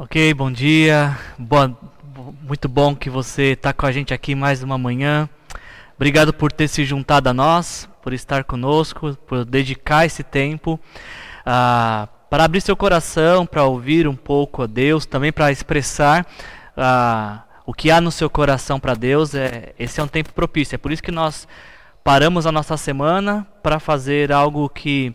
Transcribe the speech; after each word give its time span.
Ok, 0.00 0.32
bom 0.32 0.48
dia. 0.48 1.18
Boa, 1.36 1.76
muito 2.46 2.68
bom 2.68 2.94
que 2.94 3.10
você 3.10 3.54
está 3.54 3.72
com 3.72 3.84
a 3.84 3.90
gente 3.90 4.14
aqui 4.14 4.32
mais 4.32 4.62
uma 4.62 4.78
manhã. 4.78 5.28
Obrigado 5.96 6.32
por 6.32 6.52
ter 6.52 6.68
se 6.68 6.84
juntado 6.84 7.28
a 7.28 7.34
nós, 7.34 7.88
por 8.00 8.12
estar 8.12 8.44
conosco, 8.44 9.18
por 9.26 9.44
dedicar 9.44 10.06
esse 10.06 10.22
tempo 10.22 10.78
ah, 11.44 12.06
para 12.30 12.44
abrir 12.44 12.60
seu 12.60 12.76
coração, 12.76 13.44
para 13.44 13.64
ouvir 13.64 14.06
um 14.06 14.14
pouco 14.14 14.62
a 14.62 14.66
Deus, 14.68 15.04
também 15.04 15.32
para 15.32 15.50
expressar 15.50 16.24
ah, 16.76 17.42
o 17.66 17.74
que 17.74 17.90
há 17.90 18.00
no 18.00 18.12
seu 18.12 18.30
coração 18.30 18.78
para 18.78 18.94
Deus. 18.94 19.34
É, 19.34 19.74
esse 19.76 19.98
é 19.98 20.02
um 20.04 20.06
tempo 20.06 20.32
propício. 20.32 20.76
É 20.76 20.78
por 20.78 20.92
isso 20.92 21.02
que 21.02 21.10
nós 21.10 21.48
paramos 22.04 22.46
a 22.46 22.52
nossa 22.52 22.76
semana 22.76 23.44
para 23.64 23.80
fazer 23.80 24.30
algo 24.30 24.68
que 24.68 25.12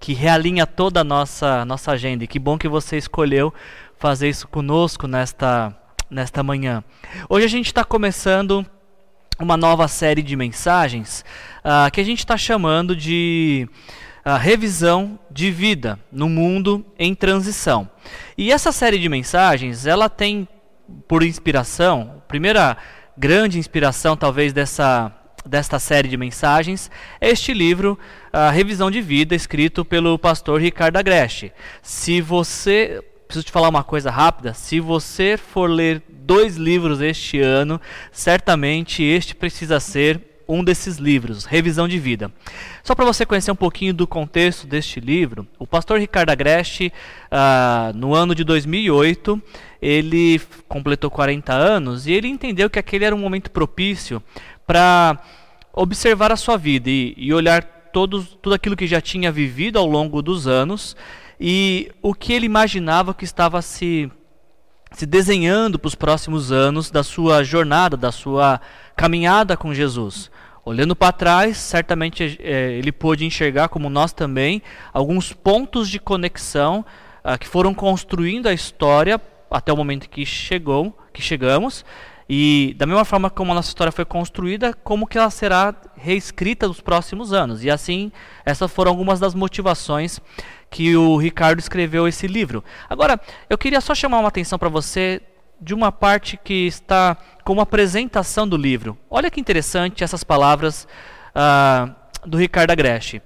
que 0.00 0.12
realinha 0.12 0.66
toda 0.66 1.00
a 1.00 1.04
nossa 1.04 1.64
nossa 1.64 1.92
agenda. 1.92 2.24
E 2.24 2.26
que 2.26 2.38
bom 2.38 2.58
que 2.58 2.68
você 2.68 2.98
escolheu 2.98 3.54
fazer 3.98 4.28
isso 4.28 4.48
conosco 4.48 5.06
nesta, 5.06 5.76
nesta 6.10 6.42
manhã. 6.42 6.82
Hoje 7.28 7.46
a 7.46 7.48
gente 7.48 7.66
está 7.66 7.84
começando 7.84 8.64
uma 9.38 9.56
nova 9.56 9.88
série 9.88 10.22
de 10.22 10.36
mensagens 10.36 11.24
uh, 11.64 11.90
que 11.90 12.00
a 12.00 12.04
gente 12.04 12.20
está 12.20 12.36
chamando 12.36 12.94
de 12.94 13.68
uh, 14.24 14.36
revisão 14.36 15.18
de 15.30 15.50
vida 15.50 15.98
no 16.12 16.28
mundo 16.28 16.84
em 16.98 17.14
transição. 17.14 17.88
E 18.38 18.52
essa 18.52 18.72
série 18.72 18.98
de 18.98 19.08
mensagens, 19.08 19.86
ela 19.86 20.08
tem 20.08 20.46
por 21.08 21.22
inspiração, 21.22 22.14
a 22.18 22.28
primeira 22.28 22.76
grande 23.16 23.58
inspiração 23.58 24.16
talvez 24.16 24.52
dessa 24.52 25.12
desta 25.46 25.78
série 25.78 26.08
de 26.08 26.16
mensagens 26.16 26.90
é 27.20 27.28
este 27.28 27.52
livro, 27.52 27.98
a 28.32 28.50
Revisão 28.50 28.90
de 28.90 29.02
Vida, 29.02 29.34
escrito 29.34 29.84
pelo 29.84 30.18
pastor 30.18 30.58
Ricardo 30.58 30.96
Agreste. 30.96 31.52
Se 31.82 32.22
você 32.22 33.04
preciso 33.34 33.46
te 33.46 33.50
falar 33.50 33.68
uma 33.68 33.82
coisa 33.82 34.12
rápida. 34.12 34.54
Se 34.54 34.78
você 34.78 35.36
for 35.36 35.68
ler 35.68 36.00
dois 36.08 36.56
livros 36.56 37.00
este 37.00 37.40
ano, 37.40 37.80
certamente 38.12 39.02
este 39.02 39.34
precisa 39.34 39.80
ser 39.80 40.20
um 40.46 40.62
desses 40.62 40.98
livros, 40.98 41.44
Revisão 41.44 41.88
de 41.88 41.98
Vida. 41.98 42.30
Só 42.84 42.94
para 42.94 43.04
você 43.04 43.26
conhecer 43.26 43.50
um 43.50 43.56
pouquinho 43.56 43.92
do 43.92 44.06
contexto 44.06 44.68
deste 44.68 45.00
livro, 45.00 45.48
o 45.58 45.66
pastor 45.66 45.98
Ricardo 45.98 46.30
Agreste, 46.30 46.92
uh, 47.26 47.96
no 47.96 48.14
ano 48.14 48.36
de 48.36 48.44
2008, 48.44 49.42
ele 49.82 50.40
completou 50.68 51.10
40 51.10 51.52
anos 51.52 52.06
e 52.06 52.12
ele 52.12 52.28
entendeu 52.28 52.70
que 52.70 52.78
aquele 52.78 53.04
era 53.04 53.16
um 53.16 53.18
momento 53.18 53.50
propício 53.50 54.22
para 54.64 55.18
observar 55.72 56.30
a 56.30 56.36
sua 56.36 56.56
vida 56.56 56.88
e, 56.88 57.14
e 57.16 57.34
olhar 57.34 57.64
todos, 57.92 58.36
tudo 58.40 58.54
aquilo 58.54 58.76
que 58.76 58.86
já 58.86 59.00
tinha 59.00 59.32
vivido 59.32 59.76
ao 59.76 59.86
longo 59.86 60.22
dos 60.22 60.46
anos 60.46 60.96
e 61.46 61.92
o 62.00 62.14
que 62.14 62.32
ele 62.32 62.46
imaginava 62.46 63.12
que 63.12 63.26
estava 63.26 63.60
se, 63.60 64.10
se 64.92 65.04
desenhando 65.04 65.78
para 65.78 65.88
os 65.88 65.94
próximos 65.94 66.50
anos 66.50 66.90
da 66.90 67.02
sua 67.02 67.44
jornada, 67.44 67.98
da 67.98 68.10
sua 68.10 68.62
caminhada 68.96 69.54
com 69.54 69.74
Jesus. 69.74 70.30
Olhando 70.64 70.96
para 70.96 71.12
trás, 71.12 71.58
certamente 71.58 72.38
é, 72.42 72.72
ele 72.72 72.90
pôde 72.90 73.26
enxergar, 73.26 73.68
como 73.68 73.90
nós 73.90 74.10
também, 74.10 74.62
alguns 74.90 75.34
pontos 75.34 75.90
de 75.90 75.98
conexão 75.98 76.82
ah, 77.22 77.36
que 77.36 77.46
foram 77.46 77.74
construindo 77.74 78.46
a 78.46 78.54
história 78.54 79.20
até 79.50 79.70
o 79.70 79.76
momento 79.76 80.08
que 80.08 80.24
chegou, 80.24 80.98
que 81.12 81.20
chegamos, 81.20 81.84
e 82.28 82.74
da 82.78 82.86
mesma 82.86 83.04
forma 83.04 83.28
como 83.28 83.52
a 83.52 83.54
nossa 83.54 83.68
história 83.68 83.92
foi 83.92 84.04
construída, 84.04 84.72
como 84.72 85.06
que 85.06 85.18
ela 85.18 85.30
será 85.30 85.74
reescrita 85.96 86.66
nos 86.66 86.80
próximos 86.80 87.32
anos. 87.32 87.62
E 87.62 87.70
assim, 87.70 88.10
essas 88.44 88.70
foram 88.72 88.90
algumas 88.90 89.20
das 89.20 89.34
motivações 89.34 90.20
que 90.70 90.96
o 90.96 91.16
Ricardo 91.16 91.58
escreveu 91.58 92.08
esse 92.08 92.26
livro. 92.26 92.64
Agora, 92.88 93.20
eu 93.48 93.58
queria 93.58 93.80
só 93.80 93.94
chamar 93.94 94.18
uma 94.18 94.28
atenção 94.28 94.58
para 94.58 94.68
você 94.68 95.20
de 95.60 95.74
uma 95.74 95.92
parte 95.92 96.38
que 96.42 96.66
está 96.66 97.16
como 97.44 97.60
apresentação 97.60 98.48
do 98.48 98.56
livro. 98.56 98.98
Olha 99.08 99.30
que 99.30 99.40
interessante 99.40 100.02
essas 100.02 100.24
palavras 100.24 100.88
uh, 101.34 101.94
do 102.26 102.38
Ricardo 102.38 102.70
Agreste. 102.70 103.22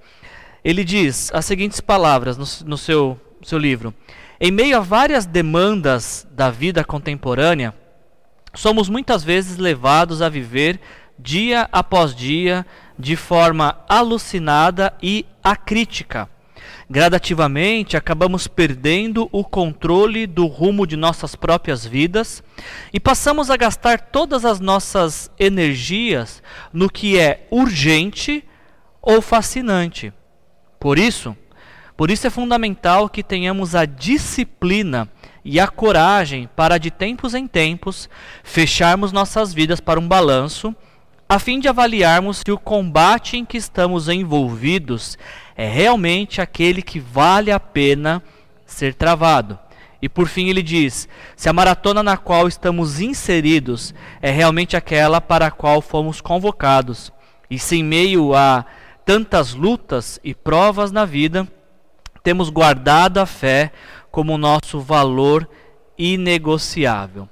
Ele 0.64 0.84
diz 0.84 1.30
as 1.32 1.44
seguintes 1.44 1.80
palavras 1.80 2.36
no, 2.36 2.68
no 2.68 2.76
seu, 2.76 3.18
seu 3.42 3.58
livro: 3.58 3.94
Em 4.40 4.50
meio 4.50 4.76
a 4.76 4.80
várias 4.80 5.24
demandas 5.24 6.26
da 6.32 6.50
vida 6.50 6.84
contemporânea, 6.84 7.72
somos 8.58 8.88
muitas 8.88 9.22
vezes 9.24 9.56
levados 9.56 10.20
a 10.20 10.28
viver 10.28 10.80
dia 11.18 11.68
após 11.72 12.14
dia 12.14 12.66
de 12.98 13.16
forma 13.16 13.78
alucinada 13.88 14.92
e 15.02 15.24
acrítica 15.42 16.28
Gradativamente, 16.90 17.98
acabamos 17.98 18.46
perdendo 18.46 19.28
o 19.30 19.44
controle 19.44 20.26
do 20.26 20.46
rumo 20.46 20.86
de 20.86 20.96
nossas 20.96 21.36
próprias 21.36 21.84
vidas 21.84 22.42
e 22.90 22.98
passamos 22.98 23.50
a 23.50 23.58
gastar 23.58 24.00
todas 24.00 24.42
as 24.46 24.58
nossas 24.58 25.30
energias 25.38 26.42
no 26.72 26.88
que 26.88 27.18
é 27.18 27.46
urgente 27.50 28.42
ou 29.02 29.20
fascinante. 29.20 30.14
Por 30.80 30.98
isso, 30.98 31.36
por 31.94 32.10
isso 32.10 32.26
é 32.26 32.30
fundamental 32.30 33.10
que 33.10 33.22
tenhamos 33.22 33.74
a 33.74 33.84
disciplina 33.84 35.10
e 35.44 35.58
a 35.60 35.68
coragem 35.68 36.48
para 36.54 36.78
de 36.78 36.90
tempos 36.90 37.34
em 37.34 37.46
tempos 37.46 38.08
fecharmos 38.42 39.12
nossas 39.12 39.52
vidas 39.54 39.80
para 39.80 40.00
um 40.00 40.06
balanço, 40.06 40.74
a 41.28 41.38
fim 41.38 41.60
de 41.60 41.68
avaliarmos 41.68 42.38
se 42.38 42.50
o 42.50 42.58
combate 42.58 43.36
em 43.36 43.44
que 43.44 43.58
estamos 43.58 44.08
envolvidos 44.08 45.18
é 45.56 45.68
realmente 45.68 46.40
aquele 46.40 46.80
que 46.80 46.98
vale 46.98 47.50
a 47.50 47.60
pena 47.60 48.22
ser 48.64 48.94
travado. 48.94 49.58
E 50.00 50.08
por 50.08 50.28
fim 50.28 50.48
ele 50.48 50.62
diz: 50.62 51.08
se 51.36 51.48
a 51.48 51.52
maratona 51.52 52.02
na 52.02 52.16
qual 52.16 52.48
estamos 52.48 53.00
inseridos 53.00 53.94
é 54.22 54.30
realmente 54.30 54.76
aquela 54.76 55.20
para 55.20 55.46
a 55.46 55.50
qual 55.50 55.82
fomos 55.82 56.20
convocados, 56.20 57.12
e 57.50 57.58
se 57.58 57.76
em 57.76 57.84
meio 57.84 58.34
a 58.34 58.64
tantas 59.04 59.54
lutas 59.54 60.20
e 60.22 60.34
provas 60.34 60.92
na 60.92 61.04
vida, 61.04 61.48
temos 62.22 62.50
guardado 62.50 63.18
a 63.18 63.26
fé 63.26 63.72
como 64.10 64.38
nosso 64.38 64.80
valor 64.80 65.48
inegociável. 65.96 67.28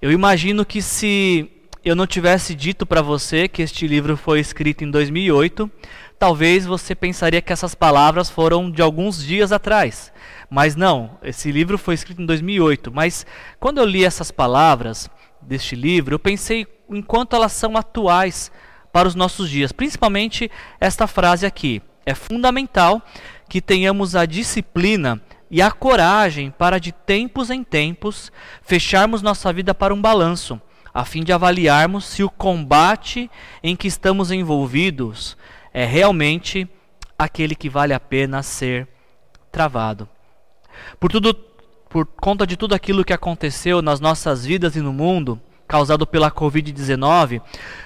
Eu 0.00 0.12
imagino 0.12 0.64
que 0.64 0.80
se 0.80 1.50
eu 1.84 1.96
não 1.96 2.06
tivesse 2.06 2.54
dito 2.54 2.84
para 2.84 3.02
você 3.02 3.48
que 3.48 3.62
este 3.62 3.86
livro 3.86 4.16
foi 4.16 4.40
escrito 4.40 4.84
em 4.84 4.90
2008, 4.90 5.70
talvez 6.18 6.66
você 6.66 6.94
pensaria 6.94 7.40
que 7.40 7.52
essas 7.52 7.74
palavras 7.74 8.28
foram 8.28 8.70
de 8.70 8.82
alguns 8.82 9.24
dias 9.24 9.52
atrás. 9.52 10.12
Mas 10.50 10.76
não, 10.76 11.18
esse 11.22 11.50
livro 11.50 11.78
foi 11.78 11.94
escrito 11.94 12.20
em 12.20 12.26
2008. 12.26 12.92
Mas 12.92 13.26
quando 13.58 13.78
eu 13.78 13.84
li 13.84 14.04
essas 14.04 14.30
palavras 14.30 15.10
deste 15.40 15.74
livro, 15.76 16.14
eu 16.14 16.18
pensei 16.18 16.66
em 16.90 17.02
quanto 17.02 17.36
elas 17.36 17.52
são 17.52 17.76
atuais 17.76 18.50
para 18.92 19.08
os 19.08 19.14
nossos 19.14 19.48
dias. 19.48 19.72
Principalmente 19.72 20.50
esta 20.80 21.06
frase 21.06 21.46
aqui. 21.46 21.82
É 22.04 22.14
fundamental 22.14 23.02
que 23.48 23.60
tenhamos 23.60 24.16
a 24.16 24.26
disciplina 24.26 25.20
e 25.50 25.62
a 25.62 25.70
coragem 25.70 26.50
para, 26.50 26.78
de 26.78 26.92
tempos 26.92 27.50
em 27.50 27.64
tempos, 27.64 28.30
fecharmos 28.62 29.22
nossa 29.22 29.52
vida 29.52 29.74
para 29.74 29.94
um 29.94 30.00
balanço, 30.00 30.60
a 30.92 31.04
fim 31.04 31.22
de 31.22 31.32
avaliarmos 31.32 32.04
se 32.04 32.22
o 32.22 32.30
combate 32.30 33.30
em 33.62 33.76
que 33.76 33.86
estamos 33.86 34.30
envolvidos 34.30 35.36
é 35.72 35.84
realmente 35.84 36.68
aquele 37.18 37.54
que 37.54 37.68
vale 37.68 37.92
a 37.92 38.00
pena 38.00 38.42
ser 38.42 38.88
travado. 39.50 40.08
Por 40.98 41.10
tudo 41.10 41.34
por 41.88 42.04
conta 42.04 42.46
de 42.46 42.56
tudo 42.56 42.74
aquilo 42.74 43.04
que 43.04 43.12
aconteceu 43.12 43.80
nas 43.80 43.98
nossas 43.98 44.44
vidas 44.44 44.76
e 44.76 44.80
no 44.80 44.92
mundo, 44.92 45.40
causado 45.66 46.06
pela 46.06 46.30
COVID-19, 46.30 47.40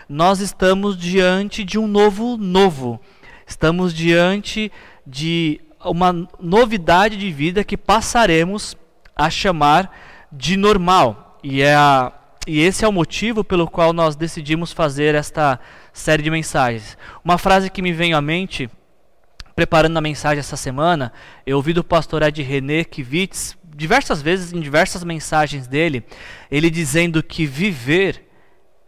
nós 0.09 0.41
estamos 0.41 0.97
diante 0.97 1.63
de 1.63 1.79
um 1.79 1.87
novo 1.87 2.37
novo. 2.37 3.01
Estamos 3.47 3.95
diante 3.95 4.73
de 5.07 5.61
uma 5.85 6.29
novidade 6.41 7.17
de 7.17 7.31
vida 7.31 7.65
que 7.65 7.77
passaremos 7.77 8.77
a 9.15 9.29
chamar 9.31 9.91
de 10.31 10.57
normal. 10.57 11.39
E, 11.43 11.63
é 11.63 11.75
a, 11.75 12.13
e 12.47 12.61
esse 12.61 12.85
é 12.85 12.89
o 12.89 12.93
motivo 12.93 13.45
pelo 13.45 13.69
qual 13.69 13.93
nós 13.93 14.17
decidimos 14.17 14.73
fazer 14.73 15.15
esta 15.15 15.61
série 15.93 16.23
de 16.23 16.31
mensagens. 16.31 16.97
Uma 17.25 17.39
frase 17.39 17.71
que 17.71 17.83
me 17.83 17.93
veio 17.93 18.17
à 18.17 18.21
mente, 18.21 18.71
preparando 19.55 19.97
a 19.97 20.01
mensagem 20.01 20.39
essa 20.39 20.57
semana, 20.57 21.13
eu 21.47 21.57
ouvi 21.57 21.73
do 21.73 21.85
pastor 21.85 22.23
Ed 22.23 22.43
René 22.43 22.85
Kivitz, 22.85 23.57
diversas 23.75 24.23
vezes 24.23 24.53
em 24.53 24.61
diversas 24.61 25.03
mensagens 25.05 25.67
dele, 25.67 26.05
ele 26.51 26.71
dizendo 26.71 27.23
que 27.23 27.47
viver 27.47 28.29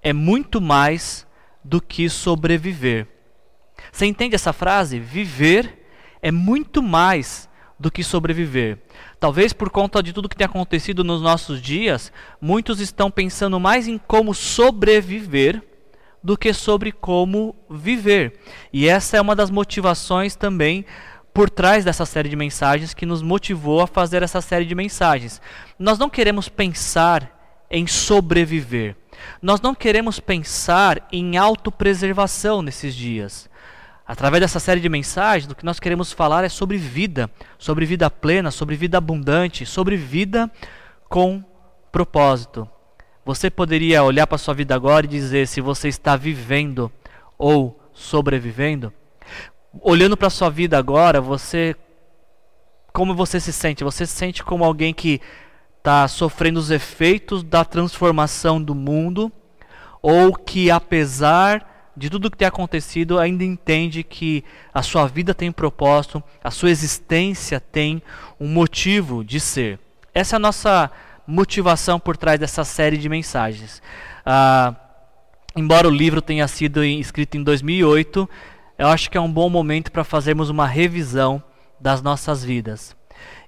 é 0.02 0.12
muito 0.12 0.60
mais 0.60 1.26
do 1.62 1.80
que 1.80 2.08
sobreviver. 2.08 3.06
Você 3.90 4.06
entende 4.06 4.34
essa 4.34 4.52
frase? 4.52 4.98
Viver 4.98 5.83
é 6.24 6.32
muito 6.32 6.82
mais 6.82 7.50
do 7.78 7.90
que 7.90 8.02
sobreviver. 8.02 8.78
Talvez 9.20 9.52
por 9.52 9.68
conta 9.68 10.02
de 10.02 10.10
tudo 10.10 10.26
que 10.26 10.34
tem 10.34 10.46
acontecido 10.46 11.04
nos 11.04 11.20
nossos 11.20 11.60
dias, 11.60 12.10
muitos 12.40 12.80
estão 12.80 13.10
pensando 13.10 13.60
mais 13.60 13.86
em 13.86 13.98
como 13.98 14.32
sobreviver 14.32 15.62
do 16.22 16.34
que 16.34 16.54
sobre 16.54 16.92
como 16.92 17.54
viver. 17.68 18.40
E 18.72 18.88
essa 18.88 19.18
é 19.18 19.20
uma 19.20 19.36
das 19.36 19.50
motivações 19.50 20.34
também 20.34 20.86
por 21.34 21.50
trás 21.50 21.84
dessa 21.84 22.06
série 22.06 22.30
de 22.30 22.36
mensagens 22.36 22.94
que 22.94 23.04
nos 23.04 23.20
motivou 23.20 23.82
a 23.82 23.86
fazer 23.86 24.22
essa 24.22 24.40
série 24.40 24.64
de 24.64 24.74
mensagens. 24.74 25.42
Nós 25.78 25.98
não 25.98 26.08
queremos 26.08 26.48
pensar 26.48 27.66
em 27.70 27.86
sobreviver. 27.86 28.96
Nós 29.42 29.60
não 29.60 29.74
queremos 29.74 30.18
pensar 30.18 31.06
em 31.12 31.36
autopreservação 31.36 32.62
nesses 32.62 32.94
dias. 32.94 33.50
Através 34.06 34.42
dessa 34.42 34.60
série 34.60 34.80
de 34.80 34.88
mensagens, 34.88 35.50
o 35.50 35.54
que 35.54 35.64
nós 35.64 35.80
queremos 35.80 36.12
falar 36.12 36.44
é 36.44 36.48
sobre 36.48 36.76
vida, 36.76 37.30
sobre 37.58 37.86
vida 37.86 38.10
plena, 38.10 38.50
sobre 38.50 38.76
vida 38.76 38.98
abundante, 38.98 39.64
sobre 39.64 39.96
vida 39.96 40.50
com 41.08 41.42
propósito. 41.90 42.68
Você 43.24 43.48
poderia 43.48 44.02
olhar 44.02 44.26
para 44.26 44.36
sua 44.36 44.52
vida 44.52 44.74
agora 44.74 45.06
e 45.06 45.08
dizer 45.08 45.48
se 45.48 45.62
você 45.62 45.88
está 45.88 46.16
vivendo 46.16 46.92
ou 47.38 47.80
sobrevivendo? 47.94 48.92
Olhando 49.80 50.16
para 50.16 50.28
sua 50.28 50.50
vida 50.50 50.76
agora, 50.76 51.20
você 51.20 51.74
como 52.92 53.14
você 53.14 53.40
se 53.40 53.52
sente? 53.52 53.82
Você 53.82 54.06
se 54.06 54.12
sente 54.12 54.44
como 54.44 54.64
alguém 54.64 54.92
que 54.94 55.20
está 55.78 56.06
sofrendo 56.06 56.60
os 56.60 56.70
efeitos 56.70 57.42
da 57.42 57.64
transformação 57.64 58.62
do 58.62 58.74
mundo 58.74 59.32
ou 60.00 60.34
que 60.34 60.70
apesar 60.70 61.73
de 61.96 62.10
tudo 62.10 62.30
que 62.30 62.36
tem 62.36 62.48
acontecido, 62.48 63.18
ainda 63.18 63.44
entende 63.44 64.02
que 64.02 64.44
a 64.72 64.82
sua 64.82 65.06
vida 65.06 65.34
tem 65.34 65.52
propósito, 65.52 66.22
a 66.42 66.50
sua 66.50 66.70
existência 66.70 67.60
tem 67.60 68.02
um 68.38 68.48
motivo 68.48 69.24
de 69.24 69.38
ser. 69.38 69.78
Essa 70.12 70.36
é 70.36 70.38
a 70.38 70.40
nossa 70.40 70.90
motivação 71.26 71.98
por 71.98 72.16
trás 72.16 72.38
dessa 72.38 72.64
série 72.64 72.98
de 72.98 73.08
mensagens. 73.08 73.82
Ah, 74.26 74.74
embora 75.56 75.88
o 75.88 75.90
livro 75.90 76.20
tenha 76.20 76.46
sido 76.48 76.84
escrito 76.84 77.36
em 77.36 77.42
2008, 77.42 78.28
eu 78.76 78.88
acho 78.88 79.10
que 79.10 79.16
é 79.16 79.20
um 79.20 79.30
bom 79.30 79.48
momento 79.48 79.92
para 79.92 80.04
fazermos 80.04 80.50
uma 80.50 80.66
revisão 80.66 81.42
das 81.80 82.02
nossas 82.02 82.44
vidas 82.44 82.96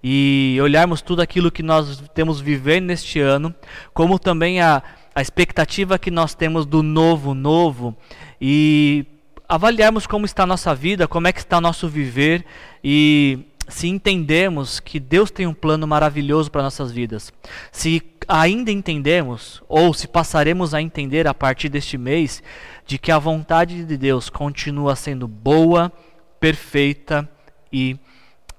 e 0.02 0.58
olharmos 0.62 1.02
tudo 1.02 1.20
aquilo 1.20 1.50
que 1.50 1.62
nós 1.62 2.02
temos 2.14 2.40
vivendo 2.40 2.86
neste 2.86 3.18
ano, 3.18 3.54
como 3.92 4.18
também 4.18 4.60
a, 4.60 4.82
a 5.16 5.22
expectativa 5.22 5.98
que 5.98 6.10
nós 6.10 6.34
temos 6.34 6.66
do 6.66 6.82
novo, 6.82 7.32
novo 7.32 7.96
e 8.38 9.06
avaliarmos 9.48 10.06
como 10.06 10.26
está 10.26 10.42
a 10.42 10.46
nossa 10.46 10.74
vida, 10.74 11.08
como 11.08 11.26
é 11.26 11.32
que 11.32 11.38
está 11.38 11.56
o 11.56 11.60
nosso 11.62 11.88
viver 11.88 12.44
e 12.84 13.46
se 13.66 13.88
entendemos 13.88 14.78
que 14.78 15.00
Deus 15.00 15.30
tem 15.30 15.46
um 15.46 15.54
plano 15.54 15.86
maravilhoso 15.86 16.50
para 16.50 16.62
nossas 16.62 16.92
vidas. 16.92 17.32
Se 17.72 18.02
ainda 18.28 18.70
entendemos 18.70 19.62
ou 19.66 19.94
se 19.94 20.06
passaremos 20.06 20.74
a 20.74 20.82
entender 20.82 21.26
a 21.26 21.32
partir 21.32 21.70
deste 21.70 21.96
mês 21.96 22.42
de 22.86 22.98
que 22.98 23.10
a 23.10 23.18
vontade 23.18 23.86
de 23.86 23.96
Deus 23.96 24.28
continua 24.28 24.94
sendo 24.94 25.26
boa, 25.26 25.90
perfeita 26.38 27.26
e 27.72 27.98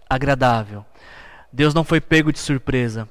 agradável. 0.09 0.83
Deus 1.54 1.75
não 1.75 1.83
foi 1.83 2.01
pego 2.01 2.33
de 2.33 2.39
surpresa. 2.39 3.07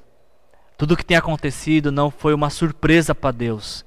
Tudo 0.76 0.93
o 0.93 0.96
que 0.96 1.05
tem 1.05 1.17
acontecido 1.17 1.90
não 1.90 2.11
foi 2.11 2.34
uma 2.34 2.50
surpresa 2.50 3.14
para 3.14 3.31
Deus. 3.31 3.84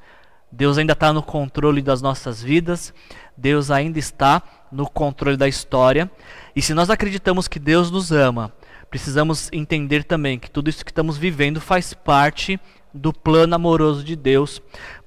Deus 0.52 0.78
ainda 0.78 0.94
está 0.94 1.14
no 1.14 1.22
controle 1.22 1.82
das 1.82 2.02
nossas 2.02 2.42
vidas, 2.42 2.94
Deus 3.38 3.70
ainda 3.70 4.00
está 4.00 4.42
no 4.72 4.90
controle 4.90 5.38
da 5.38 5.48
história. 5.48 6.10
E 6.56 6.62
se 6.62 6.74
nós 6.74 6.90
acreditamos 6.90 7.48
que 7.48 7.60
Deus 7.60 7.92
nos 7.92 8.12
ama, 8.12 8.52
precisamos 8.90 9.50
entender 9.54 10.04
também 10.04 10.40
que 10.40 10.50
tudo 10.50 10.70
isso 10.70 10.84
que 10.84 10.90
estamos 10.92 11.18
vivendo 11.18 11.62
faz 11.62 11.94
parte 11.94 12.60
do 12.92 13.14
plano 13.14 13.54
amoroso 13.54 14.04
de 14.04 14.16
Deus 14.16 14.60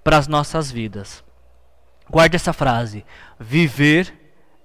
para 0.04 0.16
as 0.16 0.28
nossas 0.28 0.70
vidas. 0.70 1.24
Guarde 2.08 2.36
essa 2.36 2.52
frase: 2.52 3.04
viver 3.40 4.14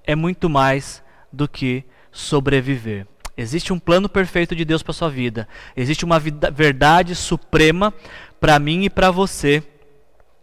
é 0.04 0.16
muito 0.16 0.50
mais 0.50 1.04
do 1.34 1.48
que 1.48 1.84
sobreviver. 2.12 3.08
Existe 3.38 3.72
um 3.72 3.80
plano 3.80 4.10
perfeito 4.10 4.56
de 4.56 4.66
Deus 4.66 4.82
para 4.82 4.94
sua 4.94 5.10
vida. 5.10 5.48
Existe 5.76 6.04
uma 6.04 6.20
verdade 6.20 7.14
suprema 7.14 7.94
para 8.40 8.58
mim 8.58 8.86
e 8.86 8.90
para 8.90 9.12
você 9.12 9.64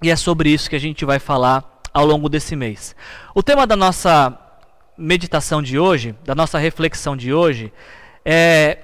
e 0.04 0.10
é 0.10 0.16
sobre 0.16 0.50
isso 0.50 0.68
que 0.68 0.76
a 0.76 0.80
gente 0.80 1.02
vai 1.04 1.18
falar 1.18 1.80
ao 1.92 2.04
longo 2.04 2.28
desse 2.28 2.54
mês. 2.54 2.94
O 3.34 3.42
tema 3.42 3.66
da 3.66 3.74
nossa 3.74 4.38
meditação 4.98 5.62
de 5.62 5.78
hoje, 5.78 6.14
da 6.24 6.34
nossa 6.34 6.58
reflexão 6.58 7.16
de 7.16 7.32
hoje, 7.32 7.72
é 8.24 8.78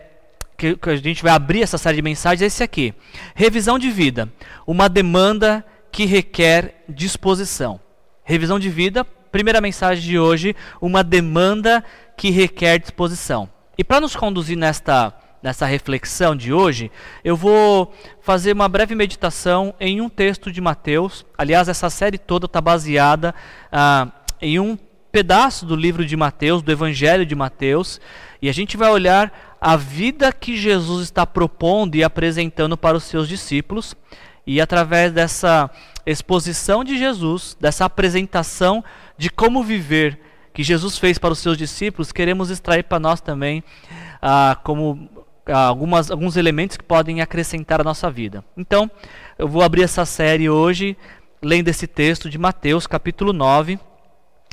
que, 0.56 0.76
que 0.76 0.90
a 0.90 0.96
gente 0.96 1.22
vai 1.22 1.32
abrir 1.32 1.62
essa 1.62 1.78
série 1.78 1.96
de 1.96 2.02
mensagens 2.02 2.42
é 2.42 2.46
esse 2.46 2.62
aqui: 2.62 2.94
revisão 3.34 3.78
de 3.78 3.90
vida, 3.90 4.32
uma 4.66 4.88
demanda 4.88 5.64
que 5.92 6.06
requer 6.06 6.84
disposição. 6.88 7.78
Revisão 8.24 8.58
de 8.58 8.70
vida, 8.70 9.04
primeira 9.04 9.60
mensagem 9.60 10.02
de 10.02 10.18
hoje, 10.18 10.56
uma 10.80 11.04
demanda 11.04 11.84
que 12.16 12.30
requer 12.30 12.78
disposição. 12.78 13.48
E 13.80 13.84
para 13.84 14.02
nos 14.02 14.14
conduzir 14.14 14.58
nesta 14.58 15.10
nessa 15.42 15.64
reflexão 15.64 16.36
de 16.36 16.52
hoje, 16.52 16.90
eu 17.24 17.34
vou 17.34 17.94
fazer 18.20 18.52
uma 18.52 18.68
breve 18.68 18.94
meditação 18.94 19.74
em 19.80 20.02
um 20.02 20.08
texto 20.10 20.52
de 20.52 20.60
Mateus. 20.60 21.24
Aliás, 21.38 21.66
essa 21.66 21.88
série 21.88 22.18
toda 22.18 22.44
está 22.44 22.60
baseada 22.60 23.34
ah, 23.72 24.08
em 24.38 24.60
um 24.60 24.76
pedaço 25.10 25.64
do 25.64 25.74
livro 25.74 26.04
de 26.04 26.14
Mateus, 26.14 26.60
do 26.60 26.70
Evangelho 26.70 27.24
de 27.24 27.34
Mateus, 27.34 27.98
e 28.42 28.50
a 28.50 28.52
gente 28.52 28.76
vai 28.76 28.90
olhar 28.90 29.56
a 29.58 29.78
vida 29.78 30.30
que 30.30 30.58
Jesus 30.58 31.04
está 31.04 31.24
propondo 31.24 31.94
e 31.94 32.04
apresentando 32.04 32.76
para 32.76 32.98
os 32.98 33.04
seus 33.04 33.26
discípulos, 33.26 33.96
e 34.46 34.60
através 34.60 35.10
dessa 35.10 35.70
exposição 36.04 36.84
de 36.84 36.98
Jesus, 36.98 37.56
dessa 37.58 37.86
apresentação 37.86 38.84
de 39.16 39.30
como 39.30 39.64
viver 39.64 40.20
que 40.52 40.62
Jesus 40.62 40.98
fez 40.98 41.18
para 41.18 41.32
os 41.32 41.38
seus 41.38 41.56
discípulos, 41.56 42.12
queremos 42.12 42.50
extrair 42.50 42.84
para 42.84 42.98
nós 42.98 43.20
também 43.20 43.62
ah, 44.20 44.58
como 44.62 45.08
algumas, 45.46 46.10
alguns 46.10 46.36
elementos 46.36 46.76
que 46.76 46.84
podem 46.84 47.20
acrescentar 47.20 47.80
a 47.80 47.84
nossa 47.84 48.10
vida. 48.10 48.44
Então, 48.56 48.90
eu 49.38 49.48
vou 49.48 49.62
abrir 49.62 49.82
essa 49.82 50.04
série 50.04 50.48
hoje 50.48 50.96
lendo 51.42 51.68
esse 51.68 51.86
texto 51.86 52.28
de 52.28 52.38
Mateus, 52.38 52.86
capítulo 52.86 53.32
9, 53.32 53.78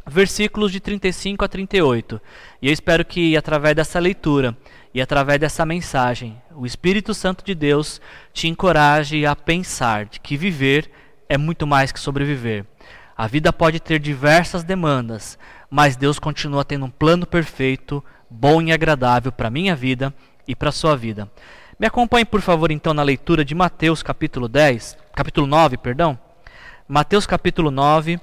versículos 0.06 0.72
de 0.72 0.80
35 0.80 1.44
a 1.44 1.48
38. 1.48 2.22
E 2.62 2.68
eu 2.68 2.74
espero 2.74 3.04
que 3.04 3.36
através 3.36 3.76
dessa 3.76 4.00
leitura 4.00 4.56
e 4.94 5.02
através 5.02 5.40
dessa 5.40 5.66
mensagem, 5.66 6.42
o 6.56 6.66
Espírito 6.66 7.14
Santo 7.14 7.44
de 7.44 7.54
Deus 7.54 8.02
te 8.34 8.48
encoraje 8.48 9.26
a 9.26 9.36
pensar 9.36 10.06
de 10.06 10.20
que 10.20 10.38
viver 10.38 10.90
é 11.28 11.38
muito 11.38 11.68
mais 11.68 11.92
que 11.92 12.00
sobreviver. 12.00 12.66
A 13.16 13.28
vida 13.28 13.52
pode 13.52 13.80
ter 13.80 14.00
diversas 14.00 14.64
demandas, 14.64 15.38
mas 15.70 15.96
Deus 15.96 16.20
continua 16.20 16.64
tendo 16.64 16.86
um 16.86 16.90
plano 16.90 17.26
perfeito, 17.26 18.04
bom 18.30 18.62
e 18.62 18.72
agradável 18.72 19.32
para 19.32 19.48
a 19.48 19.52
minha 19.52 19.76
vida 19.76 20.14
e 20.48 20.56
para 20.56 20.70
a 20.70 20.72
sua 20.72 20.96
vida. 20.96 21.30
Me 21.80 21.86
acompanhe, 21.86 22.26
por 22.26 22.42
favor, 22.42 22.72
então 22.72 22.94
na 22.94 23.04
leitura 23.04 23.46
de 23.46 23.54
Mateus 23.54 24.02
capítulo 24.02 24.48
10, 24.48 24.98
capítulo 25.14 25.46
9, 25.46 25.78
perdão. 25.78 26.18
Mateus 26.88 27.28
capítulo 27.28 27.70
9, 27.70 28.20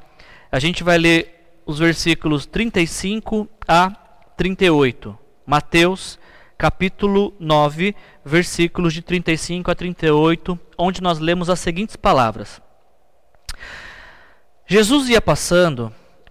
a 0.50 0.58
gente 0.58 0.82
vai 0.82 0.98
ler 0.98 1.60
os 1.66 1.78
versículos 1.78 2.46
35 2.46 3.48
a 3.68 3.90
38. 4.36 5.16
Mateus 5.46 6.18
capítulo 6.56 7.34
9, 7.38 7.94
versículos 8.24 8.94
de 8.94 9.02
35 9.02 9.70
a 9.70 9.74
38, 9.74 10.58
onde 10.78 11.02
nós 11.02 11.18
lemos 11.18 11.50
as 11.50 11.60
seguintes 11.60 11.94
palavras: 11.94 12.60
Jesus 14.66 15.08
ia 15.08 15.20
passando 15.20 15.92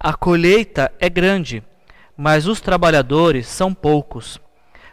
A 0.00 0.14
colheita 0.14 0.92
é 1.00 1.08
grande, 1.08 1.62
mas 2.16 2.46
os 2.46 2.60
trabalhadores 2.60 3.48
são 3.48 3.74
poucos. 3.74 4.40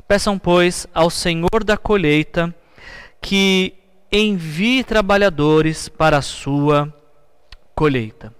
Peçam, 0.07 0.39
pois, 0.39 0.87
ao 0.93 1.09
Senhor 1.09 1.63
da 1.63 1.77
colheita 1.77 2.53
que 3.21 3.73
envie 4.11 4.83
trabalhadores 4.83 5.89
para 5.89 6.17
a 6.17 6.21
sua 6.21 6.93
colheita. 7.75 8.33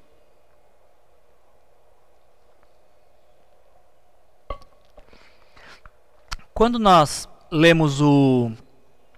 Quando 6.54 6.80
nós 6.80 7.28
lemos 7.52 8.02
o, 8.02 8.52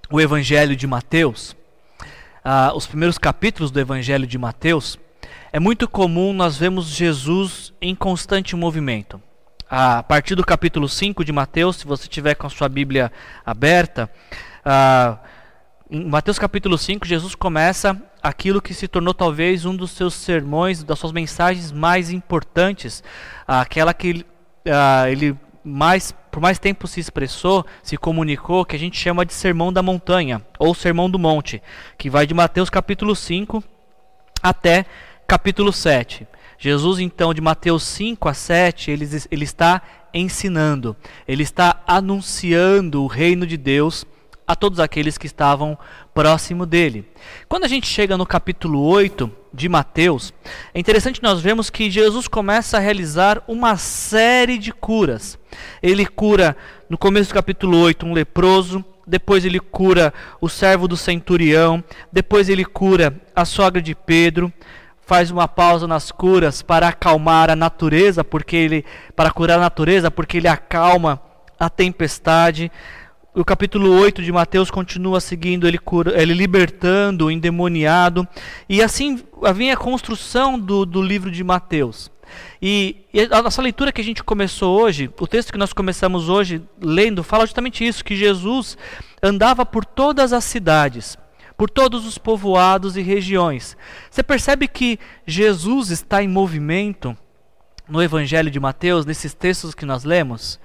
o 0.10 0.20
Evangelho 0.20 0.76
de 0.76 0.88
Mateus, 0.88 1.56
ah, 2.44 2.74
os 2.76 2.88
primeiros 2.88 3.18
capítulos 3.18 3.70
do 3.70 3.80
Evangelho 3.80 4.26
de 4.26 4.38
Mateus, 4.38 4.98
é 5.52 5.60
muito 5.60 5.88
comum 5.88 6.34
nós 6.34 6.58
vemos 6.58 6.88
Jesus 6.88 7.74
em 7.82 7.96
constante 7.96 8.56
movimento. 8.56 9.22
a 9.70 10.02
partir 10.02 10.36
do 10.36 10.46
capítulo 10.46 10.88
5 10.88 11.26
de 11.26 11.32
Mateus, 11.32 11.78
se 11.78 11.86
você 11.86 12.08
tiver 12.08 12.36
com 12.36 12.48
a 12.48 12.50
sua 12.50 12.70
Bíblia 12.70 13.12
aberta, 13.46 14.10
ah, 14.64 15.18
em 15.90 16.06
Mateus 16.06 16.38
capítulo 16.38 16.78
5, 16.78 17.06
Jesus 17.06 17.34
começa 17.34 18.02
aquilo 18.22 18.62
que 18.62 18.74
se 18.74 18.90
tornou 18.90 19.14
talvez 19.14 19.66
um 19.66 19.74
dos 19.76 19.92
seus 19.92 20.14
sermões, 20.14 20.84
das 20.84 21.00
suas 21.00 21.14
mensagens 21.14 21.72
mais 21.72 22.12
importantes, 22.12 23.02
aquela 23.48 23.94
que 23.94 24.26
uh, 24.66 25.08
ele 25.10 25.34
mais, 25.64 26.14
por 26.30 26.42
mais 26.42 26.60
tempo 26.60 26.88
se 26.88 27.00
expressou, 27.00 27.66
se 27.82 27.96
comunicou, 27.96 28.66
que 28.66 28.76
a 28.76 28.80
gente 28.80 29.00
chama 29.00 29.26
de 29.26 29.34
Sermão 29.34 29.72
da 29.72 29.82
Montanha, 29.82 30.42
ou 30.60 30.76
Sermão 30.76 31.10
do 31.10 31.18
Monte, 31.18 31.62
que 31.98 32.10
vai 32.10 32.28
de 32.28 32.34
Mateus 32.34 32.70
capítulo 32.70 33.16
5 33.16 33.64
até 34.44 34.86
capítulo 35.28 35.74
7. 35.74 36.26
Jesus, 36.58 37.00
então, 37.00 37.34
de 37.34 37.42
Mateus 37.42 37.84
5 37.84 38.30
a 38.30 38.34
7, 38.34 38.90
ele, 38.90 39.06
ele 39.30 39.44
está 39.44 39.82
ensinando, 40.14 40.96
ele 41.28 41.44
está 41.44 41.84
anunciando 41.86 43.04
o 43.04 43.08
reino 43.08 43.46
de 43.46 43.58
Deus 43.58 44.06
a 44.48 44.56
todos 44.56 44.80
aqueles 44.80 45.18
que 45.18 45.28
estavam 45.28 45.78
próximo 46.14 46.66
dele. 46.66 47.06
Quando 47.50 47.66
a 47.66 47.68
gente 47.68 47.86
chega 47.86 48.18
no 48.18 48.26
capítulo 48.26 48.82
8 48.82 49.30
de 49.54 49.68
Mateus, 49.68 50.34
é 50.74 50.80
interessante 50.80 51.22
nós 51.22 51.42
vemos 51.42 51.70
que 51.70 51.92
Jesus 51.92 52.28
começa 52.30 52.78
a 52.78 52.80
realizar 52.80 53.44
uma 53.48 53.76
série 53.76 54.58
de 54.58 54.72
curas. 54.72 55.38
Ele 55.84 56.06
cura, 56.06 56.56
no 56.90 56.98
começo 56.98 57.30
do 57.30 57.34
capítulo 57.34 57.78
8, 57.78 58.06
um 58.06 58.14
leproso, 58.14 58.84
depois 59.06 59.46
ele 59.46 59.60
cura 59.60 60.14
o 60.42 60.50
servo 60.50 60.88
do 60.88 60.98
centurião, 60.98 61.84
depois 62.12 62.50
ele 62.50 62.66
cura 62.66 63.22
a 63.36 63.46
sogra 63.46 63.82
de 63.82 63.94
Pedro, 63.94 64.52
faz 65.08 65.32
uma 65.32 65.48
pausa 65.48 65.88
nas 65.88 66.12
curas 66.12 66.62
para 66.62 66.90
acalmar 66.90 67.50
a 67.50 67.56
natureza, 67.56 68.24
porque 68.24 68.56
ele 68.56 68.86
para 69.16 69.32
curar 69.32 69.58
a 69.58 69.62
natureza, 69.62 70.12
porque 70.12 70.38
ele 70.38 70.48
acalma 70.48 71.20
a 71.60 71.70
tempestade 71.70 72.70
o 73.34 73.46
capítulo 73.46 73.92
8 73.92 74.24
de 74.24 74.32
Mateus 74.32 74.72
continua 74.72 75.22
seguindo 75.22 75.68
ele, 75.68 75.78
cura, 75.78 76.20
ele 76.20 76.34
libertando 76.34 77.28
o 77.28 77.32
endemoniado. 77.32 78.28
E 78.68 78.82
assim 78.82 79.24
vem 79.54 79.72
a 79.72 79.78
construção 79.78 80.60
do, 80.60 80.88
do 80.88 81.04
livro 81.04 81.30
de 81.30 81.44
Mateus. 81.44 82.10
E, 82.60 83.06
e, 83.14 83.22
a 83.32 83.44
nossa 83.44 83.62
leitura 83.62 83.92
que 83.92 84.02
a 84.02 84.04
gente 84.04 84.24
começou 84.24 84.82
hoje, 84.82 85.10
o 85.20 85.28
texto 85.28 85.52
que 85.52 85.58
nós 85.60 85.72
começamos 85.72 86.30
hoje 86.30 86.64
lendo, 86.82 87.24
fala 87.24 87.46
justamente 87.46 87.86
isso: 87.86 88.04
que 88.04 88.16
Jesus 88.16 88.76
andava 89.22 89.64
por 89.64 89.86
todas 89.86 90.34
as 90.34 90.44
cidades, 90.44 91.16
por 91.58 91.70
todos 91.70 92.06
os 92.06 92.18
povoados 92.18 92.96
e 92.96 93.02
regiões. 93.02 93.76
Você 94.10 94.22
percebe 94.22 94.68
que 94.68 95.00
Jesus 95.26 95.90
está 95.90 96.22
em 96.22 96.28
movimento 96.28 97.18
no 97.90 98.02
Evangelho 98.02 98.52
de 98.52 98.60
Mateus, 98.60 99.06
nesses 99.06 99.34
textos 99.34 99.74
que 99.74 99.86
nós 99.86 100.04
lemos? 100.04 100.60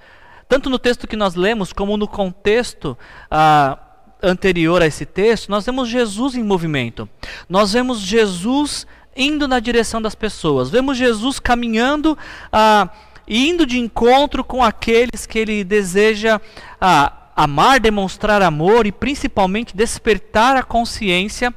Tanto 0.47 0.69
no 0.69 0.77
texto 0.77 1.07
que 1.07 1.15
nós 1.15 1.33
lemos, 1.33 1.73
como 1.73 1.97
no 1.97 2.07
contexto 2.07 2.95
ah, 3.31 3.79
anterior 4.21 4.81
a 4.83 4.85
esse 4.85 5.05
texto, 5.05 5.49
nós 5.49 5.65
vemos 5.65 5.89
Jesus 5.89 6.35
em 6.35 6.43
movimento. 6.43 7.09
Nós 7.49 7.73
vemos 7.73 7.99
Jesus 7.99 8.85
indo 9.15 9.47
na 9.47 9.59
direção 9.59 10.01
das 10.01 10.13
pessoas. 10.13 10.69
Vemos 10.69 10.97
Jesus 10.97 11.39
caminhando, 11.39 12.15
ah, 12.51 12.89
indo 13.27 13.65
de 13.65 13.79
encontro 13.79 14.43
com 14.43 14.63
aqueles 14.63 15.25
que 15.25 15.39
ele 15.39 15.63
deseja 15.63 16.39
ah, 16.79 17.22
amar, 17.35 17.79
demonstrar 17.79 18.41
amor 18.41 18.85
e 18.85 18.91
principalmente 18.91 19.75
despertar 19.75 20.55
a 20.55 20.63
consciência 20.63 21.53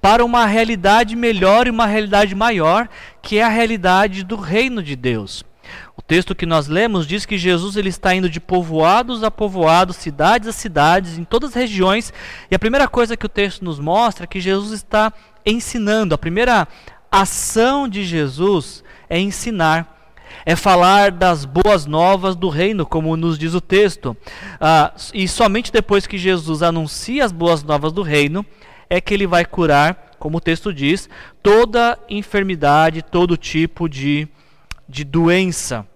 para 0.00 0.24
uma 0.24 0.46
realidade 0.46 1.16
melhor 1.16 1.66
e 1.66 1.70
uma 1.70 1.86
realidade 1.86 2.34
maior, 2.34 2.88
que 3.20 3.38
é 3.38 3.42
a 3.42 3.48
realidade 3.48 4.22
do 4.22 4.36
reino 4.36 4.82
de 4.82 4.94
Deus. 4.94 5.44
O 5.96 6.02
texto 6.02 6.34
que 6.34 6.46
nós 6.46 6.68
lemos 6.68 7.06
diz 7.06 7.26
que 7.26 7.36
Jesus 7.36 7.76
ele 7.76 7.88
está 7.88 8.14
indo 8.14 8.30
de 8.30 8.40
povoados 8.40 9.22
a 9.22 9.30
povoados, 9.30 9.96
cidades 9.96 10.48
a 10.48 10.52
cidades, 10.52 11.18
em 11.18 11.24
todas 11.24 11.50
as 11.50 11.56
regiões. 11.56 12.12
E 12.50 12.54
a 12.54 12.58
primeira 12.58 12.88
coisa 12.88 13.16
que 13.16 13.26
o 13.26 13.28
texto 13.28 13.64
nos 13.64 13.78
mostra 13.78 14.24
é 14.24 14.26
que 14.26 14.40
Jesus 14.40 14.72
está 14.72 15.12
ensinando. 15.44 16.14
A 16.14 16.18
primeira 16.18 16.66
ação 17.10 17.88
de 17.88 18.04
Jesus 18.04 18.82
é 19.10 19.18
ensinar 19.18 19.97
é 20.44 20.56
falar 20.56 21.10
das 21.10 21.44
boas 21.44 21.86
novas 21.86 22.36
do 22.36 22.48
reino, 22.48 22.86
como 22.86 23.16
nos 23.16 23.38
diz 23.38 23.54
o 23.54 23.60
texto. 23.60 24.16
Ah, 24.60 24.92
e 25.12 25.28
somente 25.28 25.72
depois 25.72 26.06
que 26.06 26.18
Jesus 26.18 26.62
anuncia 26.62 27.24
as 27.24 27.32
boas 27.32 27.62
novas 27.62 27.92
do 27.92 28.02
reino, 28.02 28.44
é 28.90 29.00
que 29.00 29.12
ele 29.12 29.26
vai 29.26 29.44
curar, 29.44 30.12
como 30.18 30.38
o 30.38 30.40
texto 30.40 30.72
diz, 30.72 31.08
toda 31.42 31.98
enfermidade, 32.08 33.02
todo 33.02 33.36
tipo 33.36 33.88
de 33.88 34.28
de 34.88 35.04
doença. 35.04 35.86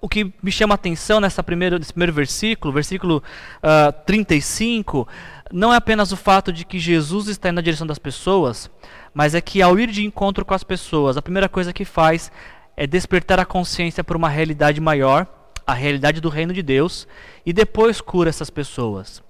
O 0.00 0.08
que 0.08 0.32
me 0.42 0.52
chama 0.52 0.74
a 0.74 0.76
atenção 0.76 1.20
nessa 1.20 1.42
primeira, 1.42 1.78
nesse 1.78 1.92
primeiro 1.92 2.12
versículo, 2.12 2.72
versículo 2.72 3.16
uh, 3.16 3.88
ah, 3.88 3.92
35, 3.92 5.08
não 5.50 5.72
é 5.72 5.76
apenas 5.76 6.12
o 6.12 6.16
fato 6.16 6.52
de 6.52 6.64
que 6.66 6.78
Jesus 6.78 7.28
está 7.28 7.48
indo 7.48 7.56
na 7.56 7.62
direção 7.62 7.86
das 7.86 7.98
pessoas, 7.98 8.70
mas 9.14 9.34
é 9.34 9.40
que 9.40 9.62
ao 9.62 9.78
ir 9.78 9.90
de 9.90 10.04
encontro 10.04 10.44
com 10.44 10.52
as 10.52 10.62
pessoas, 10.62 11.16
a 11.16 11.22
primeira 11.22 11.48
coisa 11.48 11.72
que 11.72 11.84
faz 11.84 12.30
é 12.76 12.86
despertar 12.86 13.40
a 13.40 13.44
consciência 13.44 14.04
para 14.04 14.16
uma 14.16 14.28
realidade 14.28 14.80
maior, 14.80 15.26
a 15.66 15.72
realidade 15.72 16.20
do 16.20 16.28
reino 16.28 16.52
de 16.52 16.62
Deus, 16.62 17.08
e 17.44 17.52
depois 17.52 18.00
cura 18.00 18.28
essas 18.28 18.50
pessoas. 18.50 19.22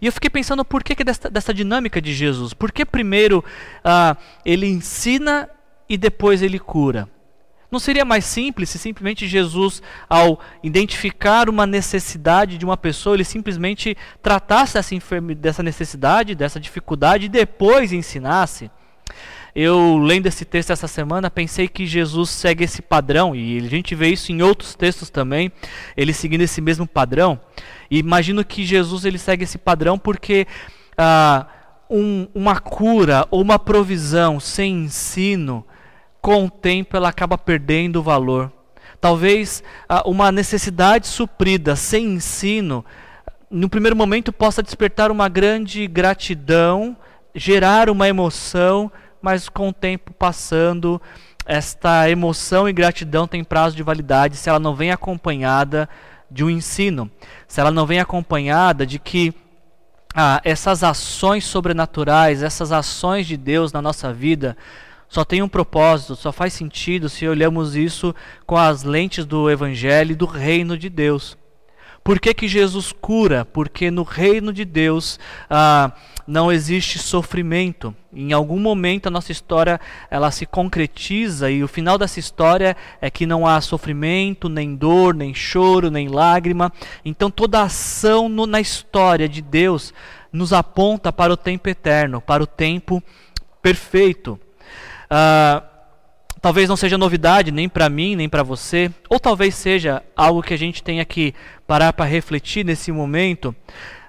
E 0.00 0.06
eu 0.06 0.12
fiquei 0.12 0.28
pensando 0.28 0.64
por 0.64 0.82
que, 0.82 0.94
que 0.94 1.04
dessa, 1.04 1.30
dessa 1.30 1.54
dinâmica 1.54 2.00
de 2.02 2.12
Jesus? 2.12 2.52
Por 2.52 2.72
que 2.72 2.84
primeiro 2.84 3.44
uh, 3.84 4.16
ele 4.44 4.66
ensina 4.66 5.48
e 5.88 5.96
depois 5.96 6.42
ele 6.42 6.58
cura? 6.58 7.08
Não 7.70 7.78
seria 7.78 8.04
mais 8.04 8.24
simples 8.24 8.70
se 8.70 8.78
simplesmente 8.78 9.28
Jesus, 9.28 9.82
ao 10.08 10.40
identificar 10.62 11.50
uma 11.50 11.66
necessidade 11.66 12.56
de 12.56 12.64
uma 12.64 12.78
pessoa, 12.78 13.14
ele 13.14 13.24
simplesmente 13.24 13.96
tratasse 14.22 14.78
essa 14.78 14.94
dessa 15.36 15.62
necessidade, 15.62 16.34
dessa 16.34 16.58
dificuldade 16.58 17.26
e 17.26 17.28
depois 17.28 17.92
ensinasse? 17.92 18.70
Eu, 19.60 19.98
lendo 19.98 20.26
esse 20.26 20.44
texto 20.44 20.70
essa 20.70 20.86
semana, 20.86 21.28
pensei 21.28 21.66
que 21.66 21.84
Jesus 21.84 22.30
segue 22.30 22.62
esse 22.62 22.80
padrão, 22.80 23.34
e 23.34 23.58
a 23.58 23.68
gente 23.68 23.92
vê 23.92 24.06
isso 24.06 24.30
em 24.30 24.40
outros 24.40 24.76
textos 24.76 25.10
também, 25.10 25.50
ele 25.96 26.12
seguindo 26.12 26.42
esse 26.42 26.60
mesmo 26.60 26.86
padrão. 26.86 27.40
E 27.90 27.98
imagino 27.98 28.44
que 28.44 28.64
Jesus 28.64 29.04
ele 29.04 29.18
segue 29.18 29.42
esse 29.42 29.58
padrão 29.58 29.98
porque 29.98 30.46
ah, 30.96 31.44
um, 31.90 32.28
uma 32.32 32.60
cura 32.60 33.26
ou 33.32 33.42
uma 33.42 33.58
provisão 33.58 34.38
sem 34.38 34.84
ensino 34.84 35.66
com 36.22 36.44
o 36.44 36.50
tempo 36.50 36.96
ela 36.96 37.08
acaba 37.08 37.36
perdendo 37.36 37.96
o 37.96 38.02
valor. 38.04 38.52
Talvez 39.00 39.64
ah, 39.88 40.08
uma 40.08 40.30
necessidade 40.30 41.08
suprida 41.08 41.74
sem 41.74 42.04
ensino, 42.04 42.84
no 43.50 43.68
primeiro 43.68 43.96
momento 43.96 44.32
possa 44.32 44.62
despertar 44.62 45.10
uma 45.10 45.28
grande 45.28 45.84
gratidão, 45.88 46.96
gerar 47.34 47.90
uma 47.90 48.06
emoção, 48.06 48.88
mas 49.20 49.48
com 49.48 49.68
o 49.68 49.72
tempo 49.72 50.12
passando, 50.12 51.00
esta 51.46 52.08
emoção 52.10 52.68
e 52.68 52.72
gratidão 52.72 53.26
tem 53.26 53.42
prazo 53.42 53.74
de 53.74 53.82
validade 53.82 54.36
se 54.36 54.48
ela 54.48 54.58
não 54.58 54.74
vem 54.74 54.90
acompanhada 54.90 55.88
de 56.30 56.44
um 56.44 56.50
ensino, 56.50 57.10
se 57.46 57.60
ela 57.60 57.70
não 57.70 57.86
vem 57.86 58.00
acompanhada 58.00 58.86
de 58.86 58.98
que 58.98 59.34
ah, 60.14 60.40
essas 60.44 60.82
ações 60.82 61.44
sobrenaturais, 61.44 62.42
essas 62.42 62.72
ações 62.72 63.26
de 63.26 63.36
Deus 63.36 63.72
na 63.72 63.80
nossa 63.80 64.12
vida, 64.12 64.56
só 65.08 65.24
tem 65.24 65.42
um 65.42 65.48
propósito, 65.48 66.14
só 66.16 66.30
faz 66.30 66.52
sentido 66.52 67.08
se 67.08 67.26
olhamos 67.26 67.74
isso 67.74 68.14
com 68.46 68.56
as 68.56 68.82
lentes 68.82 69.24
do 69.24 69.50
Evangelho 69.50 70.12
e 70.12 70.16
do 70.16 70.26
reino 70.26 70.76
de 70.76 70.90
Deus. 70.90 71.36
Por 72.08 72.18
que, 72.18 72.32
que 72.32 72.48
Jesus 72.48 72.90
cura? 72.90 73.44
Porque 73.44 73.90
no 73.90 74.02
reino 74.02 74.50
de 74.50 74.64
Deus 74.64 75.20
ah, 75.50 75.92
não 76.26 76.50
existe 76.50 76.98
sofrimento. 76.98 77.94
Em 78.10 78.32
algum 78.32 78.58
momento 78.58 79.08
a 79.08 79.10
nossa 79.10 79.30
história 79.30 79.78
ela 80.10 80.30
se 80.30 80.46
concretiza 80.46 81.50
e 81.50 81.62
o 81.62 81.68
final 81.68 81.98
dessa 81.98 82.18
história 82.18 82.74
é 82.98 83.10
que 83.10 83.26
não 83.26 83.46
há 83.46 83.60
sofrimento, 83.60 84.48
nem 84.48 84.74
dor, 84.74 85.12
nem 85.12 85.34
choro, 85.34 85.90
nem 85.90 86.08
lágrima. 86.08 86.72
Então 87.04 87.30
toda 87.30 87.60
ação 87.60 88.26
no, 88.26 88.46
na 88.46 88.58
história 88.58 89.28
de 89.28 89.42
Deus 89.42 89.92
nos 90.32 90.54
aponta 90.54 91.12
para 91.12 91.30
o 91.30 91.36
tempo 91.36 91.68
eterno, 91.68 92.22
para 92.22 92.42
o 92.42 92.46
tempo 92.46 93.02
perfeito. 93.60 94.40
Uh, 95.10 95.67
talvez 96.40 96.68
não 96.68 96.76
seja 96.76 96.98
novidade 96.98 97.50
nem 97.50 97.68
para 97.68 97.88
mim, 97.88 98.16
nem 98.16 98.28
para 98.28 98.42
você, 98.42 98.90
ou 99.08 99.18
talvez 99.18 99.54
seja 99.54 100.02
algo 100.16 100.42
que 100.42 100.54
a 100.54 100.58
gente 100.58 100.82
tenha 100.82 101.04
que 101.04 101.34
parar 101.66 101.92
para 101.92 102.04
refletir 102.04 102.64
nesse 102.64 102.92
momento, 102.92 103.54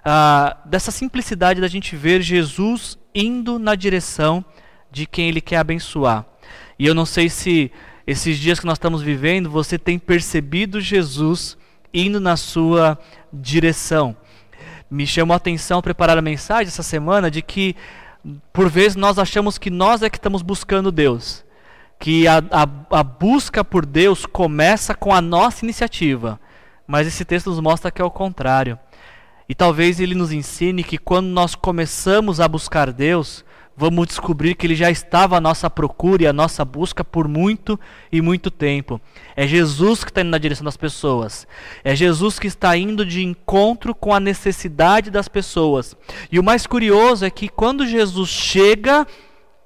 uh, 0.06 0.68
dessa 0.68 0.92
simplicidade 0.92 1.62
da 1.62 1.68
gente 1.68 1.96
ver 1.96 2.22
Jesus 2.22 2.98
indo 3.14 3.58
na 3.58 3.76
direção 3.76 4.44
de 4.92 5.06
quem 5.06 5.28
Ele 5.28 5.42
quer 5.42 5.58
abençoar. 5.58 6.26
E 6.78 6.86
eu 6.86 6.94
não 6.94 7.06
sei 7.06 7.30
se 7.30 7.72
esses 8.06 8.38
dias 8.38 8.60
que 8.60 8.66
nós 8.66 8.78
estamos 8.78 9.02
vivendo 9.02 9.50
você 9.50 9.78
tem 9.78 10.00
percebido 10.00 10.82
Jesus 10.82 11.58
indo 11.94 12.20
na 12.20 12.38
sua 12.38 12.98
direção. 13.32 14.16
Me 14.90 15.06
chamou 15.06 15.34
a 15.34 15.38
atenção 15.38 15.82
preparar 15.82 16.18
a 16.18 16.22
mensagem 16.22 16.68
essa 16.68 16.82
semana 16.82 17.30
de 17.30 17.42
que 17.42 17.76
por 18.52 18.70
vezes 18.70 18.96
nós 18.96 19.20
achamos 19.20 19.58
que 19.58 19.70
nós 19.70 20.02
é 20.02 20.10
que 20.10 20.18
estamos 20.18 20.42
buscando 20.42 20.92
Deus. 20.92 21.46
Que 22.00 22.26
a, 22.28 22.38
a, 22.38 23.00
a 23.00 23.04
busca 23.04 23.64
por 23.64 23.86
Deus 23.86 24.26
começa 24.26 24.96
com 24.96 25.14
a 25.14 25.20
nossa 25.20 25.66
iniciativa, 25.66 26.40
mas 26.88 27.06
esse 27.06 27.26
texto 27.26 27.50
nos 27.50 27.60
mostra 27.60 27.92
que 27.92 28.02
é 28.02 28.06
o 28.06 28.10
contrário. 28.10 28.80
E 29.48 29.54
talvez 29.54 30.00
ele 30.00 30.16
nos 30.16 30.32
ensine 30.32 30.84
que 30.84 30.98
quando 30.98 31.28
nós 31.28 31.56
começamos 31.56 32.40
a 32.40 32.48
buscar 32.48 32.94
Deus, 32.94 33.44
vamos 33.76 34.08
descobrir 34.08 34.56
que 34.56 34.68
ele 34.68 34.76
já 34.76 34.92
estava 34.92 35.38
à 35.38 35.42
nossa 35.42 35.70
procura 35.70 36.24
e 36.24 36.28
à 36.28 36.34
nossa 36.34 36.64
busca 36.64 37.04
por 37.04 37.28
muito 37.28 37.80
e 38.12 38.22
muito 38.22 38.52
tempo. 38.52 39.02
É 39.36 39.48
Jesus 39.48 40.04
que 40.04 40.12
está 40.12 40.22
indo 40.22 40.30
na 40.30 40.38
direção 40.38 40.66
das 40.66 40.78
pessoas. 40.78 41.48
É 41.84 41.96
Jesus 41.96 42.38
que 42.38 42.48
está 42.48 42.78
indo 42.78 43.06
de 43.06 43.24
encontro 43.24 43.96
com 43.96 44.14
a 44.14 44.20
necessidade 44.20 45.10
das 45.10 45.28
pessoas. 45.28 45.98
E 46.32 46.40
o 46.40 46.44
mais 46.44 46.68
curioso 46.68 47.26
é 47.26 47.30
que 47.30 47.50
quando 47.50 47.88
Jesus 47.88 48.30
chega, 48.30 49.08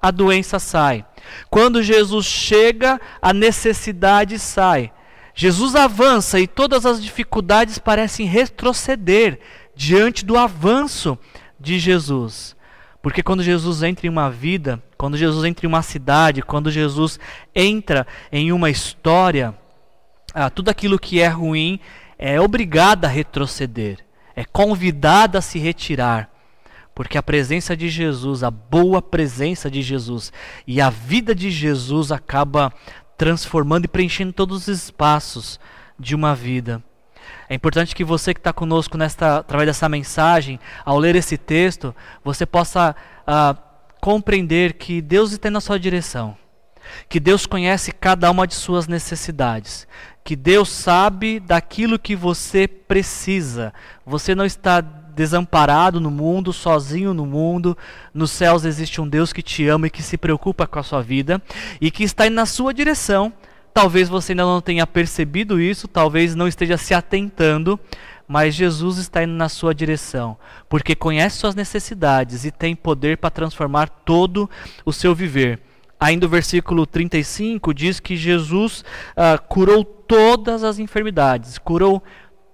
a 0.00 0.10
doença 0.10 0.58
sai. 0.58 1.04
Quando 1.50 1.82
Jesus 1.82 2.26
chega, 2.26 3.00
a 3.20 3.32
necessidade 3.32 4.38
sai. 4.38 4.92
Jesus 5.34 5.74
avança 5.74 6.38
e 6.38 6.46
todas 6.46 6.86
as 6.86 7.02
dificuldades 7.02 7.78
parecem 7.78 8.26
retroceder 8.26 9.40
diante 9.74 10.24
do 10.24 10.36
avanço 10.36 11.18
de 11.58 11.78
Jesus. 11.78 12.54
Porque 13.02 13.22
quando 13.22 13.42
Jesus 13.42 13.82
entra 13.82 14.06
em 14.06 14.10
uma 14.10 14.30
vida, 14.30 14.82
quando 14.96 15.16
Jesus 15.16 15.44
entra 15.44 15.66
em 15.66 15.68
uma 15.68 15.82
cidade, 15.82 16.40
quando 16.40 16.70
Jesus 16.70 17.18
entra 17.54 18.06
em 18.32 18.52
uma 18.52 18.70
história, 18.70 19.54
ah, 20.32 20.48
tudo 20.48 20.70
aquilo 20.70 20.98
que 20.98 21.20
é 21.20 21.28
ruim 21.28 21.78
é 22.18 22.40
obrigado 22.40 23.04
a 23.04 23.08
retroceder, 23.08 23.98
é 24.34 24.44
convidado 24.44 25.36
a 25.36 25.40
se 25.40 25.58
retirar. 25.58 26.30
Porque 26.94 27.18
a 27.18 27.22
presença 27.22 27.76
de 27.76 27.88
Jesus, 27.88 28.42
a 28.42 28.50
boa 28.50 29.02
presença 29.02 29.70
de 29.70 29.82
Jesus 29.82 30.32
e 30.66 30.80
a 30.80 30.90
vida 30.90 31.34
de 31.34 31.50
Jesus 31.50 32.12
acaba 32.12 32.72
transformando 33.18 33.86
e 33.86 33.88
preenchendo 33.88 34.32
todos 34.32 34.68
os 34.68 34.82
espaços 34.82 35.58
de 35.98 36.14
uma 36.14 36.34
vida. 36.34 36.82
É 37.48 37.54
importante 37.54 37.94
que 37.94 38.04
você 38.04 38.32
que 38.32 38.40
está 38.40 38.52
conosco 38.52 38.96
nesta, 38.96 39.38
através 39.38 39.66
dessa 39.66 39.88
mensagem, 39.88 40.58
ao 40.84 40.98
ler 40.98 41.16
esse 41.16 41.36
texto, 41.36 41.94
você 42.22 42.46
possa 42.46 42.94
uh, 43.22 43.58
compreender 44.00 44.74
que 44.74 45.00
Deus 45.00 45.32
está 45.32 45.50
na 45.50 45.60
sua 45.60 45.78
direção, 45.78 46.36
que 47.08 47.18
Deus 47.18 47.46
conhece 47.46 47.92
cada 47.92 48.30
uma 48.30 48.46
de 48.46 48.54
suas 48.54 48.86
necessidades, 48.86 49.86
que 50.22 50.36
Deus 50.36 50.68
sabe 50.68 51.40
daquilo 51.40 51.98
que 51.98 52.16
você 52.16 52.66
precisa. 52.66 53.72
Você 54.06 54.34
não 54.34 54.44
está 54.44 54.80
desamparado 55.14 56.00
no 56.00 56.10
mundo, 56.10 56.52
sozinho 56.52 57.14
no 57.14 57.24
mundo. 57.24 57.76
Nos 58.12 58.30
céus 58.30 58.64
existe 58.64 59.00
um 59.00 59.08
Deus 59.08 59.32
que 59.32 59.42
te 59.42 59.66
ama 59.68 59.86
e 59.86 59.90
que 59.90 60.02
se 60.02 60.16
preocupa 60.16 60.66
com 60.66 60.78
a 60.78 60.82
sua 60.82 61.02
vida 61.02 61.40
e 61.80 61.90
que 61.90 62.04
está 62.04 62.28
na 62.28 62.46
sua 62.46 62.74
direção 62.74 63.32
Talvez 63.74 64.08
você 64.08 64.30
ainda 64.30 64.44
não 64.44 64.60
tenha 64.60 64.86
percebido 64.86 65.60
isso, 65.60 65.88
talvez 65.88 66.36
não 66.36 66.46
esteja 66.46 66.76
se 66.76 66.94
atentando, 66.94 67.78
mas 68.26 68.54
Jesus 68.54 68.98
está 68.98 69.24
indo 69.24 69.32
na 69.32 69.48
sua 69.48 69.74
direção, 69.74 70.38
porque 70.68 70.94
conhece 70.94 71.38
suas 71.38 71.56
necessidades 71.56 72.44
e 72.44 72.52
tem 72.52 72.76
poder 72.76 73.18
para 73.18 73.30
transformar 73.30 73.88
todo 73.88 74.48
o 74.84 74.92
seu 74.92 75.12
viver. 75.12 75.60
Ainda 75.98 76.24
o 76.24 76.28
versículo 76.28 76.86
35 76.86 77.74
diz 77.74 77.98
que 77.98 78.16
Jesus 78.16 78.84
uh, 79.16 79.42
curou 79.48 79.84
todas 79.84 80.62
as 80.62 80.78
enfermidades, 80.78 81.58
curou 81.58 82.00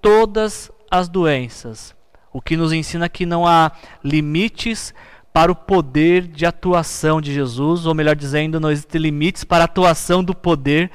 todas 0.01 0.73
as 0.91 1.07
doenças, 1.07 1.95
o 2.33 2.41
que 2.41 2.57
nos 2.57 2.73
ensina 2.73 3.09
que 3.09 3.27
não 3.27 3.47
há 3.47 3.73
limites 4.05 4.95
para 5.33 5.51
o 5.51 5.55
poder 5.55 6.27
de 6.27 6.45
atuação 6.45 7.21
de 7.21 7.33
Jesus, 7.33 7.87
ou 7.87 7.95
melhor 7.95 8.17
dizendo, 8.17 8.61
não 8.61 8.71
existem 8.71 9.01
limites 9.01 9.45
para 9.45 9.65
a 9.65 9.67
atuação 9.67 10.23
do 10.23 10.35
poder 10.35 10.91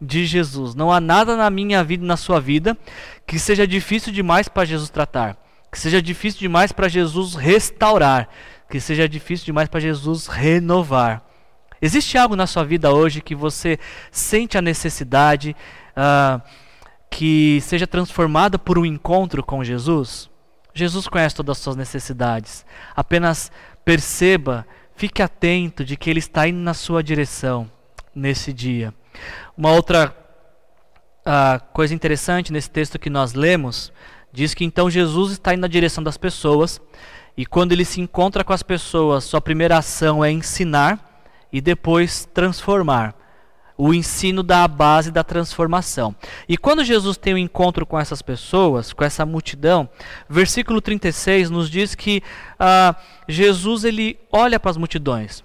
de 0.00 0.26
Jesus. 0.26 0.74
Não 0.74 0.92
há 0.92 1.00
nada 1.00 1.36
na 1.36 1.50
minha 1.50 1.82
vida 1.82 2.04
e 2.04 2.06
na 2.06 2.16
sua 2.16 2.40
vida 2.40 2.76
que 3.26 3.38
seja 3.38 3.66
difícil 3.66 4.12
demais 4.12 4.48
para 4.48 4.64
Jesus 4.64 4.90
tratar, 4.90 5.36
que 5.72 5.78
seja 5.78 6.00
difícil 6.00 6.40
demais 6.40 6.70
para 6.70 6.88
Jesus 6.88 7.34
restaurar, 7.34 8.28
que 8.70 8.80
seja 8.80 9.08
difícil 9.08 9.46
demais 9.46 9.68
para 9.68 9.80
Jesus 9.80 10.26
renovar. 10.26 11.22
Existe 11.80 12.18
algo 12.18 12.36
na 12.36 12.46
sua 12.46 12.64
vida 12.64 12.92
hoje 12.92 13.20
que 13.20 13.34
você 13.34 13.78
sente 14.10 14.58
a 14.58 14.62
necessidade 14.62 15.54
uh, 15.96 16.42
que 17.10 17.60
seja 17.62 17.86
transformada 17.86 18.58
por 18.58 18.78
um 18.78 18.84
encontro 18.84 19.42
com 19.42 19.62
Jesus? 19.64 20.28
Jesus 20.78 21.08
conhece 21.08 21.34
todas 21.34 21.58
as 21.58 21.62
suas 21.62 21.76
necessidades. 21.76 22.64
Apenas 22.94 23.50
Perceba, 23.84 24.66
fique 24.96 25.22
atento 25.22 25.82
de 25.82 25.96
que 25.96 26.10
Ele 26.10 26.18
está 26.18 26.46
indo 26.46 26.58
na 26.58 26.74
sua 26.74 27.02
direção 27.02 27.70
nesse 28.14 28.52
dia. 28.52 28.92
Uma 29.56 29.72
outra 29.72 30.14
uh, 31.24 31.72
coisa 31.72 31.94
interessante 31.94 32.52
nesse 32.52 32.70
texto 32.70 32.98
que 32.98 33.08
nós 33.08 33.32
lemos 33.32 33.90
diz 34.30 34.52
que 34.52 34.62
então 34.62 34.90
Jesus 34.90 35.32
está 35.32 35.54
indo 35.54 35.62
na 35.62 35.68
direção 35.68 36.04
das 36.04 36.18
pessoas 36.18 36.80
e 37.34 37.46
quando 37.46 37.72
ele 37.72 37.84
se 37.84 38.00
encontra 38.00 38.44
com 38.44 38.52
as 38.52 38.62
pessoas, 38.62 39.24
sua 39.24 39.40
primeira 39.40 39.78
ação 39.78 40.24
é 40.24 40.30
ensinar 40.30 41.22
e 41.52 41.60
depois 41.60 42.28
transformar. 42.34 43.14
O 43.80 43.94
ensino 43.94 44.42
dá 44.42 44.64
a 44.64 44.68
base 44.68 45.12
da 45.12 45.22
transformação. 45.22 46.12
E 46.48 46.56
quando 46.56 46.84
Jesus 46.84 47.16
tem 47.16 47.34
um 47.34 47.38
encontro 47.38 47.86
com 47.86 47.98
essas 47.98 48.20
pessoas, 48.20 48.92
com 48.92 49.04
essa 49.04 49.24
multidão, 49.24 49.88
versículo 50.28 50.80
36 50.80 51.48
nos 51.48 51.70
diz 51.70 51.94
que 51.94 52.20
ah, 52.58 52.96
Jesus 53.28 53.84
ele 53.84 54.18
olha 54.32 54.58
para 54.58 54.72
as 54.72 54.76
multidões. 54.76 55.44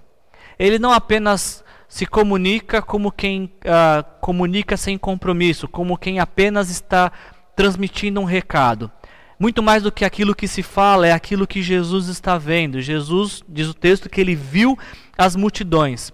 Ele 0.58 0.80
não 0.80 0.92
apenas 0.92 1.62
se 1.88 2.06
comunica 2.06 2.82
como 2.82 3.12
quem 3.12 3.52
ah, 3.64 4.04
comunica 4.20 4.76
sem 4.76 4.98
compromisso, 4.98 5.68
como 5.68 5.96
quem 5.96 6.18
apenas 6.18 6.68
está 6.70 7.12
transmitindo 7.54 8.20
um 8.20 8.24
recado. 8.24 8.90
Muito 9.38 9.62
mais 9.62 9.82
do 9.82 9.92
que 9.92 10.04
aquilo 10.04 10.34
que 10.34 10.48
se 10.48 10.62
fala, 10.62 11.06
é 11.06 11.12
aquilo 11.12 11.46
que 11.46 11.62
Jesus 11.62 12.08
está 12.08 12.38
vendo. 12.38 12.80
Jesus, 12.80 13.42
diz 13.48 13.68
o 13.68 13.74
texto, 13.74 14.08
que 14.08 14.20
ele 14.20 14.34
viu 14.34 14.78
as 15.16 15.36
multidões. 15.36 16.12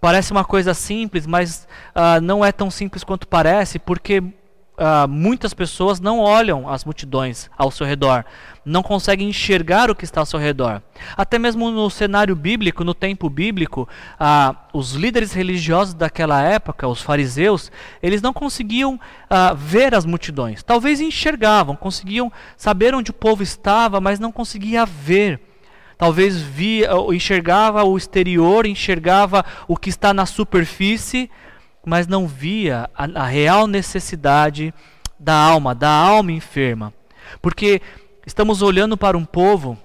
Parece 0.00 0.32
uma 0.32 0.44
coisa 0.44 0.72
simples, 0.72 1.26
mas 1.26 1.68
uh, 1.94 2.20
não 2.22 2.42
é 2.42 2.50
tão 2.50 2.70
simples 2.70 3.04
quanto 3.04 3.28
parece, 3.28 3.78
porque 3.78 4.20
uh, 4.20 5.06
muitas 5.06 5.52
pessoas 5.52 6.00
não 6.00 6.20
olham 6.20 6.66
as 6.66 6.86
multidões 6.86 7.50
ao 7.58 7.70
seu 7.70 7.86
redor, 7.86 8.24
não 8.64 8.82
conseguem 8.82 9.28
enxergar 9.28 9.90
o 9.90 9.94
que 9.94 10.04
está 10.04 10.20
ao 10.20 10.26
seu 10.26 10.40
redor. 10.40 10.80
Até 11.14 11.38
mesmo 11.38 11.70
no 11.70 11.90
cenário 11.90 12.34
bíblico, 12.34 12.82
no 12.82 12.94
tempo 12.94 13.28
bíblico, 13.28 13.86
uh, 14.18 14.56
os 14.72 14.92
líderes 14.92 15.34
religiosos 15.34 15.92
daquela 15.92 16.40
época, 16.42 16.88
os 16.88 17.02
fariseus, 17.02 17.70
eles 18.02 18.22
não 18.22 18.32
conseguiam 18.32 18.98
ver 19.56 19.94
as 19.94 20.04
multidões. 20.04 20.62
Talvez 20.62 21.00
enxergavam, 21.00 21.76
conseguiam 21.76 22.32
saber 22.56 22.94
onde 22.94 23.10
o 23.10 23.14
povo 23.14 23.42
estava, 23.42 24.00
mas 24.00 24.18
não 24.18 24.32
conseguia 24.32 24.84
ver 24.84 25.49
talvez 26.00 26.40
via, 26.40 26.88
enxergava 27.12 27.84
o 27.84 27.94
exterior, 27.94 28.64
enxergava 28.64 29.44
o 29.68 29.76
que 29.76 29.90
está 29.90 30.14
na 30.14 30.24
superfície, 30.24 31.30
mas 31.84 32.06
não 32.06 32.26
via 32.26 32.88
a, 32.96 33.04
a 33.20 33.26
real 33.26 33.66
necessidade 33.66 34.72
da 35.18 35.34
alma, 35.34 35.74
da 35.74 35.90
alma 35.90 36.32
enferma. 36.32 36.90
Porque 37.42 37.82
estamos 38.26 38.62
olhando 38.62 38.96
para 38.96 39.16
um 39.16 39.26
povo 39.26 39.78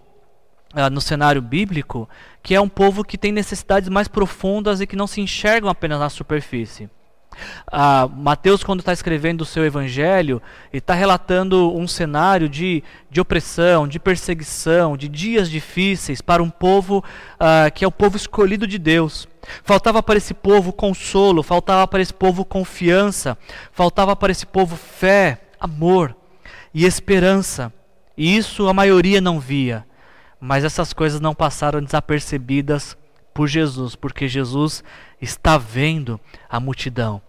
Uh, 0.74 0.90
no 0.92 1.00
cenário 1.00 1.42
bíblico, 1.42 2.10
que 2.44 2.54
é 2.54 2.60
um 2.60 2.68
povo 2.68 3.02
que 3.02 3.18
tem 3.18 3.32
necessidades 3.32 3.88
mais 3.88 4.10
profundas 4.10 4.82
e 4.82 4.86
que 4.86 4.98
não 4.98 5.08
se 5.08 5.22
enxergam 5.22 5.70
apenas 5.70 6.02
na 6.02 6.10
superfície. 6.10 6.90
Ah, 7.72 8.08
Mateus, 8.12 8.64
quando 8.64 8.80
está 8.80 8.94
escrevendo 8.94 9.42
o 9.42 9.46
seu 9.46 9.66
evangelho, 9.66 10.42
está 10.72 10.94
relatando 10.94 11.76
um 11.76 11.88
cenário 11.88 12.48
de, 12.48 12.84
de 13.10 13.22
opressão, 13.22 13.88
de 13.88 14.00
perseguição, 14.00 14.98
de 14.98 15.08
dias 15.08 15.50
difíceis 15.50 16.22
para 16.22 16.42
um 16.42 16.50
povo 16.50 17.04
ah, 17.40 17.70
que 17.70 17.84
é 17.84 17.88
o 17.88 17.92
povo 17.92 18.18
escolhido 18.18 18.68
de 18.68 18.78
Deus. 18.78 19.28
Faltava 19.64 20.02
para 20.02 20.18
esse 20.18 20.34
povo 20.34 20.74
consolo, 20.74 21.44
faltava 21.44 21.88
para 21.88 22.02
esse 22.02 22.14
povo 22.14 22.44
confiança, 22.44 23.38
faltava 23.72 24.16
para 24.16 24.32
esse 24.32 24.46
povo 24.46 24.76
fé, 24.76 25.42
amor 25.60 26.16
e 26.74 26.86
esperança. 26.86 27.72
E 28.18 28.36
isso 28.38 28.68
a 28.68 28.74
maioria 28.74 29.22
não 29.22 29.40
via. 29.40 29.86
Mas 30.40 30.64
essas 30.64 30.94
coisas 30.94 31.20
não 31.20 31.34
passaram 31.34 31.82
desapercebidas 31.82 32.98
por 33.34 33.48
Jesus, 33.48 33.96
porque 33.96 34.28
Jesus 34.28 34.84
está 35.22 35.58
vendo 35.58 36.20
a 36.50 36.60
multidão. 36.60 37.22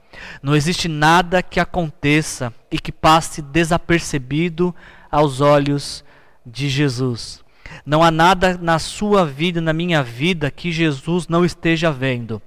Não 0.42 0.56
existe 0.56 0.88
nada 0.88 1.42
que 1.42 1.60
aconteça 1.60 2.52
e 2.70 2.78
que 2.78 2.92
passe 2.92 3.42
desapercebido 3.42 4.74
aos 5.10 5.40
olhos 5.40 6.04
de 6.44 6.68
Jesus. 6.68 7.44
Não 7.84 8.02
há 8.02 8.10
nada 8.10 8.58
na 8.60 8.78
sua 8.78 9.26
vida, 9.26 9.60
na 9.60 9.72
minha 9.72 10.02
vida, 10.02 10.50
que 10.50 10.72
Jesus 10.72 11.28
não 11.28 11.44
esteja 11.44 11.90
vendo. 11.90 12.40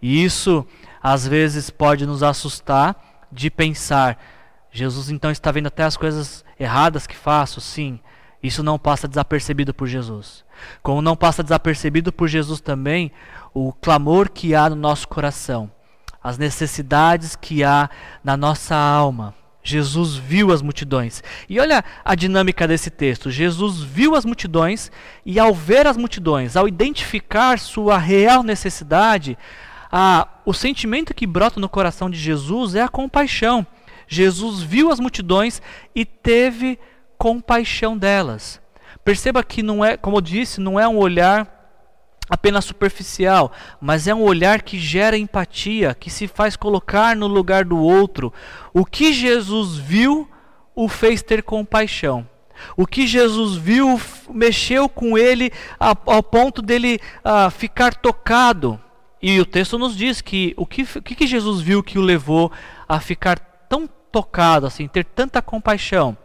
E 0.00 0.22
isso, 0.24 0.66
às 1.02 1.26
vezes, 1.26 1.70
pode 1.70 2.06
nos 2.06 2.22
assustar 2.22 3.26
de 3.32 3.50
pensar: 3.50 4.18
Jesus 4.70 5.10
então 5.10 5.30
está 5.30 5.50
vendo 5.50 5.66
até 5.66 5.82
as 5.82 5.96
coisas 5.96 6.44
erradas 6.58 7.06
que 7.06 7.16
faço? 7.16 7.60
Sim. 7.60 7.98
Isso 8.42 8.62
não 8.62 8.78
passa 8.78 9.06
desapercebido 9.06 9.74
por 9.74 9.86
Jesus. 9.86 10.44
Como 10.82 11.02
não 11.02 11.14
passa 11.14 11.42
desapercebido 11.42 12.10
por 12.10 12.26
Jesus 12.26 12.60
também 12.60 13.12
o 13.54 13.72
clamor 13.72 14.30
que 14.30 14.54
há 14.54 14.70
no 14.70 14.76
nosso 14.76 15.08
coração 15.08 15.70
as 16.22 16.36
necessidades 16.36 17.34
que 17.34 17.64
há 17.64 17.88
na 18.22 18.36
nossa 18.36 18.76
alma. 18.76 19.34
Jesus 19.62 20.16
viu 20.16 20.52
as 20.52 20.62
multidões. 20.62 21.22
E 21.48 21.60
olha 21.60 21.84
a 22.04 22.14
dinâmica 22.14 22.66
desse 22.66 22.90
texto. 22.90 23.30
Jesus 23.30 23.82
viu 23.82 24.14
as 24.14 24.24
multidões 24.24 24.90
e, 25.24 25.38
ao 25.38 25.54
ver 25.54 25.86
as 25.86 25.96
multidões, 25.96 26.56
ao 26.56 26.66
identificar 26.66 27.58
sua 27.58 27.98
real 27.98 28.42
necessidade, 28.42 29.36
a, 29.92 30.26
o 30.44 30.54
sentimento 30.54 31.14
que 31.14 31.26
brota 31.26 31.60
no 31.60 31.68
coração 31.68 32.08
de 32.08 32.18
Jesus 32.18 32.74
é 32.74 32.82
a 32.82 32.88
compaixão. 32.88 33.66
Jesus 34.08 34.62
viu 34.62 34.90
as 34.90 34.98
multidões 34.98 35.60
e 35.94 36.04
teve 36.04 36.78
compaixão 37.18 37.96
delas. 37.96 38.60
Perceba 39.04 39.44
que 39.44 39.62
não 39.62 39.84
é, 39.84 39.96
como 39.96 40.16
eu 40.16 40.20
disse, 40.22 40.60
não 40.60 40.80
é 40.80 40.88
um 40.88 40.96
olhar 40.96 41.59
apenas 42.30 42.64
superficial, 42.64 43.50
mas 43.80 44.06
é 44.06 44.14
um 44.14 44.22
olhar 44.22 44.62
que 44.62 44.78
gera 44.78 45.18
empatia, 45.18 45.96
que 45.98 46.08
se 46.08 46.28
faz 46.28 46.54
colocar 46.54 47.16
no 47.16 47.26
lugar 47.26 47.64
do 47.64 47.76
outro. 47.76 48.32
O 48.72 48.86
que 48.86 49.12
Jesus 49.12 49.76
viu 49.76 50.30
o 50.74 50.88
fez 50.88 51.22
ter 51.22 51.42
compaixão. 51.42 52.26
O 52.76 52.86
que 52.86 53.06
Jesus 53.06 53.56
viu 53.56 54.00
mexeu 54.30 54.88
com 54.88 55.18
ele 55.18 55.50
ao, 55.78 56.22
ponto 56.22 56.62
dele 56.62 57.00
uh, 57.24 57.50
ficar 57.50 57.94
tocado. 57.94 58.80
E 59.20 59.40
o 59.40 59.44
texto 59.44 59.76
nos 59.76 59.96
diz 59.96 60.20
que 60.20 60.54
o 60.56 60.64
que, 60.64 60.82
o 60.82 61.02
que 61.02 61.26
Jesus 61.26 61.60
viu 61.60 61.82
que 61.82 61.98
o 61.98 62.02
levou 62.02 62.52
a 62.88 63.00
ficar 63.00 63.38
tão 63.68 63.88
tocado, 64.12 64.66
assim, 64.66 64.86
ter 64.86 65.04
tanta 65.04 65.42
compaixão. 65.42 66.16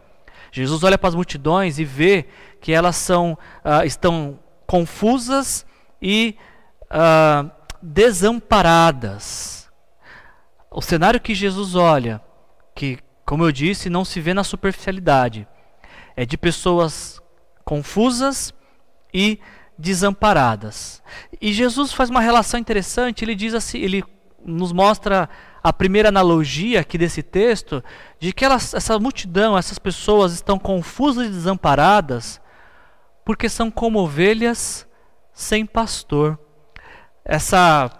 Jesus 0.52 0.84
olha 0.84 0.96
para 0.96 1.08
as 1.08 1.14
multidões 1.14 1.78
e 1.78 1.84
vê 1.84 2.26
que 2.60 2.72
elas 2.72 2.96
são, 2.96 3.36
uh, 3.64 3.84
estão 3.84 4.38
confusas 4.66 5.66
e 6.00 6.36
uh, 6.84 7.50
desamparadas. 7.82 9.68
O 10.70 10.82
cenário 10.82 11.20
que 11.20 11.34
Jesus 11.34 11.74
olha, 11.74 12.20
que, 12.74 12.98
como 13.24 13.44
eu 13.44 13.52
disse, 13.52 13.88
não 13.88 14.04
se 14.04 14.20
vê 14.20 14.34
na 14.34 14.44
superficialidade, 14.44 15.46
é 16.14 16.26
de 16.26 16.36
pessoas 16.36 17.20
confusas 17.64 18.52
e 19.12 19.40
desamparadas. 19.78 21.02
E 21.40 21.52
Jesus 21.52 21.92
faz 21.92 22.10
uma 22.10 22.20
relação 22.20 22.58
interessante, 22.58 23.24
ele 23.24 23.34
diz 23.34 23.54
assim, 23.54 23.78
ele 23.78 24.04
nos 24.44 24.72
mostra 24.72 25.28
a 25.62 25.72
primeira 25.72 26.08
analogia 26.08 26.80
aqui 26.80 26.96
desse 26.96 27.22
texto, 27.22 27.82
de 28.20 28.32
que 28.32 28.44
elas, 28.44 28.72
essa 28.72 28.98
multidão, 28.98 29.58
essas 29.58 29.78
pessoas 29.78 30.32
estão 30.32 30.58
confusas 30.58 31.26
e 31.26 31.30
desamparadas, 31.30 32.40
porque 33.24 33.48
são 33.48 33.70
como 33.70 33.98
ovelhas 33.98 34.85
sem 35.36 35.66
pastor. 35.66 36.38
Essa, 37.22 37.90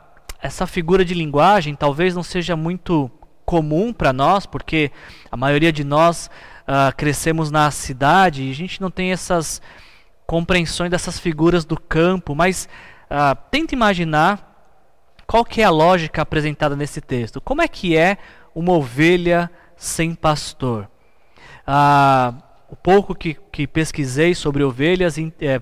essa 0.40 0.66
figura 0.66 1.05
de 1.05 1.12
linguagem 1.12 1.75
talvez 1.75 2.14
não 2.14 2.22
seja 2.22 2.57
muito 2.57 3.11
comum 3.44 3.92
para 3.92 4.11
nós, 4.11 4.46
porque 4.46 4.90
a 5.31 5.37
maioria 5.37 5.70
de 5.70 5.85
nós 5.85 6.31
uh, 6.62 6.96
crescemos 6.96 7.51
na 7.51 7.70
cidade 7.70 8.42
e 8.42 8.51
a 8.51 8.55
gente 8.55 8.81
não 8.81 8.90
tem 8.90 9.12
essas 9.12 9.61
compreensões 10.27 10.90
dessas 10.90 11.20
figuras 11.20 11.66
do 11.66 11.79
campo, 11.79 12.35
mas 12.35 12.70
uh, 13.11 13.37
tenta 13.51 13.75
imaginar 13.75 14.42
qual 15.27 15.44
que 15.44 15.61
é 15.61 15.64
a 15.64 15.70
lógica 15.70 16.22
apresentada 16.22 16.75
nesse 16.75 17.03
texto. 17.03 17.38
Como 17.38 17.61
é 17.61 17.68
que 17.68 17.94
é 17.99 18.16
uma 18.55 18.72
ovelha 18.72 19.51
sem 19.77 20.14
pastor? 20.14 20.88
Uh, 21.68 22.35
o 22.70 22.77
pouco 22.77 23.14
que, 23.14 23.37
que 23.53 23.66
pesquisei 23.66 24.35
sobre 24.35 24.64
ovelhas 24.64 25.18
é, 25.18 25.61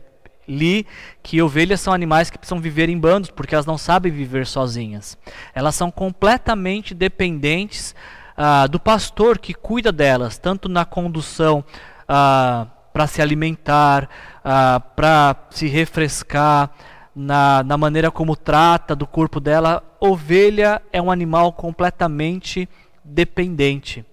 li 0.48 0.87
que 1.22 1.40
ovelhas 1.40 1.80
são 1.80 1.92
animais 1.92 2.30
que 2.30 2.38
precisam 2.38 2.61
viver 2.61 2.88
em 2.88 2.98
bandos, 2.98 3.30
porque 3.30 3.54
elas 3.54 3.66
não 3.66 3.78
sabem 3.78 4.12
viver 4.12 4.46
sozinhas. 4.46 5.16
Elas 5.54 5.74
são 5.74 5.90
completamente 5.90 6.94
dependentes 6.94 7.94
ah, 8.37 8.66
do 8.66 8.78
pastor 8.80 9.38
que 9.38 9.54
cuida 9.54 9.92
delas, 9.92 10.38
tanto 10.38 10.68
na 10.68 10.85
condução 10.85 11.64
ah, 12.09 12.66
para 12.92 13.07
se 13.07 13.20
alimentar, 13.20 14.09
ah, 14.44 14.80
para 14.94 15.37
se 15.50 15.66
refrescar, 15.66 16.70
na, 17.14 17.62
na 17.62 17.76
maneira 17.76 18.11
como 18.11 18.35
trata 18.35 18.96
do 18.96 19.07
corpo 19.07 19.38
dela. 19.38 19.83
Ovelha 20.00 20.83
é 20.92 21.00
um 21.00 21.11
animal 21.11 21.52
completamente 21.52 22.68
dependente. 23.04 24.04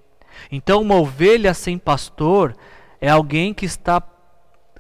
Então, 0.52 0.82
uma 0.82 0.96
ovelha 0.96 1.54
sem 1.54 1.78
pastor 1.78 2.56
é 3.00 3.10
alguém 3.10 3.54
que 3.54 3.66
está 3.66 4.00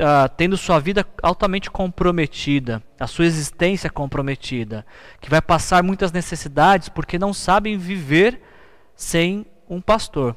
uh, 0.01 0.27
tendo 0.35 0.57
sua 0.57 0.79
vida 0.79 1.05
altamente 1.21 1.69
comprometida, 1.69 2.81
a 2.99 3.05
sua 3.05 3.25
existência 3.25 3.89
comprometida, 3.89 4.85
que 5.19 5.29
vai 5.29 5.41
passar 5.41 5.83
muitas 5.83 6.11
necessidades 6.11 6.89
porque 6.89 7.19
não 7.19 7.33
sabem 7.33 7.77
viver 7.77 8.41
sem 8.95 9.45
um 9.69 9.79
pastor. 9.79 10.35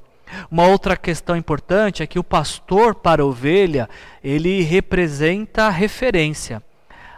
Uma 0.50 0.66
outra 0.66 0.96
questão 0.96 1.37
importante 1.37 2.03
é 2.03 2.07
que 2.07 2.18
o 2.18 2.24
pastor 2.24 2.94
para 2.94 3.22
a 3.22 3.27
ovelha, 3.27 3.88
ele 4.22 4.62
representa 4.62 5.68
referência. 5.68 6.62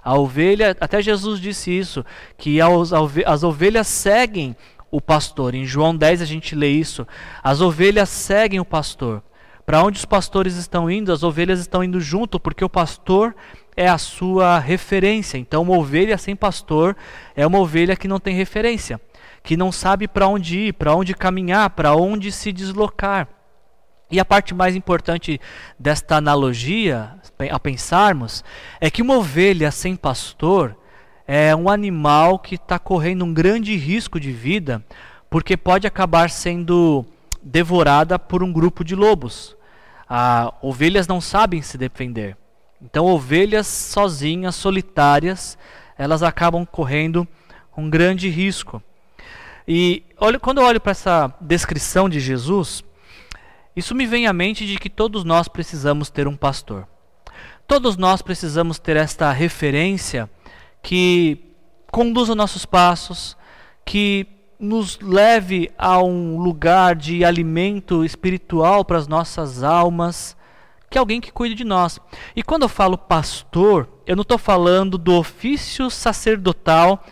A 0.02 0.16
ovelha, 0.16 0.76
até 0.80 1.02
Jesus 1.02 1.40
disse 1.40 1.76
isso, 1.76 2.04
que 2.38 2.58
as 2.60 3.42
ovelhas 3.42 3.86
seguem 3.88 4.56
o 4.90 5.00
pastor. 5.00 5.54
Em 5.54 5.64
João 5.64 5.96
10 5.96 6.22
a 6.22 6.24
gente 6.24 6.54
lê 6.54 6.68
isso. 6.68 7.06
As 7.42 7.60
ovelhas 7.60 8.08
seguem 8.08 8.60
o 8.60 8.64
pastor. 8.64 9.22
Para 9.66 9.82
onde 9.82 9.98
os 9.98 10.04
pastores 10.04 10.54
estão 10.54 10.88
indo, 10.88 11.12
as 11.12 11.24
ovelhas 11.24 11.58
estão 11.58 11.82
indo 11.82 12.00
junto, 12.00 12.38
porque 12.38 12.64
o 12.64 12.70
pastor 12.70 13.34
é 13.76 13.88
a 13.88 13.98
sua 13.98 14.60
referência. 14.60 15.38
Então, 15.38 15.62
uma 15.62 15.76
ovelha 15.76 16.16
sem 16.16 16.36
pastor 16.36 16.96
é 17.34 17.44
uma 17.44 17.58
ovelha 17.58 17.96
que 17.96 18.06
não 18.06 18.20
tem 18.20 18.36
referência, 18.36 19.00
que 19.42 19.56
não 19.56 19.72
sabe 19.72 20.06
para 20.06 20.28
onde 20.28 20.56
ir, 20.68 20.74
para 20.74 20.94
onde 20.94 21.14
caminhar, 21.14 21.70
para 21.70 21.96
onde 21.96 22.30
se 22.30 22.52
deslocar. 22.52 23.26
E 24.08 24.20
a 24.20 24.24
parte 24.24 24.54
mais 24.54 24.76
importante 24.76 25.40
desta 25.76 26.14
analogia, 26.14 27.14
a 27.50 27.58
pensarmos, 27.58 28.44
é 28.80 28.88
que 28.88 29.02
uma 29.02 29.16
ovelha 29.16 29.72
sem 29.72 29.96
pastor 29.96 30.76
é 31.26 31.56
um 31.56 31.68
animal 31.68 32.38
que 32.38 32.54
está 32.54 32.78
correndo 32.78 33.24
um 33.24 33.34
grande 33.34 33.76
risco 33.76 34.20
de 34.20 34.30
vida, 34.30 34.80
porque 35.28 35.56
pode 35.56 35.88
acabar 35.88 36.30
sendo 36.30 37.04
devorada 37.46 38.18
por 38.18 38.42
um 38.42 38.52
grupo 38.52 38.84
de 38.84 38.96
lobos. 38.96 39.56
Ah, 40.08 40.52
ovelhas 40.60 41.06
não 41.06 41.20
sabem 41.20 41.62
se 41.62 41.78
defender. 41.78 42.36
Então, 42.82 43.06
ovelhas 43.06 43.66
sozinhas, 43.68 44.56
solitárias, 44.56 45.56
elas 45.96 46.22
acabam 46.22 46.66
correndo 46.66 47.26
um 47.76 47.88
grande 47.88 48.28
risco. 48.28 48.82
E 49.66 50.02
olha, 50.18 50.40
quando 50.40 50.60
eu 50.60 50.64
olho 50.64 50.80
para 50.80 50.90
essa 50.90 51.32
descrição 51.40 52.08
de 52.08 52.18
Jesus, 52.18 52.84
isso 53.74 53.94
me 53.94 54.06
vem 54.06 54.26
à 54.26 54.32
mente 54.32 54.66
de 54.66 54.78
que 54.78 54.90
todos 54.90 55.22
nós 55.22 55.46
precisamos 55.46 56.10
ter 56.10 56.26
um 56.26 56.36
pastor. 56.36 56.86
Todos 57.66 57.96
nós 57.96 58.22
precisamos 58.22 58.78
ter 58.78 58.96
esta 58.96 59.30
referência 59.32 60.28
que 60.82 61.44
conduza 61.90 62.34
nossos 62.34 62.66
passos, 62.66 63.36
que 63.84 64.26
nos 64.58 64.98
leve 65.00 65.70
a 65.76 66.02
um 66.02 66.38
lugar 66.38 66.94
de 66.94 67.24
alimento 67.24 68.04
espiritual 68.04 68.84
para 68.84 68.98
as 68.98 69.06
nossas 69.06 69.62
almas, 69.62 70.36
que 70.88 70.96
é 70.96 71.00
alguém 71.00 71.20
que 71.20 71.32
cuide 71.32 71.54
de 71.54 71.64
nós. 71.64 72.00
E 72.34 72.42
quando 72.42 72.62
eu 72.62 72.68
falo 72.68 72.96
pastor, 72.96 73.88
eu 74.06 74.16
não 74.16 74.22
estou 74.22 74.38
falando 74.38 74.96
do 74.96 75.14
ofício 75.14 75.90
sacerdotal, 75.90 77.04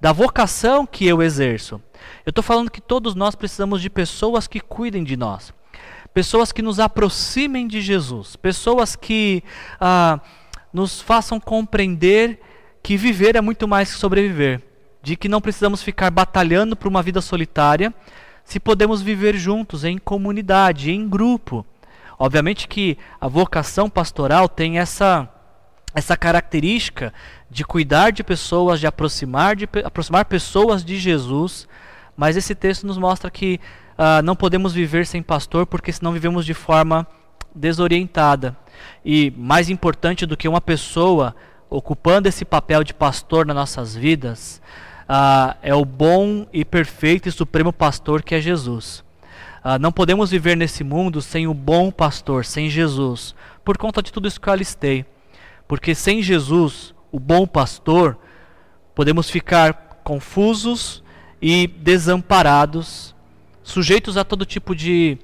da 0.00 0.12
vocação 0.12 0.84
que 0.84 1.06
eu 1.06 1.22
exerço. 1.22 1.80
Eu 2.26 2.30
estou 2.30 2.42
falando 2.42 2.70
que 2.70 2.80
todos 2.80 3.14
nós 3.14 3.34
precisamos 3.34 3.80
de 3.80 3.88
pessoas 3.88 4.46
que 4.46 4.60
cuidem 4.60 5.04
de 5.04 5.16
nós, 5.16 5.54
pessoas 6.12 6.52
que 6.52 6.60
nos 6.60 6.80
aproximem 6.80 7.66
de 7.66 7.80
Jesus, 7.80 8.36
pessoas 8.36 8.96
que 8.96 9.42
ah, 9.80 10.20
nos 10.72 11.00
façam 11.00 11.38
compreender 11.38 12.40
que 12.82 12.96
viver 12.96 13.36
é 13.36 13.40
muito 13.40 13.68
mais 13.68 13.92
que 13.92 13.98
sobreviver 13.98 14.71
de 15.02 15.16
que 15.16 15.28
não 15.28 15.40
precisamos 15.40 15.82
ficar 15.82 16.10
batalhando 16.10 16.76
por 16.76 16.88
uma 16.88 17.02
vida 17.02 17.20
solitária, 17.20 17.92
se 18.44 18.60
podemos 18.60 19.02
viver 19.02 19.36
juntos, 19.36 19.84
em 19.84 19.98
comunidade, 19.98 20.90
em 20.90 21.08
grupo. 21.08 21.66
Obviamente 22.18 22.68
que 22.68 22.96
a 23.20 23.26
vocação 23.26 23.90
pastoral 23.90 24.48
tem 24.48 24.78
essa, 24.78 25.28
essa 25.94 26.16
característica 26.16 27.12
de 27.50 27.64
cuidar 27.64 28.10
de 28.10 28.22
pessoas, 28.22 28.78
de 28.78 28.86
aproximar, 28.86 29.56
de 29.56 29.68
aproximar 29.84 30.24
pessoas 30.26 30.84
de 30.84 30.98
Jesus, 30.98 31.68
mas 32.16 32.36
esse 32.36 32.54
texto 32.54 32.86
nos 32.86 32.98
mostra 32.98 33.30
que 33.30 33.58
uh, 33.98 34.22
não 34.22 34.36
podemos 34.36 34.72
viver 34.72 35.06
sem 35.06 35.22
pastor, 35.22 35.66
porque 35.66 35.92
senão 35.92 36.12
vivemos 36.12 36.44
de 36.44 36.54
forma 36.54 37.06
desorientada. 37.54 38.56
E 39.04 39.32
mais 39.36 39.68
importante 39.68 40.26
do 40.26 40.36
que 40.36 40.48
uma 40.48 40.60
pessoa 40.60 41.34
ocupando 41.68 42.28
esse 42.28 42.44
papel 42.44 42.84
de 42.84 42.92
pastor 42.92 43.46
nas 43.46 43.56
nossas 43.56 43.96
vidas, 43.96 44.60
ah, 45.14 45.58
é 45.60 45.74
o 45.74 45.84
bom 45.84 46.46
e 46.54 46.64
perfeito 46.64 47.28
e 47.28 47.32
supremo 47.32 47.70
pastor 47.70 48.22
que 48.22 48.34
é 48.34 48.40
Jesus. 48.40 49.04
Ah, 49.62 49.78
não 49.78 49.92
podemos 49.92 50.30
viver 50.30 50.56
nesse 50.56 50.82
mundo 50.82 51.20
sem 51.20 51.46
o 51.46 51.52
bom 51.52 51.90
pastor, 51.90 52.46
sem 52.46 52.70
Jesus, 52.70 53.34
por 53.62 53.76
conta 53.76 54.02
de 54.02 54.10
tudo 54.10 54.26
isso 54.26 54.40
que 54.40 54.48
eu 54.48 54.54
alistei. 54.54 55.04
Porque 55.68 55.94
sem 55.94 56.22
Jesus, 56.22 56.94
o 57.12 57.20
bom 57.20 57.46
pastor, 57.46 58.16
podemos 58.94 59.28
ficar 59.28 60.00
confusos 60.02 61.04
e 61.42 61.66
desamparados, 61.66 63.14
sujeitos 63.62 64.16
a 64.16 64.24
todo 64.24 64.46
tipo 64.46 64.74
de, 64.74 65.18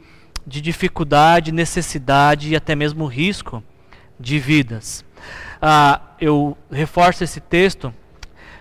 de 0.46 0.61
dificuldade, 0.61 1.51
necessidade 1.51 2.51
e 2.51 2.57
até 2.57 2.77
mesmo 2.77 3.07
risco 3.07 3.64
de 4.20 4.38
vidas. 4.38 5.03
Ah, 5.62 6.03
eu 6.20 6.59
reforço 6.70 7.24
esse 7.24 7.40
texto. 7.40 7.90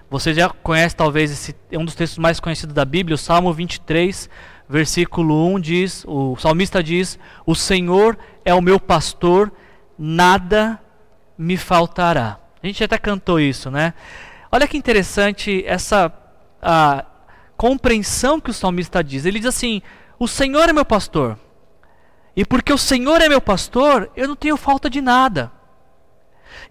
Você 0.09 0.33
já 0.33 0.49
conhece 0.49 0.95
talvez 0.95 1.31
esse 1.31 1.55
é 1.69 1.77
um 1.77 1.83
dos 1.83 1.95
textos 1.95 2.17
mais 2.17 2.39
conhecidos 2.39 2.73
da 2.73 2.85
Bíblia, 2.85 3.15
o 3.15 3.17
Salmo 3.17 3.51
23, 3.51 4.29
versículo 4.69 5.53
1 5.55 5.59
diz, 5.59 6.05
o 6.07 6.37
salmista 6.37 6.81
diz: 6.81 7.19
"O 7.45 7.53
Senhor 7.53 8.17
é 8.45 8.53
o 8.53 8.61
meu 8.61 8.79
pastor, 8.79 9.51
nada 9.99 10.79
me 11.37 11.57
faltará". 11.57 12.39
A 12.63 12.67
gente 12.67 12.81
até 12.83 12.97
cantou 12.97 13.37
isso, 13.37 13.69
né? 13.69 13.93
Olha 14.49 14.67
que 14.67 14.77
interessante 14.77 15.63
essa 15.67 16.11
a 16.61 17.05
compreensão 17.57 18.39
que 18.39 18.49
o 18.49 18.53
salmista 18.53 19.03
diz. 19.03 19.25
Ele 19.25 19.39
diz 19.39 19.47
assim: 19.47 19.81
"O 20.17 20.27
Senhor 20.27 20.69
é 20.69 20.73
meu 20.73 20.85
pastor". 20.85 21.37
E 22.33 22.45
porque 22.45 22.71
o 22.71 22.77
Senhor 22.77 23.19
é 23.19 23.27
meu 23.27 23.41
pastor, 23.41 24.09
eu 24.15 24.27
não 24.27 24.35
tenho 24.35 24.55
falta 24.55 24.89
de 24.89 25.01
nada. 25.01 25.51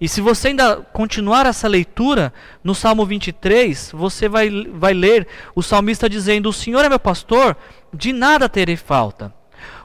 E 0.01 0.09
se 0.09 0.21
você 0.21 0.49
ainda 0.49 0.77
continuar 0.93 1.47
essa 1.47 1.67
leitura, 1.69 2.33
no 2.63 2.75
Salmo 2.75 3.07
23, 3.07 3.93
você 3.95 4.29
vai, 4.29 4.51
vai 4.73 4.93
ler 4.93 5.27
o 5.55 5.63
salmista 5.63 6.09
dizendo: 6.09 6.49
O 6.49 6.53
Senhor 6.53 6.85
é 6.85 6.89
meu 6.89 7.01
pastor, 7.01 7.57
de 7.93 8.13
nada 8.13 8.49
terei 8.49 8.77
falta. 8.77 9.33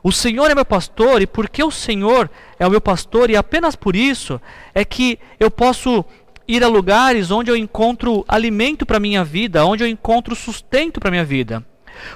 O 0.04 0.12
Senhor 0.12 0.50
é 0.50 0.56
meu 0.56 0.66
pastor, 0.66 1.22
e 1.22 1.28
porque 1.28 1.64
o 1.64 1.72
Senhor 1.72 2.30
é 2.60 2.68
o 2.68 2.72
meu 2.72 2.82
pastor, 2.82 3.30
e 3.30 3.36
apenas 3.36 3.76
por 3.76 3.96
isso 3.96 4.42
é 4.74 4.84
que 4.84 5.18
eu 5.40 5.50
posso 5.50 6.04
ir 6.48 6.64
a 6.64 6.68
lugares 6.68 7.32
onde 7.32 7.50
eu 7.50 7.56
encontro 7.56 8.26
alimento 8.28 8.86
para 8.86 9.00
minha 9.00 9.24
vida, 9.24 9.66
onde 9.66 9.84
eu 9.84 9.88
encontro 9.88 10.36
sustento 10.36 11.00
para 11.00 11.12
minha 11.12 11.24
vida. 11.24 11.66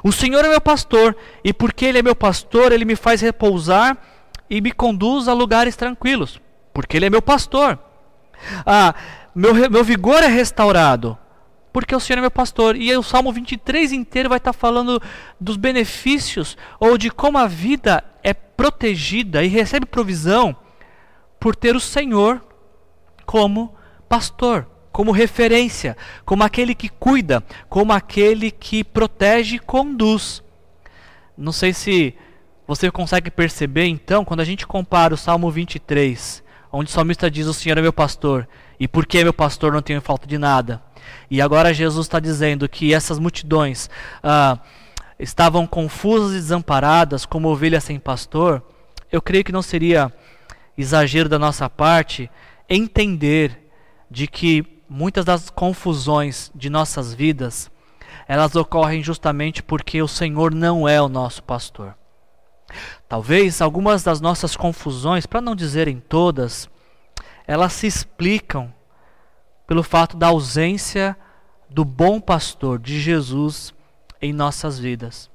O 0.04 0.12
Senhor 0.12 0.44
é 0.44 0.50
meu 0.50 0.62
pastor, 0.62 1.16
e 1.44 1.54
porque 1.54 1.86
Ele 1.86 2.00
é 2.00 2.04
meu 2.04 2.16
pastor, 2.16 2.72
Ele 2.72 2.86
me 2.86 2.96
faz 2.96 3.22
repousar 3.22 3.98
e 4.50 4.60
me 4.60 4.72
conduz 4.72 5.28
a 5.28 5.34
lugares 5.34 5.76
tranquilos 5.76 6.42
porque 6.76 6.98
Ele 6.98 7.06
é 7.06 7.10
meu 7.10 7.22
pastor. 7.22 7.80
Ah, 8.66 8.94
meu, 9.34 9.56
meu 9.72 9.82
vigor 9.82 10.22
é 10.22 10.28
restaurado, 10.28 11.18
porque 11.72 11.96
o 11.96 12.02
Senhor 12.02 12.18
é 12.18 12.22
meu 12.22 12.30
pastor. 12.30 12.76
E 12.76 12.96
o 12.98 13.02
Salmo 13.02 13.32
23 13.32 13.94
inteiro 13.94 14.28
vai 14.28 14.40
estar 14.40 14.52
falando 14.52 15.02
dos 15.40 15.56
benefícios 15.56 16.58
ou 16.78 16.98
de 16.98 17.10
como 17.10 17.38
a 17.38 17.48
vida 17.48 18.04
é 18.22 18.34
protegida 18.34 19.42
e 19.42 19.48
recebe 19.48 19.86
provisão 19.86 20.54
por 21.40 21.56
ter 21.56 21.78
o 21.78 21.80
Senhor 21.80 22.44
como 23.26 23.74
pastor, 24.10 24.68
como 24.92 25.14
referência, 25.14 25.96
como 26.26 26.44
aquele 26.44 26.76
que 26.76 26.90
cuida, 26.90 27.42
como 27.70 27.94
aquele 27.94 28.52
que 28.52 28.84
protege 28.84 29.56
e 29.56 29.60
conduz. 29.60 30.44
Não 31.38 31.54
sei 31.54 31.72
se 31.72 32.14
você 32.68 32.92
consegue 32.92 33.32
perceber 33.32 33.86
então, 33.86 34.26
quando 34.26 34.42
a 34.42 34.46
gente 34.46 34.68
compara 34.68 35.14
o 35.14 35.18
Salmo 35.18 35.50
23 35.50 36.44
onde 36.76 36.90
o 36.90 36.94
salmista 36.94 37.32
diz: 37.32 37.48
O 37.48 37.54
Senhor 37.54 37.78
é 37.78 37.82
meu 37.82 37.94
pastor, 37.94 38.48
e 38.78 38.88
porque 38.88 39.20
é 39.20 39.24
meu 39.24 39.34
pastor 39.34 39.72
não 39.72 39.82
tenho 39.82 40.02
falta 40.02 40.28
de 40.28 40.38
nada. 40.38 40.84
E 41.32 41.42
agora 41.42 41.74
Jesus 41.74 42.06
está 42.06 42.20
dizendo 42.20 42.68
que 42.68 42.94
essas 42.94 43.18
multidões 43.18 43.90
ah, 44.22 44.60
estavam 45.18 45.66
confusas 45.66 46.32
e 46.32 46.36
desamparadas, 46.36 47.26
como 47.26 47.50
ovelhas 47.50 47.86
sem 47.86 47.98
pastor. 47.98 48.62
Eu 49.12 49.22
creio 49.22 49.44
que 49.44 49.52
não 49.52 49.62
seria 49.62 50.12
exagero 50.78 51.30
da 51.30 51.40
nossa 51.40 51.70
parte 51.70 52.30
entender 52.68 53.70
de 54.12 54.28
que 54.28 54.66
muitas 54.90 55.24
das 55.24 55.50
confusões 55.50 56.52
de 56.54 56.70
nossas 56.70 57.14
vidas 57.14 57.72
elas 58.28 58.56
ocorrem 58.56 59.04
justamente 59.04 59.64
porque 59.64 60.02
o 60.02 60.08
Senhor 60.08 60.54
não 60.54 60.88
é 60.88 61.02
o 61.02 61.08
nosso 61.08 61.44
pastor. 61.44 61.96
Talvez 63.08 63.62
algumas 63.62 64.04
das 64.04 64.20
nossas 64.22 64.56
confusões, 64.56 65.26
para 65.26 65.42
não 65.42 65.56
dizerem 65.56 66.00
todas, 66.00 66.70
elas 67.48 67.74
se 67.74 67.88
explicam 67.88 68.74
pelo 69.68 69.84
fato 69.84 70.18
da 70.18 70.28
ausência 70.28 71.16
do 71.70 71.84
bom 71.84 72.20
pastor, 72.20 72.80
de 72.80 73.00
Jesus, 73.00 73.74
em 74.22 74.32
nossas 74.32 74.80
vidas. 74.80 75.30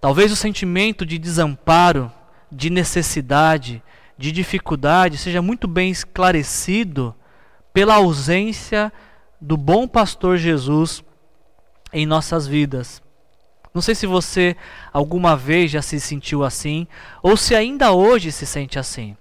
Talvez 0.00 0.30
o 0.30 0.36
sentimento 0.36 1.04
de 1.04 1.18
desamparo, 1.18 2.12
de 2.50 2.70
necessidade, 2.70 3.82
de 4.16 4.32
dificuldade 4.32 5.16
seja 5.16 5.40
muito 5.40 5.68
bem 5.68 5.90
esclarecido 5.90 7.14
pela 7.72 7.94
ausência 7.94 8.92
do 9.40 9.56
bom 9.56 9.86
pastor 9.86 10.36
Jesus 10.36 11.02
em 11.92 12.06
nossas 12.06 12.46
vidas. 12.46 13.02
Não 13.74 13.82
sei 13.82 13.94
se 13.94 14.06
você 14.06 14.56
alguma 14.92 15.36
vez 15.36 15.70
já 15.70 15.82
se 15.82 16.00
sentiu 16.00 16.44
assim, 16.44 16.86
ou 17.22 17.36
se 17.36 17.54
ainda 17.54 17.92
hoje 17.92 18.32
se 18.32 18.46
sente 18.46 18.78
assim. 18.78 19.16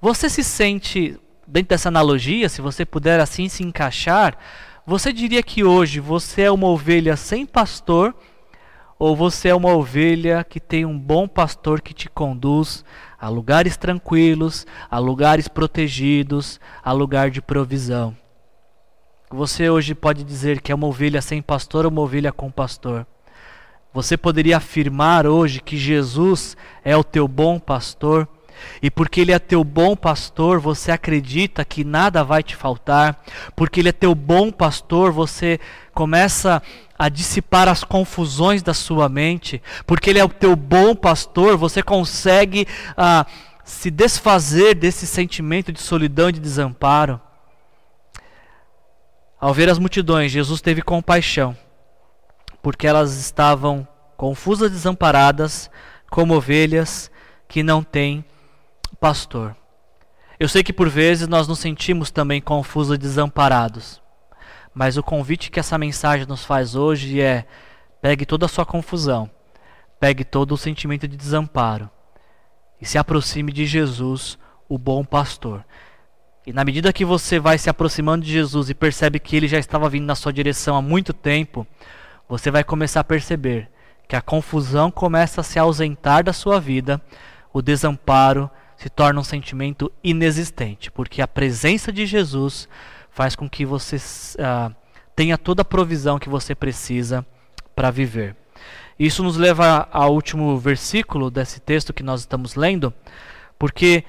Você 0.00 0.28
se 0.28 0.42
sente, 0.42 1.18
dentro 1.46 1.70
dessa 1.70 1.88
analogia, 1.88 2.48
se 2.48 2.60
você 2.60 2.84
puder 2.84 3.20
assim 3.20 3.48
se 3.48 3.62
encaixar, 3.62 4.36
você 4.86 5.12
diria 5.12 5.42
que 5.42 5.62
hoje 5.62 6.00
você 6.00 6.42
é 6.42 6.50
uma 6.50 6.68
ovelha 6.68 7.16
sem 7.16 7.44
pastor, 7.44 8.14
ou 8.98 9.14
você 9.14 9.48
é 9.48 9.54
uma 9.54 9.74
ovelha 9.74 10.42
que 10.42 10.58
tem 10.58 10.84
um 10.84 10.98
bom 10.98 11.28
pastor 11.28 11.80
que 11.80 11.94
te 11.94 12.08
conduz 12.08 12.84
a 13.20 13.28
lugares 13.28 13.76
tranquilos, 13.76 14.66
a 14.90 14.98
lugares 14.98 15.46
protegidos, 15.46 16.58
a 16.82 16.90
lugar 16.92 17.30
de 17.30 17.40
provisão. 17.40 18.16
Você 19.30 19.68
hoje 19.68 19.94
pode 19.94 20.24
dizer 20.24 20.60
que 20.62 20.72
é 20.72 20.74
uma 20.74 20.86
ovelha 20.86 21.20
sem 21.20 21.42
pastor 21.42 21.84
ou 21.84 21.90
uma 21.90 22.00
ovelha 22.00 22.32
com 22.32 22.50
pastor. 22.50 23.06
Você 23.92 24.16
poderia 24.16 24.58
afirmar 24.58 25.26
hoje 25.26 25.60
que 25.60 25.76
Jesus 25.76 26.56
é 26.84 26.96
o 26.96 27.02
teu 27.02 27.26
bom 27.26 27.58
pastor, 27.58 28.28
e 28.82 28.90
porque 28.90 29.20
Ele 29.20 29.32
é 29.32 29.38
teu 29.38 29.64
bom 29.64 29.96
pastor, 29.96 30.60
você 30.60 30.90
acredita 30.90 31.64
que 31.64 31.84
nada 31.84 32.22
vai 32.22 32.42
te 32.42 32.54
faltar, 32.54 33.22
porque 33.56 33.80
Ele 33.80 33.88
é 33.88 33.92
teu 33.92 34.14
bom 34.14 34.50
pastor, 34.50 35.10
você 35.10 35.58
começa 35.94 36.62
a 36.98 37.08
dissipar 37.08 37.68
as 37.68 37.82
confusões 37.82 38.62
da 38.62 38.74
sua 38.74 39.08
mente, 39.08 39.62
porque 39.86 40.10
Ele 40.10 40.18
é 40.18 40.24
o 40.24 40.28
teu 40.28 40.54
bom 40.54 40.94
pastor, 40.94 41.56
você 41.56 41.82
consegue 41.82 42.66
ah, 42.96 43.24
se 43.64 43.90
desfazer 43.90 44.74
desse 44.74 45.06
sentimento 45.06 45.72
de 45.72 45.80
solidão 45.80 46.28
e 46.28 46.32
de 46.32 46.40
desamparo. 46.40 47.20
Ao 49.40 49.54
ver 49.54 49.70
as 49.70 49.78
multidões, 49.78 50.32
Jesus 50.32 50.60
teve 50.60 50.82
compaixão 50.82 51.56
porque 52.62 52.86
elas 52.86 53.16
estavam 53.16 53.86
confusas, 54.16 54.70
desamparadas, 54.70 55.70
como 56.10 56.34
ovelhas 56.34 57.10
que 57.46 57.62
não 57.62 57.82
têm 57.82 58.24
pastor. 59.00 59.56
Eu 60.38 60.48
sei 60.48 60.62
que 60.62 60.72
por 60.72 60.88
vezes 60.88 61.26
nós 61.26 61.48
nos 61.48 61.58
sentimos 61.58 62.10
também 62.10 62.40
confusos 62.40 62.94
e 62.94 62.98
desamparados, 62.98 64.00
mas 64.74 64.96
o 64.96 65.02
convite 65.02 65.50
que 65.50 65.58
essa 65.58 65.78
mensagem 65.78 66.26
nos 66.26 66.44
faz 66.44 66.74
hoje 66.74 67.20
é: 67.20 67.44
pegue 68.00 68.24
toda 68.24 68.46
a 68.46 68.48
sua 68.48 68.64
confusão, 68.64 69.30
pegue 69.98 70.24
todo 70.24 70.52
o 70.52 70.58
sentimento 70.58 71.08
de 71.08 71.16
desamparo 71.16 71.90
e 72.80 72.86
se 72.86 72.98
aproxime 72.98 73.52
de 73.52 73.66
Jesus, 73.66 74.38
o 74.68 74.78
bom 74.78 75.04
pastor. 75.04 75.64
E 76.46 76.52
na 76.52 76.64
medida 76.64 76.92
que 76.92 77.04
você 77.04 77.38
vai 77.38 77.58
se 77.58 77.68
aproximando 77.68 78.24
de 78.24 78.32
Jesus 78.32 78.70
e 78.70 78.74
percebe 78.74 79.18
que 79.18 79.36
ele 79.36 79.48
já 79.48 79.58
estava 79.58 79.88
vindo 79.88 80.06
na 80.06 80.14
sua 80.14 80.32
direção 80.32 80.76
há 80.76 80.82
muito 80.82 81.12
tempo, 81.12 81.66
você 82.28 82.50
vai 82.50 82.62
começar 82.62 83.00
a 83.00 83.04
perceber 83.04 83.70
que 84.06 84.16
a 84.16 84.22
confusão 84.22 84.90
começa 84.90 85.40
a 85.40 85.44
se 85.44 85.58
ausentar 85.58 86.24
da 86.24 86.32
sua 86.32 86.60
vida, 86.60 87.00
o 87.52 87.62
desamparo 87.62 88.50
se 88.76 88.88
torna 88.88 89.20
um 89.20 89.24
sentimento 89.24 89.90
inexistente, 90.02 90.90
porque 90.90 91.20
a 91.20 91.28
presença 91.28 91.92
de 91.92 92.06
Jesus 92.06 92.68
faz 93.10 93.34
com 93.34 93.48
que 93.48 93.64
você 93.66 93.96
uh, 93.96 94.74
tenha 95.16 95.36
toda 95.36 95.62
a 95.62 95.64
provisão 95.64 96.18
que 96.18 96.28
você 96.28 96.54
precisa 96.54 97.26
para 97.74 97.90
viver. 97.90 98.36
Isso 98.98 99.22
nos 99.22 99.36
leva 99.36 99.88
ao 99.90 100.12
último 100.12 100.58
versículo 100.58 101.30
desse 101.30 101.60
texto 101.60 101.92
que 101.92 102.02
nós 102.02 102.20
estamos 102.20 102.54
lendo, 102.54 102.92
porque 103.58 104.04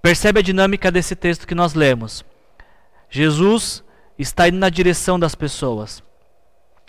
percebe 0.00 0.40
a 0.40 0.42
dinâmica 0.42 0.90
desse 0.90 1.14
texto 1.14 1.46
que 1.46 1.54
nós 1.54 1.74
lemos. 1.74 2.24
Jesus 3.08 3.84
está 4.18 4.48
indo 4.48 4.58
na 4.58 4.68
direção 4.68 5.18
das 5.18 5.34
pessoas. 5.34 6.02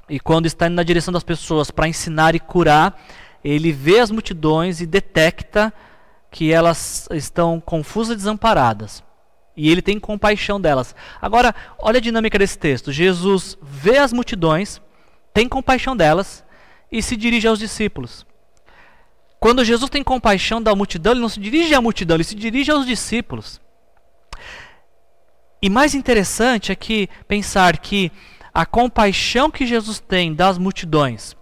E 0.09 0.19
quando 0.19 0.45
está 0.45 0.67
indo 0.67 0.75
na 0.75 0.83
direção 0.83 1.13
das 1.13 1.23
pessoas 1.23 1.71
para 1.71 1.87
ensinar 1.87 2.35
e 2.35 2.39
curar, 2.39 2.99
ele 3.43 3.71
vê 3.71 3.99
as 3.99 4.11
multidões 4.11 4.81
e 4.81 4.85
detecta 4.85 5.73
que 6.29 6.51
elas 6.51 7.07
estão 7.11 7.59
confusas 7.59 8.13
e 8.13 8.17
desamparadas. 8.17 9.03
E 9.55 9.69
ele 9.69 9.81
tem 9.81 9.99
compaixão 9.99 10.59
delas. 10.59 10.95
Agora, 11.21 11.53
olha 11.77 11.97
a 11.97 12.01
dinâmica 12.01 12.39
desse 12.39 12.57
texto. 12.57 12.91
Jesus 12.91 13.57
vê 13.61 13.97
as 13.97 14.11
multidões, 14.11 14.81
tem 15.33 15.47
compaixão 15.47 15.95
delas 15.95 16.43
e 16.91 17.01
se 17.01 17.15
dirige 17.15 17.47
aos 17.47 17.59
discípulos. 17.59 18.25
Quando 19.39 19.63
Jesus 19.63 19.89
tem 19.89 20.03
compaixão 20.03 20.61
da 20.61 20.75
multidão, 20.75 21.11
ele 21.11 21.21
não 21.21 21.29
se 21.29 21.39
dirige 21.39 21.75
à 21.75 21.81
multidão, 21.81 22.15
ele 22.15 22.23
se 22.23 22.35
dirige 22.35 22.71
aos 22.71 22.85
discípulos. 22.85 23.61
E 25.61 25.69
mais 25.69 25.93
interessante 25.93 26.71
é 26.71 26.75
que 26.75 27.09
pensar 27.27 27.77
que 27.77 28.11
a 28.53 28.65
compaixão 28.65 29.49
que 29.49 29.65
Jesus 29.65 29.99
tem 29.99 30.33
das 30.33 30.57
multidões 30.57 31.35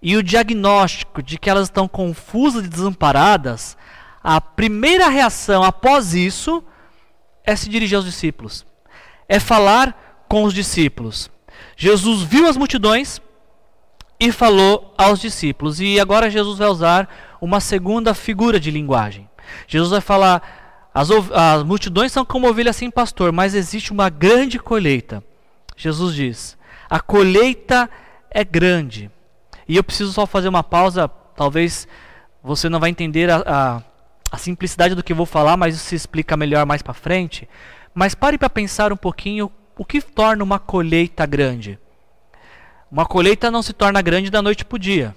e 0.00 0.16
o 0.16 0.22
diagnóstico 0.22 1.22
de 1.22 1.38
que 1.38 1.48
elas 1.48 1.68
estão 1.68 1.88
confusas 1.88 2.64
e 2.64 2.68
desamparadas, 2.68 3.76
a 4.22 4.40
primeira 4.40 5.08
reação 5.08 5.62
após 5.62 6.14
isso 6.14 6.62
é 7.44 7.54
se 7.56 7.68
dirigir 7.68 7.96
aos 7.96 8.04
discípulos, 8.04 8.66
é 9.28 9.40
falar 9.40 10.24
com 10.28 10.44
os 10.44 10.54
discípulos. 10.54 11.30
Jesus 11.76 12.22
viu 12.22 12.46
as 12.46 12.56
multidões 12.56 13.20
e 14.18 14.32
falou 14.32 14.94
aos 14.96 15.20
discípulos. 15.20 15.80
E 15.80 15.98
agora 15.98 16.30
Jesus 16.30 16.58
vai 16.58 16.68
usar 16.68 17.08
uma 17.40 17.60
segunda 17.60 18.14
figura 18.14 18.58
de 18.58 18.70
linguagem. 18.70 19.28
Jesus 19.66 19.90
vai 19.90 20.00
falar: 20.00 20.90
as, 20.94 21.10
as 21.10 21.62
multidões 21.62 22.12
são 22.12 22.24
como 22.24 22.48
ovelhas 22.48 22.76
sem 22.76 22.90
pastor, 22.90 23.32
mas 23.32 23.54
existe 23.54 23.92
uma 23.92 24.08
grande 24.08 24.58
colheita. 24.58 25.22
Jesus 25.76 26.14
diz: 26.14 26.58
a 26.88 27.00
colheita 27.00 27.88
é 28.30 28.44
grande. 28.44 29.10
E 29.66 29.76
eu 29.76 29.84
preciso 29.84 30.12
só 30.12 30.26
fazer 30.26 30.48
uma 30.48 30.62
pausa, 30.62 31.08
talvez 31.08 31.88
você 32.42 32.68
não 32.68 32.78
vai 32.78 32.90
entender 32.90 33.30
a, 33.30 33.42
a 33.46 33.82
a 34.34 34.36
simplicidade 34.36 34.96
do 34.96 35.02
que 35.02 35.12
eu 35.12 35.16
vou 35.16 35.26
falar, 35.26 35.56
mas 35.56 35.76
isso 35.76 35.84
se 35.84 35.94
explica 35.94 36.36
melhor 36.36 36.66
mais 36.66 36.82
para 36.82 36.92
frente. 36.92 37.48
Mas 37.94 38.16
pare 38.16 38.36
para 38.36 38.50
pensar 38.50 38.92
um 38.92 38.96
pouquinho 38.96 39.50
o 39.78 39.84
que 39.84 40.00
torna 40.00 40.42
uma 40.42 40.58
colheita 40.58 41.24
grande. 41.24 41.78
Uma 42.90 43.06
colheita 43.06 43.48
não 43.48 43.62
se 43.62 43.72
torna 43.72 44.02
grande 44.02 44.30
da 44.30 44.42
noite 44.42 44.64
para 44.64 44.74
o 44.74 44.78
dia. 44.78 45.14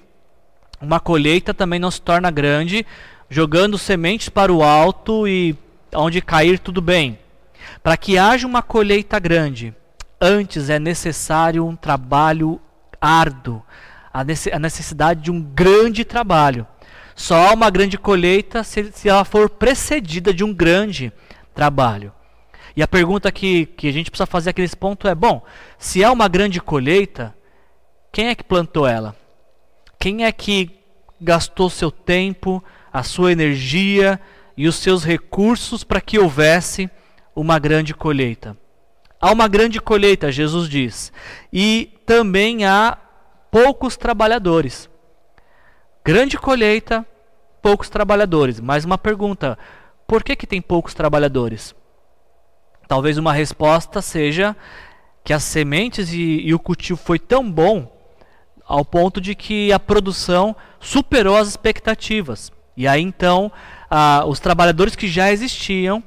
Uma 0.79 0.99
colheita 0.99 1.51
também 1.51 1.79
não 1.79 1.89
se 1.89 1.99
torna 1.99 2.29
grande 2.29 2.85
jogando 3.27 3.77
sementes 3.77 4.29
para 4.29 4.53
o 4.53 4.61
alto 4.61 5.27
e 5.27 5.55
onde 5.95 6.21
cair 6.21 6.59
tudo 6.59 6.79
bem. 6.79 7.17
Para 7.81 7.97
que 7.97 8.19
haja 8.19 8.45
uma 8.45 8.61
colheita 8.61 9.17
grande, 9.17 9.73
antes 10.19 10.69
é 10.69 10.79
necessário 10.79 11.65
um 11.65 11.75
trabalho 11.75 12.59
árduo, 12.99 13.63
a 14.13 14.23
necessidade 14.59 15.21
de 15.21 15.31
um 15.31 15.41
grande 15.41 16.03
trabalho. 16.03 16.65
Só 17.15 17.49
há 17.49 17.53
uma 17.53 17.69
grande 17.69 17.97
colheita 17.97 18.63
se, 18.63 18.91
se 18.91 19.09
ela 19.09 19.25
for 19.25 19.49
precedida 19.49 20.33
de 20.33 20.43
um 20.43 20.53
grande 20.53 21.11
trabalho. 21.53 22.11
E 22.75 22.83
a 22.83 22.87
pergunta 22.87 23.31
que, 23.31 23.65
que 23.65 23.87
a 23.87 23.91
gente 23.91 24.11
precisa 24.11 24.27
fazer 24.27 24.51
aqui 24.51 24.61
nesse 24.61 24.77
ponto 24.77 25.07
é: 25.07 25.15
bom, 25.15 25.43
se 25.79 26.03
há 26.03 26.11
uma 26.11 26.27
grande 26.27 26.61
colheita, 26.61 27.35
quem 28.11 28.27
é 28.27 28.35
que 28.35 28.43
plantou 28.43 28.85
ela? 28.85 29.15
Quem 29.99 30.25
é 30.25 30.31
que 30.31 30.79
gastou 31.19 31.69
seu 31.69 31.89
tempo, 31.89 32.63
a 32.93 33.01
sua 33.01 33.31
energia 33.31 34.19
e 34.55 34.67
os 34.67 34.75
seus 34.75 35.03
recursos 35.03 35.83
para 35.83 35.99
que 35.99 36.19
houvesse 36.19 36.89
uma 37.35 37.57
grande 37.57 37.95
colheita? 37.95 38.55
Há 39.19 39.31
uma 39.31 39.47
grande 39.47 39.81
colheita, 39.81 40.31
Jesus 40.31 40.69
diz, 40.69 41.11
e 41.51 41.91
também 42.05 42.65
há 42.65 42.97
poucos 43.49 43.97
trabalhadores. 43.97 44.89
Grande 46.05 46.37
colheita, 46.37 47.05
poucos 47.61 47.89
trabalhadores. 47.89 48.59
Mais 48.59 48.85
uma 48.85 48.97
pergunta: 48.97 49.57
por 50.07 50.23
que, 50.23 50.35
que 50.35 50.47
tem 50.47 50.61
poucos 50.61 50.93
trabalhadores? 50.93 51.75
Talvez 52.87 53.17
uma 53.17 53.33
resposta 53.33 54.01
seja 54.01 54.55
que 55.23 55.33
as 55.33 55.43
sementes 55.43 56.13
e, 56.13 56.41
e 56.41 56.53
o 56.53 56.59
cultivo 56.59 56.97
foi 56.97 57.19
tão 57.19 57.51
bom 57.51 57.91
ao 58.65 58.85
ponto 58.85 59.19
de 59.19 59.35
que 59.35 59.73
a 59.73 59.79
produção 59.79 60.55
superou 60.79 61.35
as 61.35 61.49
expectativas. 61.49 62.51
E 62.77 62.87
aí 62.87 63.01
então 63.01 63.51
ah, 63.89 64.23
os 64.25 64.39
trabalhadores 64.39 64.95
que 64.95 65.07
já 65.07 65.31
existiam 65.31 66.01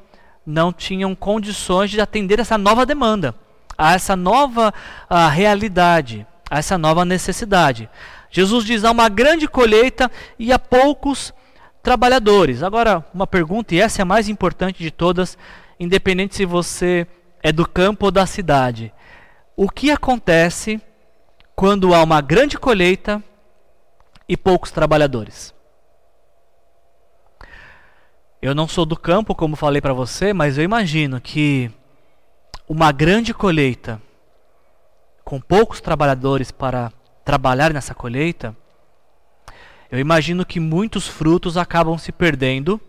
não 0.46 0.72
tinham 0.72 1.14
condições 1.14 1.90
de 1.90 2.00
atender 2.00 2.40
essa 2.40 2.56
nova 2.56 2.86
demanda, 2.86 3.34
a 3.76 3.94
essa 3.94 4.16
nova 4.16 4.72
ah, 5.08 5.28
realidade, 5.28 6.26
a 6.50 6.58
essa 6.58 6.76
nova 6.76 7.04
necessidade. 7.04 7.88
Jesus 8.30 8.64
diz: 8.64 8.84
há 8.84 8.90
uma 8.90 9.08
grande 9.08 9.48
colheita 9.48 10.10
e 10.38 10.52
há 10.52 10.58
poucos 10.58 11.32
trabalhadores. 11.82 12.62
Agora, 12.62 13.04
uma 13.12 13.26
pergunta, 13.26 13.74
e 13.74 13.80
essa 13.80 14.00
é 14.00 14.04
a 14.04 14.06
mais 14.06 14.28
importante 14.28 14.82
de 14.82 14.90
todas, 14.90 15.36
independente 15.78 16.36
se 16.36 16.44
você 16.44 17.06
é 17.42 17.52
do 17.52 17.66
campo 17.66 18.06
ou 18.06 18.10
da 18.10 18.26
cidade. 18.26 18.92
O 19.56 19.68
que 19.68 19.90
acontece 19.90 20.80
quando 21.54 21.94
há 21.94 22.02
uma 22.02 22.20
grande 22.20 22.58
colheita 22.58 23.22
e 24.28 24.36
poucos 24.36 24.70
trabalhadores? 24.70 25.54
Eu 28.42 28.54
não 28.54 28.66
sou 28.66 28.86
do 28.86 28.96
campo, 28.96 29.34
como 29.34 29.54
falei 29.54 29.82
para 29.82 29.92
você, 29.92 30.32
mas 30.32 30.56
eu 30.56 30.64
imagino 30.64 31.20
que 31.20 31.70
uma 32.66 32.90
grande 32.90 33.34
colheita 33.34 34.00
com 35.22 35.38
poucos 35.38 35.78
trabalhadores 35.78 36.50
para 36.50 36.90
trabalhar 37.22 37.70
nessa 37.70 37.94
colheita, 37.94 38.56
eu 39.90 39.98
imagino 39.98 40.46
que 40.46 40.58
muitos 40.58 41.06
frutos 41.06 41.58
acabam 41.58 41.98
se 41.98 42.12
perdendo 42.12 42.80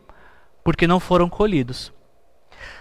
porque 0.64 0.88
não 0.88 1.02
foram 1.02 1.28
colhidos. 1.28 1.92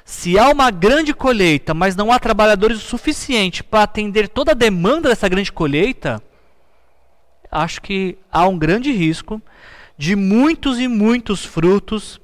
Se 0.05 0.39
há 0.39 0.49
uma 0.49 0.71
grande 0.71 1.13
colheita, 1.13 1.75
mas 1.75 1.97
não 1.97 2.13
há 2.13 2.21
trabalhadores 2.21 2.79
o 2.79 2.89
suficiente 2.89 3.65
para 3.65 3.83
atender 3.83 4.29
toda 4.29 4.53
a 4.53 4.55
demanda 4.55 5.09
dessa 5.09 5.29
grande 5.29 5.51
colheita, 5.51 6.23
acho 7.51 7.83
que 7.83 8.17
há 8.31 8.47
um 8.47 8.57
grande 8.57 8.93
risco 8.93 9.43
de 9.99 10.15
muitos 10.15 10.79
e 10.79 10.87
muitos 10.87 11.45
frutos 11.45 12.21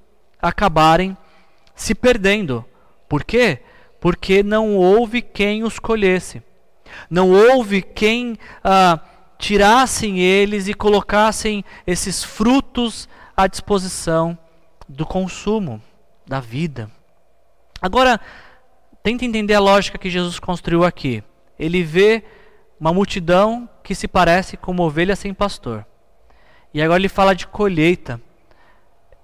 acabarem 0.49 1.17
se 1.75 1.95
perdendo. 1.95 2.65
Por 3.09 3.25
quê? 3.25 3.61
Porque 4.01 4.43
não 4.43 4.77
houve 4.77 5.23
quem 5.23 5.63
os 5.63 5.79
colhesse. 5.79 6.43
Não 7.11 7.31
houve 7.31 7.83
quem 7.83 8.39
ah, 8.63 9.01
tirassem 9.39 10.21
eles 10.21 10.69
e 10.69 10.75
colocassem 10.75 11.65
esses 11.87 12.23
frutos 12.23 13.09
à 13.37 13.47
disposição 13.47 14.39
do 14.89 15.05
consumo, 15.05 15.83
da 16.27 16.41
vida. 16.41 16.91
Agora, 17.81 18.21
tenta 19.03 19.25
entender 19.25 19.55
a 19.55 19.61
lógica 19.61 19.99
que 19.99 20.09
Jesus 20.09 20.39
construiu 20.39 20.85
aqui. 20.85 21.23
Ele 21.59 21.83
vê 21.83 22.25
uma 22.79 22.93
multidão 22.93 23.69
que 23.83 23.95
se 23.95 24.09
parece 24.09 24.57
com 24.57 24.73
uma 24.73 24.85
ovelha 24.85 25.17
sem 25.17 25.35
pastor. 25.35 25.85
E 26.73 26.83
agora 26.83 27.01
ele 27.01 27.09
fala 27.09 27.35
de 27.35 27.47
colheita. 27.47 28.21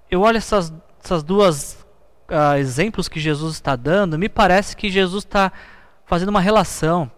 Eu 0.09 0.21
olho 0.21 0.37
essas, 0.37 0.73
essas 1.03 1.23
duas 1.23 1.85
uh, 2.29 2.57
exemplos 2.57 3.07
que 3.09 3.19
Jesus 3.19 3.55
está 3.55 3.75
dando, 3.75 4.17
me 4.17 4.29
parece 4.29 4.75
que 4.75 4.89
Jesus 4.89 5.23
está 5.23 5.51
fazendo 6.05 6.29
uma 6.29 6.41
relação 6.41 7.11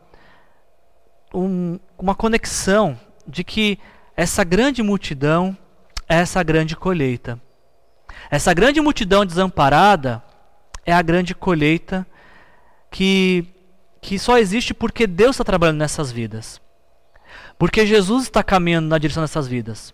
um, 1.33 1.79
uma 1.97 2.15
conexão 2.15 2.97
de 3.27 3.43
que 3.43 3.77
essa 4.15 4.43
grande 4.43 4.81
multidão 4.81 5.55
é 6.07 6.15
essa 6.15 6.41
grande 6.41 6.75
colheita. 6.75 7.39
Essa 8.31 8.53
grande 8.53 8.79
multidão 8.79 9.25
desamparada 9.25 10.23
é 10.85 10.93
a 10.93 11.01
grande 11.01 11.35
colheita 11.35 12.07
que, 12.89 13.45
que 14.01 14.17
só 14.17 14.37
existe 14.37 14.73
porque 14.73 15.05
Deus 15.05 15.35
está 15.35 15.43
trabalhando 15.43 15.79
nessas 15.79 16.11
vidas. 16.11 16.61
Porque 17.57 17.85
Jesus 17.85 18.23
está 18.23 18.41
caminhando 18.41 18.87
na 18.87 18.97
direção 18.97 19.23
dessas 19.23 19.47
vidas. 19.47 19.93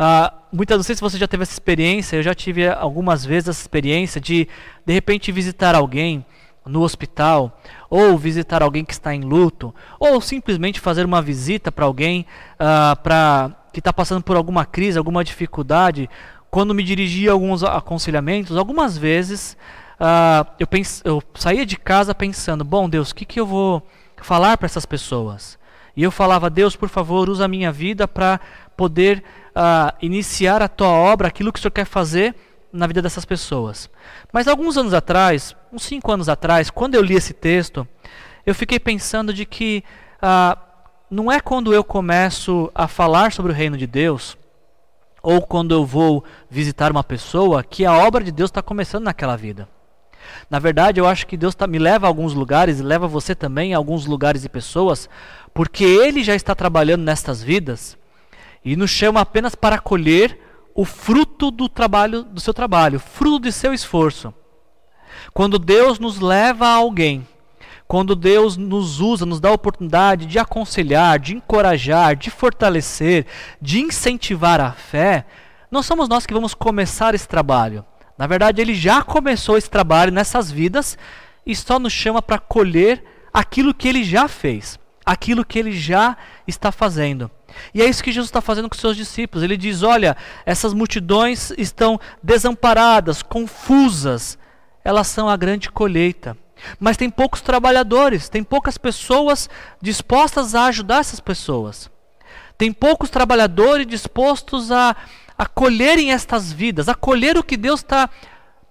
Uh, 0.00 0.34
muitas 0.50 0.78
não 0.78 0.82
sei 0.82 0.94
se 0.94 1.00
você 1.02 1.18
já 1.18 1.28
teve 1.28 1.42
essa 1.42 1.52
experiência, 1.52 2.16
eu 2.16 2.22
já 2.22 2.34
tive 2.34 2.66
algumas 2.66 3.22
vezes 3.22 3.50
essa 3.50 3.60
experiência 3.60 4.18
de 4.18 4.48
de 4.86 4.94
repente 4.94 5.30
visitar 5.30 5.74
alguém 5.74 6.24
no 6.64 6.80
hospital, 6.80 7.60
ou 7.90 8.16
visitar 8.16 8.62
alguém 8.62 8.82
que 8.82 8.94
está 8.94 9.14
em 9.14 9.20
luto, 9.20 9.74
ou 9.98 10.18
simplesmente 10.20 10.80
fazer 10.80 11.04
uma 11.04 11.20
visita 11.20 11.70
para 11.70 11.84
alguém 11.84 12.24
uh, 12.54 12.98
pra, 13.02 13.50
que 13.74 13.80
está 13.80 13.92
passando 13.92 14.22
por 14.22 14.36
alguma 14.36 14.64
crise, 14.64 14.96
alguma 14.96 15.22
dificuldade. 15.22 16.08
Quando 16.50 16.74
me 16.74 16.82
dirigia 16.82 17.30
a 17.30 17.34
alguns 17.34 17.62
aconselhamentos, 17.62 18.56
algumas 18.56 18.96
vezes 18.96 19.54
uh, 20.00 20.50
eu, 20.58 20.66
eu 21.04 21.22
saía 21.34 21.66
de 21.66 21.76
casa 21.76 22.14
pensando: 22.14 22.64
bom, 22.64 22.88
Deus, 22.88 23.10
o 23.10 23.14
que, 23.14 23.26
que 23.26 23.38
eu 23.38 23.46
vou 23.46 23.86
falar 24.16 24.56
para 24.56 24.66
essas 24.66 24.86
pessoas? 24.86 25.58
E 25.96 26.02
eu 26.02 26.10
falava: 26.10 26.48
Deus, 26.48 26.76
por 26.76 26.88
favor, 26.88 27.28
usa 27.28 27.44
a 27.44 27.48
minha 27.48 27.72
vida 27.72 28.06
para 28.08 28.40
poder 28.80 29.22
uh, 29.50 29.94
iniciar 30.00 30.62
a 30.62 30.68
tua 30.68 30.88
obra, 30.88 31.28
aquilo 31.28 31.52
que 31.52 31.58
o 31.58 31.62
Senhor 31.62 31.70
quer 31.70 31.84
fazer 31.84 32.34
na 32.72 32.86
vida 32.86 33.02
dessas 33.02 33.26
pessoas. 33.26 33.90
Mas 34.32 34.48
alguns 34.48 34.78
anos 34.78 34.94
atrás, 34.94 35.54
uns 35.70 35.82
cinco 35.82 36.10
anos 36.10 36.30
atrás, 36.30 36.70
quando 36.70 36.94
eu 36.94 37.02
li 37.02 37.14
esse 37.14 37.34
texto, 37.34 37.86
eu 38.46 38.54
fiquei 38.54 38.80
pensando 38.80 39.34
de 39.34 39.44
que 39.44 39.84
ah, 40.22 40.56
não 41.10 41.30
é 41.30 41.40
quando 41.40 41.74
eu 41.74 41.84
começo 41.84 42.72
a 42.74 42.88
falar 42.88 43.32
sobre 43.32 43.52
o 43.52 43.54
reino 43.54 43.76
de 43.76 43.86
Deus, 43.86 44.34
ou 45.22 45.42
quando 45.42 45.74
eu 45.74 45.84
vou 45.84 46.24
visitar 46.48 46.90
uma 46.90 47.04
pessoa, 47.04 47.62
que 47.62 47.84
a 47.84 47.92
obra 47.92 48.24
de 48.24 48.32
Deus 48.32 48.48
está 48.48 48.62
começando 48.62 49.04
naquela 49.04 49.36
vida. 49.36 49.68
Na 50.48 50.58
verdade, 50.58 50.98
eu 50.98 51.06
acho 51.06 51.26
que 51.26 51.36
Deus 51.36 51.54
tá, 51.54 51.66
me 51.66 51.78
leva 51.78 52.06
a 52.06 52.08
alguns 52.08 52.32
lugares 52.32 52.80
e 52.80 52.82
leva 52.82 53.06
você 53.06 53.34
também 53.34 53.74
a 53.74 53.76
alguns 53.76 54.06
lugares 54.06 54.42
e 54.42 54.48
pessoas, 54.48 55.06
porque 55.52 55.84
Ele 55.84 56.24
já 56.24 56.34
está 56.34 56.54
trabalhando 56.54 57.02
nestas 57.02 57.42
vidas 57.42 57.99
e 58.64 58.76
nos 58.76 58.90
chama 58.90 59.20
apenas 59.20 59.54
para 59.54 59.78
colher 59.78 60.38
o 60.74 60.84
fruto 60.84 61.50
do 61.50 61.68
trabalho 61.68 62.22
do 62.22 62.40
seu 62.40 62.54
trabalho, 62.54 63.00
fruto 63.00 63.40
de 63.40 63.52
seu 63.52 63.72
esforço. 63.72 64.32
Quando 65.32 65.58
Deus 65.58 65.98
nos 65.98 66.20
leva 66.20 66.66
a 66.66 66.74
alguém, 66.74 67.26
quando 67.86 68.14
Deus 68.14 68.56
nos 68.56 69.00
usa, 69.00 69.26
nos 69.26 69.40
dá 69.40 69.48
a 69.48 69.54
oportunidade 69.54 70.24
de 70.26 70.38
aconselhar, 70.38 71.18
de 71.18 71.34
encorajar, 71.34 72.14
de 72.14 72.30
fortalecer, 72.30 73.26
de 73.60 73.80
incentivar 73.80 74.60
a 74.60 74.72
fé, 74.72 75.26
não 75.70 75.82
somos 75.82 76.08
nós 76.08 76.24
que 76.24 76.34
vamos 76.34 76.54
começar 76.54 77.14
esse 77.14 77.26
trabalho. 77.26 77.84
Na 78.16 78.26
verdade, 78.26 78.60
Ele 78.60 78.74
já 78.74 79.02
começou 79.02 79.56
esse 79.56 79.68
trabalho 79.68 80.12
nessas 80.12 80.50
vidas 80.50 80.96
e 81.44 81.54
só 81.56 81.78
nos 81.78 81.92
chama 81.92 82.22
para 82.22 82.38
colher 82.38 83.02
aquilo 83.32 83.74
que 83.74 83.88
Ele 83.88 84.04
já 84.04 84.28
fez, 84.28 84.78
aquilo 85.04 85.44
que 85.44 85.58
Ele 85.58 85.72
já 85.72 86.16
está 86.46 86.70
fazendo. 86.70 87.30
E 87.74 87.82
é 87.82 87.86
isso 87.86 88.02
que 88.02 88.12
Jesus 88.12 88.28
está 88.28 88.40
fazendo 88.40 88.68
com 88.68 88.76
seus 88.76 88.96
discípulos. 88.96 89.42
Ele 89.42 89.56
diz: 89.56 89.82
Olha, 89.82 90.16
essas 90.44 90.74
multidões 90.74 91.52
estão 91.58 91.98
desamparadas, 92.22 93.22
confusas, 93.22 94.38
elas 94.84 95.06
são 95.06 95.28
a 95.28 95.36
grande 95.36 95.70
colheita. 95.70 96.36
Mas 96.78 96.96
tem 96.96 97.08
poucos 97.08 97.40
trabalhadores, 97.40 98.28
tem 98.28 98.42
poucas 98.42 98.76
pessoas 98.76 99.48
dispostas 99.80 100.54
a 100.54 100.66
ajudar 100.66 100.98
essas 101.00 101.20
pessoas. 101.20 101.90
Tem 102.58 102.72
poucos 102.72 103.08
trabalhadores 103.08 103.86
dispostos 103.86 104.70
a, 104.70 104.94
a 105.38 105.46
colherem 105.46 106.12
estas 106.12 106.52
vidas, 106.52 106.88
a 106.88 106.94
colher 106.94 107.38
o 107.38 107.42
que 107.42 107.56
Deus 107.56 107.80
está 107.80 108.10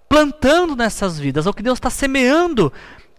plantando 0.08 0.76
nessas 0.76 1.18
vidas, 1.18 1.46
o 1.46 1.52
que 1.52 1.62
Deus 1.62 1.76
está 1.76 1.90
semeando 1.90 2.72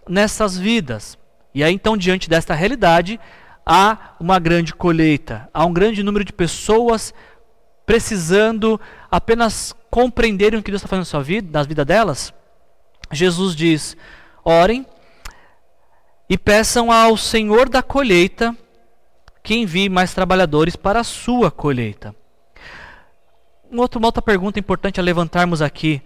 nessas 0.08 0.58
vidas. 0.58 1.18
E 1.54 1.64
aí, 1.64 1.74
então, 1.74 1.98
diante 1.98 2.30
desta 2.30 2.54
realidade, 2.54 3.20
há 3.66 4.16
uma 4.20 4.40
grande 4.40 4.74
colheita, 4.74 5.50
há 5.54 5.66
um 5.66 5.74
grande 5.74 6.04
número 6.04 6.26
de 6.26 6.34
pessoas 6.34 7.14
precisando 7.86 8.80
apenas 9.10 9.76
compreenderem 9.90 10.60
o 10.60 10.64
que 10.64 10.72
Deus 10.72 10.82
está 10.82 10.88
fazendo 10.88 11.02
na 11.02 11.06
sua 11.06 11.24
vida, 11.24 11.50
na 11.52 11.64
vida 11.64 11.84
delas. 11.84 12.34
Jesus 13.12 13.56
diz: 13.56 13.98
orem 14.44 14.86
e 16.30 16.38
peçam 16.38 16.92
ao 16.92 17.18
Senhor 17.18 17.68
da 17.68 17.84
colheita 17.84 18.56
que 19.44 19.56
envie 19.56 19.90
mais 19.90 20.14
trabalhadores 20.14 20.76
para 20.76 21.02
a 21.02 21.04
sua 21.04 21.52
colheita. 21.52 22.16
Um 23.72 23.80
outro, 23.80 24.00
uma 24.00 24.08
outra 24.08 24.22
pergunta 24.22 24.60
importante 24.60 25.00
a 25.00 25.04
levantarmos 25.04 25.62
aqui. 25.62 26.02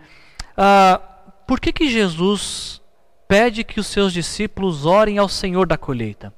Ah, 0.55 1.01
por 1.47 1.59
que, 1.59 1.73
que 1.73 1.89
Jesus 1.89 2.81
pede 3.27 3.63
que 3.63 3.79
os 3.79 3.87
seus 3.87 4.13
discípulos 4.13 4.85
orem 4.85 5.17
ao 5.17 5.27
Senhor 5.27 5.67
da 5.67 5.77
colheita? 5.77 6.33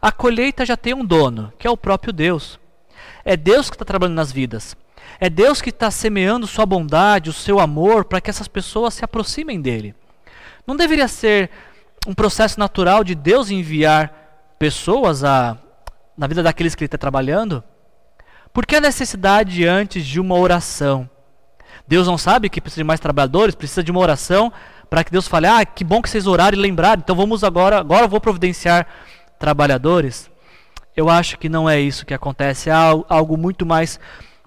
A 0.00 0.12
colheita 0.12 0.64
já 0.64 0.76
tem 0.76 0.94
um 0.94 1.04
dono, 1.04 1.52
que 1.58 1.66
é 1.66 1.70
o 1.70 1.76
próprio 1.76 2.12
Deus. 2.12 2.58
É 3.24 3.36
Deus 3.36 3.68
que 3.68 3.76
está 3.76 3.84
trabalhando 3.84 4.16
nas 4.16 4.32
vidas. 4.32 4.76
É 5.20 5.28
Deus 5.28 5.60
que 5.60 5.70
está 5.70 5.90
semeando 5.90 6.46
sua 6.46 6.64
bondade, 6.64 7.30
o 7.30 7.32
seu 7.32 7.58
amor, 7.58 8.04
para 8.04 8.20
que 8.20 8.30
essas 8.30 8.46
pessoas 8.46 8.94
se 8.94 9.04
aproximem 9.04 9.60
dele. 9.60 9.94
Não 10.66 10.76
deveria 10.76 11.08
ser 11.08 11.50
um 12.06 12.14
processo 12.14 12.58
natural 12.58 13.02
de 13.02 13.14
Deus 13.14 13.50
enviar 13.50 14.54
pessoas 14.58 15.24
a, 15.24 15.56
na 16.16 16.26
vida 16.26 16.42
daqueles 16.42 16.74
que 16.74 16.82
Ele 16.82 16.86
está 16.86 16.98
trabalhando? 16.98 17.62
Por 18.52 18.66
que 18.66 18.76
a 18.76 18.80
necessidade 18.80 19.66
antes 19.66 20.04
de 20.04 20.20
uma 20.20 20.36
oração? 20.36 21.08
Deus 21.86 22.06
não 22.06 22.18
sabe 22.18 22.48
que 22.48 22.60
precisa 22.60 22.80
de 22.80 22.86
mais 22.86 23.00
trabalhadores, 23.00 23.54
precisa 23.54 23.82
de 23.82 23.90
uma 23.90 24.00
oração 24.00 24.52
para 24.90 25.04
que 25.04 25.10
Deus 25.10 25.28
fale: 25.28 25.46
Ah, 25.46 25.64
que 25.64 25.84
bom 25.84 26.02
que 26.02 26.10
vocês 26.10 26.26
oraram 26.26 26.56
e 26.56 26.60
lembraram, 26.60 27.00
então 27.02 27.16
vamos 27.16 27.44
agora, 27.44 27.78
agora 27.78 28.04
eu 28.04 28.08
vou 28.08 28.20
providenciar 28.20 28.86
trabalhadores. 29.38 30.30
Eu 30.96 31.08
acho 31.08 31.38
que 31.38 31.48
não 31.48 31.68
é 31.68 31.80
isso 31.80 32.04
que 32.04 32.14
acontece, 32.14 32.70
há 32.70 32.90
algo 33.08 33.36
muito 33.36 33.64
mais 33.64 34.00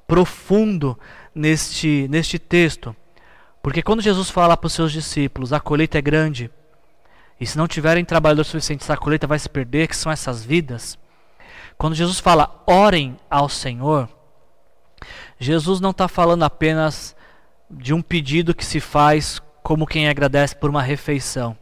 profundo 0.06 1.00
neste, 1.34 2.08
neste 2.10 2.38
texto. 2.38 2.96
Porque 3.64 3.82
quando 3.82 4.02
Jesus 4.02 4.30
fala 4.30 4.58
para 4.58 4.68
os 4.68 4.74
seus 4.74 4.92
discípulos, 4.92 5.54
a 5.54 5.60
colheita 5.60 5.98
é 5.98 6.02
grande, 6.02 6.52
e 7.40 7.46
se 7.46 7.58
não 7.58 7.68
tiverem 7.68 8.06
trabalhadores 8.06 8.52
suficientes, 8.52 8.90
a 8.90 8.98
colheita 8.98 9.26
vai 9.26 9.40
se 9.40 9.50
perder, 9.50 9.88
que 9.88 9.96
são 9.96 10.12
essas 10.12 10.44
vidas. 10.44 10.98
Quando 11.78 11.96
Jesus 11.96 12.20
fala, 12.20 12.64
orem 12.68 13.18
ao 13.30 13.50
Senhor, 13.50 14.08
Jesus 15.40 15.80
não 15.80 15.90
está 15.90 16.08
falando 16.08 16.44
apenas 16.44 17.16
de 17.68 17.94
um 17.94 18.02
pedido 18.02 18.54
que 18.54 18.64
se 18.66 18.80
faz 18.80 19.42
como 19.64 19.88
quem 19.88 20.08
agradece 20.08 20.56
por 20.56 20.70
uma 20.70 20.84
refeição. 20.84 21.58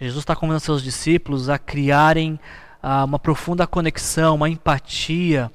Jesus 0.00 0.22
está 0.22 0.34
convidando 0.34 0.60
seus 0.60 0.82
discípulos 0.82 1.48
a 1.48 1.58
criarem 1.58 2.38
ah, 2.82 3.04
uma 3.04 3.18
profunda 3.18 3.66
conexão, 3.66 4.34
uma 4.34 4.48
empatia 4.48 5.50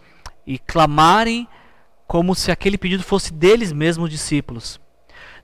e 0.46 0.58
clamarem 0.58 1.48
como 2.08 2.34
se 2.34 2.52
aquele 2.52 2.78
pedido 2.78 3.04
fosse 3.04 3.34
deles 3.34 3.72
mesmos 3.72 4.10
discípulos 4.10 4.80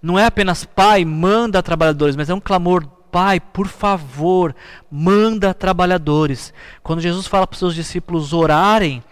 não 0.05 0.19
é 0.19 0.25
apenas 0.25 0.63
Pai, 0.63 1.03
manda 1.03 1.63
trabalhadores, 1.63 2.15
mas 2.15 2.29
é 2.29 2.33
um 2.33 2.39
clamor, 2.39 2.85
Pai, 3.11 3.39
por 3.39 3.67
favor, 3.67 4.55
manda 4.91 5.53
trabalhadores. 5.53 6.53
Quando 6.83 7.01
Jesus 7.01 7.25
fala 7.25 7.47
para 7.47 7.55
os 7.55 7.59
seus 7.59 7.73
discípulos 7.73 8.31
orarem, 8.31 9.03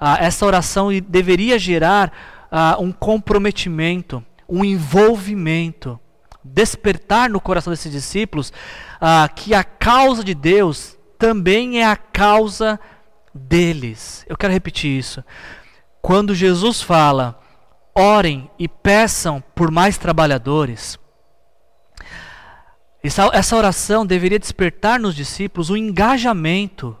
ah, 0.00 0.16
essa 0.18 0.44
oração 0.44 0.88
deveria 1.06 1.58
gerar 1.58 2.12
ah, 2.50 2.76
um 2.80 2.90
comprometimento, 2.90 4.24
um 4.48 4.64
envolvimento, 4.64 6.00
despertar 6.48 7.30
no 7.30 7.40
coração 7.40 7.72
desses 7.72 7.90
discípulos 7.92 8.52
ah, 9.00 9.28
que 9.28 9.54
a 9.54 9.62
causa 9.62 10.24
de 10.24 10.34
Deus 10.34 10.96
também 11.18 11.80
é 11.80 11.86
a 11.86 11.96
causa 11.96 12.78
deles. 13.34 14.24
Eu 14.28 14.36
quero 14.36 14.52
repetir 14.52 14.98
isso. 14.98 15.22
Quando 16.00 16.34
Jesus 16.34 16.80
fala, 16.80 17.40
orem 17.94 18.50
e 18.58 18.68
peçam 18.68 19.42
por 19.54 19.70
mais 19.70 19.98
trabalhadores. 19.98 20.98
Essa 23.02 23.56
oração 23.56 24.04
deveria 24.04 24.38
despertar 24.38 24.98
nos 24.98 25.14
discípulos 25.14 25.70
o 25.70 25.76
engajamento 25.76 26.96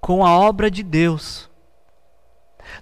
com 0.00 0.24
a 0.24 0.36
obra 0.36 0.70
de 0.70 0.82
Deus. 0.82 1.50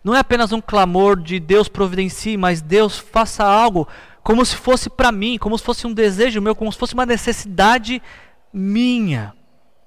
Não 0.02 0.14
é 0.14 0.18
apenas 0.18 0.52
um 0.52 0.60
clamor 0.60 1.20
de 1.20 1.38
Deus 1.38 1.68
providencie, 1.68 2.36
mas 2.36 2.62
Deus 2.62 2.98
faça 2.98 3.44
algo 3.44 3.86
como 4.24 4.44
se 4.44 4.56
fosse 4.56 4.88
para 4.88 5.12
mim, 5.12 5.36
como 5.36 5.56
se 5.56 5.62
fosse 5.62 5.86
um 5.86 5.92
desejo 5.92 6.40
meu, 6.40 6.56
como 6.56 6.72
se 6.72 6.78
fosse 6.78 6.94
uma 6.94 7.04
necessidade 7.04 8.02
minha. 8.50 9.34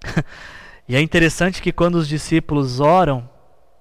e 0.88 0.96
é 0.96 1.02
interessante 1.02 1.60
que 1.60 1.72
quando 1.72 1.96
os 1.96 2.08
discípulos 2.08 2.80
oram 2.80 3.28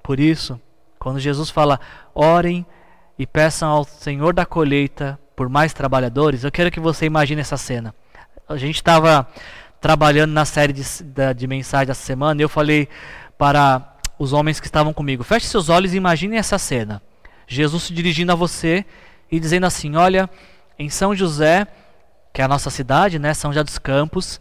por 0.02 0.18
isso, 0.18 0.58
quando 0.98 1.20
Jesus 1.20 1.50
fala, 1.50 1.78
orem 2.14 2.64
e 3.18 3.26
peçam 3.26 3.68
ao 3.68 3.84
Senhor 3.84 4.32
da 4.32 4.46
colheita 4.46 5.18
por 5.36 5.50
mais 5.50 5.74
trabalhadores, 5.74 6.42
eu 6.42 6.50
quero 6.50 6.70
que 6.70 6.80
você 6.80 7.04
imagine 7.04 7.42
essa 7.42 7.58
cena. 7.58 7.94
A 8.48 8.56
gente 8.56 8.76
estava 8.76 9.28
trabalhando 9.78 10.32
na 10.32 10.46
série 10.46 10.72
de, 10.72 10.82
de, 11.36 11.46
mensagem 11.46 11.90
essa 11.90 12.02
semana 12.02 12.40
e 12.40 12.44
eu 12.44 12.48
falei 12.48 12.88
para 13.36 13.94
os 14.18 14.32
homens 14.32 14.58
que 14.58 14.66
estavam 14.66 14.94
comigo: 14.94 15.22
feche 15.22 15.46
seus 15.46 15.68
olhos 15.68 15.92
e 15.92 15.98
imagine 15.98 16.36
essa 16.36 16.58
cena. 16.58 17.02
Jesus 17.46 17.84
se 17.84 17.92
dirigindo 17.92 18.32
a 18.32 18.34
você 18.34 18.86
e 19.30 19.40
dizendo 19.40 19.66
assim: 19.66 19.96
Olha, 19.96 20.28
em 20.78 20.88
São 20.88 21.14
José, 21.14 21.66
que 22.32 22.40
é 22.40 22.44
a 22.44 22.48
nossa 22.48 22.70
cidade, 22.70 23.18
né, 23.18 23.32
São 23.34 23.52
José 23.52 23.64
dos 23.64 23.78
Campos, 23.78 24.40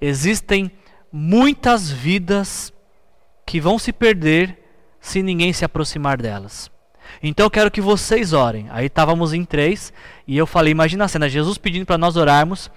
existem 0.00 0.70
muitas 1.12 1.90
vidas 1.90 2.72
que 3.46 3.60
vão 3.60 3.78
se 3.78 3.92
perder 3.92 4.58
se 5.00 5.22
ninguém 5.22 5.52
se 5.52 5.64
aproximar 5.64 6.20
delas. 6.20 6.70
Então 7.22 7.46
eu 7.46 7.50
quero 7.50 7.70
que 7.70 7.80
vocês 7.80 8.32
orem. 8.32 8.66
Aí 8.70 8.86
estávamos 8.86 9.32
em 9.32 9.44
três 9.44 9.92
e 10.26 10.36
eu 10.36 10.46
falei: 10.46 10.72
imagina 10.72 11.04
a 11.04 11.08
cena, 11.08 11.28
Jesus 11.28 11.56
pedindo 11.56 11.86
para 11.86 11.96
nós 11.96 12.16
orarmos, 12.16 12.70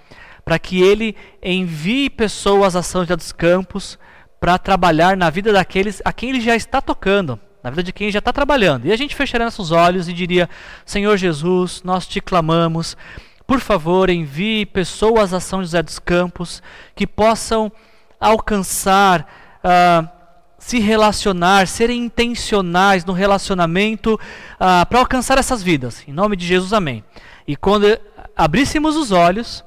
para 0.44 0.58
que 0.58 0.80
Ele 0.80 1.16
envie 1.42 2.08
pessoas 2.08 2.76
a 2.76 2.82
São 2.82 3.02
José 3.02 3.16
dos 3.16 3.32
Campos 3.32 3.98
para 4.38 4.56
trabalhar 4.58 5.16
na 5.16 5.28
vida 5.28 5.52
daqueles 5.52 6.00
a 6.04 6.12
quem 6.12 6.30
Ele 6.30 6.40
já 6.40 6.56
está 6.56 6.80
tocando, 6.80 7.38
na 7.62 7.70
vida 7.70 7.82
de 7.82 7.92
quem 7.92 8.10
já 8.10 8.18
está 8.18 8.32
trabalhando. 8.32 8.86
E 8.86 8.92
a 8.92 8.96
gente 8.96 9.14
fecharia 9.14 9.44
nossos 9.44 9.70
olhos 9.70 10.08
e 10.08 10.12
diria: 10.12 10.48
Senhor 10.84 11.16
Jesus, 11.16 11.82
nós 11.84 12.06
te 12.06 12.20
clamamos, 12.20 12.96
por 13.46 13.60
favor, 13.60 14.10
envie 14.10 14.66
pessoas 14.66 15.34
a 15.34 15.40
São 15.40 15.60
José 15.60 15.82
dos 15.82 15.98
Campos 15.98 16.62
que 16.94 17.06
possam 17.06 17.70
alcançar. 18.18 19.26
Uh, 19.64 20.20
se 20.60 20.78
relacionar, 20.78 21.66
serem 21.66 22.04
intencionais 22.04 23.04
no 23.04 23.14
relacionamento 23.14 24.20
ah, 24.60 24.84
para 24.84 24.98
alcançar 24.98 25.38
essas 25.38 25.62
vidas. 25.62 26.06
Em 26.06 26.12
nome 26.12 26.36
de 26.36 26.46
Jesus, 26.46 26.74
amém. 26.74 27.02
E 27.48 27.56
quando 27.56 27.98
abríssemos 28.36 28.94
os 28.94 29.10
olhos, 29.10 29.64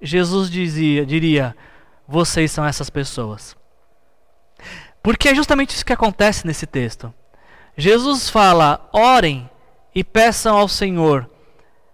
Jesus 0.00 0.48
dizia, 0.48 1.04
diria: 1.04 1.56
Vocês 2.06 2.52
são 2.52 2.64
essas 2.64 2.88
pessoas. 2.88 3.56
Porque 5.02 5.28
é 5.28 5.34
justamente 5.34 5.74
isso 5.74 5.84
que 5.84 5.92
acontece 5.92 6.46
nesse 6.46 6.66
texto. 6.66 7.12
Jesus 7.80 8.28
fala: 8.28 8.90
orem 8.92 9.48
e 9.94 10.02
peçam 10.02 10.56
ao 10.56 10.68
Senhor 10.68 11.30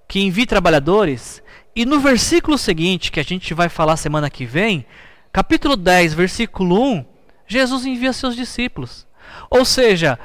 que 0.09 0.19
envie 0.19 0.47
trabalhadores. 0.47 1.43
E 1.77 1.85
no 1.85 2.01
versículo 2.01 2.57
seguinte, 2.57 3.13
que 3.13 3.21
a 3.21 3.25
gente 3.25 3.53
vai 3.53 3.69
falar 3.69 3.99
semana 3.99 4.31
que 4.31 4.47
vem, 4.47 4.87
capítulo 5.31 5.77
10, 5.77 6.15
versículo 6.15 6.83
1, 6.83 7.05
Jesus 7.47 7.85
envia 7.85 8.15
seus 8.15 8.35
discípulos. 8.35 9.07
Ou 9.51 9.63
seja, 9.65 10.19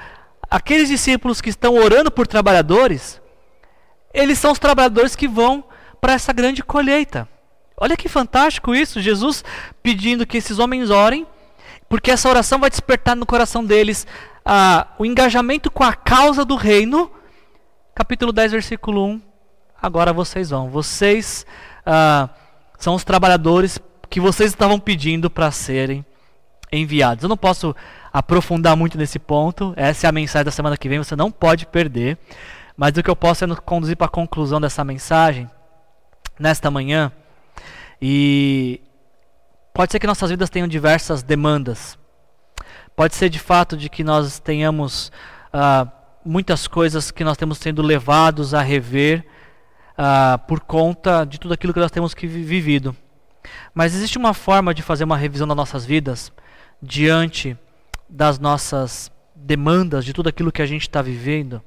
aqueles 0.50 0.88
discípulos 0.88 1.42
que 1.42 1.50
estão 1.50 1.76
orando 1.76 2.10
por 2.10 2.26
trabalhadores, 2.26 3.22
eles 4.14 4.40
são 4.40 4.54
os 4.54 4.60
trabalhadores 4.60 5.14
que 5.14 5.28
vão 5.28 5.66
para 6.00 6.14
essa 6.14 6.32
grande 6.32 6.64
colheita. 6.64 7.28
Olha 7.76 7.98
que 7.98 8.08
fantástico 8.08 8.74
isso, 8.74 9.02
Jesus 9.02 9.44
pedindo 9.84 10.26
que 10.26 10.38
esses 10.38 10.58
homens 10.58 10.90
orem, 10.90 11.28
porque 11.90 12.12
essa 12.12 12.30
oração 12.30 12.60
vai 12.60 12.70
despertar 12.70 13.16
no 13.16 13.26
coração 13.26 13.66
deles 13.66 14.06
o 14.98 15.06
engajamento 15.06 15.70
com 15.70 15.84
a 15.84 15.94
causa 15.94 16.44
do 16.44 16.56
reino. 16.56 17.12
Capítulo 17.94 18.32
10, 18.32 18.52
versículo 18.52 19.06
1. 19.06 19.22
Agora 19.82 20.12
vocês 20.12 20.50
vão. 20.50 20.70
Vocês 20.70 21.46
ah, 21.86 22.30
são 22.78 22.96
os 22.96 23.04
trabalhadores 23.04 23.80
que 24.10 24.20
vocês 24.20 24.52
estavam 24.52 24.80
pedindo 24.80 25.30
para 25.30 25.52
serem 25.52 26.06
enviados. 26.72 27.24
Eu 27.24 27.30
não 27.30 27.38
posso 27.38 27.76
aprofundar 28.12 28.76
muito 28.76 28.98
nesse 28.98 29.20
ponto. 29.20 29.74
Essa 29.76 30.08
é 30.08 30.10
a 30.10 30.12
mensagem 30.12 30.46
da 30.46 30.52
semana 30.52 30.78
que 30.78 30.90
vem, 30.90 30.98
você 30.98 31.16
não 31.16 31.32
pode 31.32 31.66
perder. 31.66 32.18
Mas 32.76 32.96
o 32.98 33.04
que 33.04 33.10
eu 33.10 33.16
posso 33.16 33.44
é 33.44 33.48
conduzir 33.58 33.98
para 33.98 34.08
a 34.08 34.10
conclusão 34.10 34.60
dessa 34.60 34.84
mensagem 34.84 35.50
nesta 36.40 36.72
manhã. 36.72 37.12
E 38.02 38.82
pode 39.74 39.92
ser 39.92 40.00
que 40.00 40.08
nossas 40.08 40.30
vidas 40.30 40.50
tenham 40.50 40.68
diversas 40.68 41.22
demandas. 41.22 41.98
Pode 43.00 43.16
ser 43.16 43.30
de 43.30 43.40
fato 43.40 43.78
de 43.78 43.88
que 43.88 44.04
nós 44.04 44.40
tenhamos 44.40 45.10
uh, 45.54 45.90
muitas 46.26 46.68
coisas 46.68 47.12
que 47.12 47.24
nós 47.24 47.38
temos 47.38 47.58
sendo 47.58 47.82
levados 47.82 48.54
a 48.54 48.62
rever 48.62 49.26
uh, 49.94 50.38
por 50.40 50.60
conta 50.60 51.24
de 51.24 51.40
tudo 51.40 51.54
aquilo 51.54 51.74
que 51.74 51.80
nós 51.80 51.92
temos 51.92 52.14
que 52.14 52.28
vivido. 52.28 52.94
Mas 53.74 53.96
existe 53.96 54.18
uma 54.18 54.34
forma 54.34 54.74
de 54.74 54.82
fazer 54.82 55.06
uma 55.06 55.16
revisão 55.16 55.48
das 55.48 55.56
nossas 55.56 55.86
vidas 55.86 56.30
diante 56.82 57.58
das 58.10 58.38
nossas 58.38 59.10
demandas, 59.34 60.04
de 60.04 60.12
tudo 60.12 60.28
aquilo 60.28 60.52
que 60.52 60.62
a 60.62 60.66
gente 60.66 60.82
está 60.82 61.02
vivendo, 61.02 61.64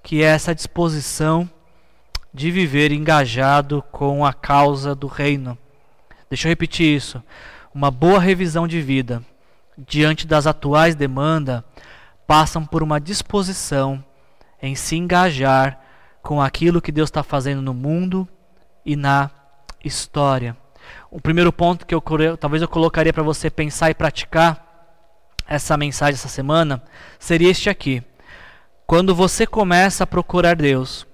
que 0.00 0.22
é 0.22 0.26
essa 0.26 0.54
disposição 0.54 1.50
de 2.32 2.52
viver 2.52 2.92
engajado 2.92 3.82
com 3.90 4.24
a 4.24 4.32
causa 4.32 4.94
do 4.94 5.08
reino. 5.08 5.58
Deixa 6.30 6.46
eu 6.46 6.50
repetir 6.50 6.86
isso. 6.94 7.20
Uma 7.74 7.90
boa 7.90 8.20
revisão 8.20 8.68
de 8.68 8.80
vida 8.80 9.24
diante 9.86 10.26
das 10.26 10.46
atuais 10.46 10.94
demandas 10.94 11.62
passam 12.26 12.66
por 12.66 12.82
uma 12.82 13.00
disposição 13.00 14.04
em 14.60 14.74
se 14.74 14.96
engajar 14.96 15.80
com 16.20 16.42
aquilo 16.42 16.82
que 16.82 16.92
Deus 16.92 17.08
está 17.08 17.22
fazendo 17.22 17.62
no 17.62 17.72
mundo 17.72 18.28
e 18.84 18.96
na 18.96 19.30
história. 19.84 20.56
O 21.10 21.20
primeiro 21.20 21.52
ponto 21.52 21.86
que 21.86 21.94
eu 21.94 22.02
talvez 22.38 22.60
eu 22.60 22.68
colocaria 22.68 23.12
para 23.12 23.22
você 23.22 23.48
pensar 23.48 23.90
e 23.90 23.94
praticar 23.94 24.66
essa 25.46 25.76
mensagem 25.76 26.14
essa 26.14 26.28
semana 26.28 26.82
seria 27.18 27.50
este 27.50 27.70
aqui. 27.70 28.02
Quando 28.86 29.14
você 29.14 29.46
começa 29.46 30.04
a 30.04 30.06
procurar 30.06 30.56
Deus, 30.56 31.06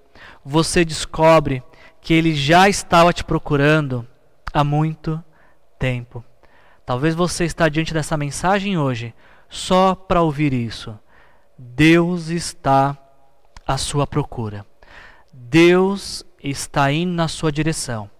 você 0.44 0.84
descobre 0.84 1.62
que 2.00 2.14
Ele 2.14 2.34
já 2.34 2.68
estava 2.68 3.12
te 3.12 3.24
procurando 3.24 4.06
há 4.52 4.64
muito 4.64 5.22
tempo. 5.78 6.24
Talvez 6.86 7.14
você 7.14 7.44
está 7.44 7.68
diante 7.68 7.94
dessa 7.94 8.16
mensagem 8.16 8.76
hoje 8.76 9.14
só 9.48 9.94
para 9.94 10.20
ouvir 10.20 10.52
isso. 10.52 10.98
Deus 11.56 12.28
está 12.28 12.96
à 13.66 13.78
sua 13.78 14.06
procura. 14.06 14.66
Deus 15.32 16.24
está 16.42 16.92
indo 16.92 17.12
na 17.12 17.28
sua 17.28 17.50
direção. 17.50 18.10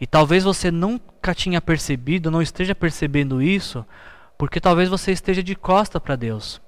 E 0.00 0.06
talvez 0.06 0.44
você 0.44 0.70
nunca 0.70 1.34
tinha 1.34 1.60
percebido, 1.60 2.30
não 2.30 2.42
esteja 2.42 2.74
percebendo 2.74 3.42
isso, 3.42 3.84
porque 4.36 4.58
talvez 4.60 4.88
você 4.88 5.12
esteja 5.12 5.42
de 5.42 5.54
costa 5.54 6.00
para 6.00 6.16
Deus. 6.16 6.60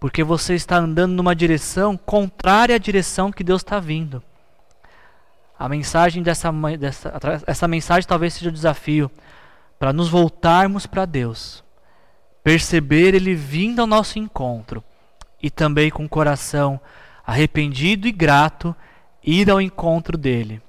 Porque 0.00 0.24
você 0.24 0.54
está 0.54 0.78
andando 0.78 1.12
numa 1.12 1.36
direção 1.36 1.96
contrária 1.96 2.74
à 2.74 2.78
direção 2.78 3.30
que 3.30 3.44
Deus 3.44 3.60
está 3.60 3.78
vindo. 3.78 4.22
A 5.58 5.68
mensagem 5.68 6.22
dessa, 6.22 6.50
dessa 6.78 7.42
essa 7.46 7.68
mensagem 7.68 8.08
talvez 8.08 8.32
seja 8.32 8.48
o 8.48 8.52
desafio 8.52 9.10
para 9.80 9.94
nos 9.94 10.10
voltarmos 10.10 10.84
para 10.84 11.06
Deus, 11.06 11.64
perceber 12.44 13.14
Ele 13.14 13.34
vindo 13.34 13.80
ao 13.80 13.86
nosso 13.86 14.18
encontro 14.18 14.84
e 15.42 15.50
também 15.50 15.90
com 15.90 16.04
o 16.04 16.08
coração 16.08 16.78
arrependido 17.26 18.06
e 18.06 18.12
grato 18.12 18.76
ir 19.24 19.50
ao 19.50 19.58
encontro 19.58 20.18
dele, 20.18 20.60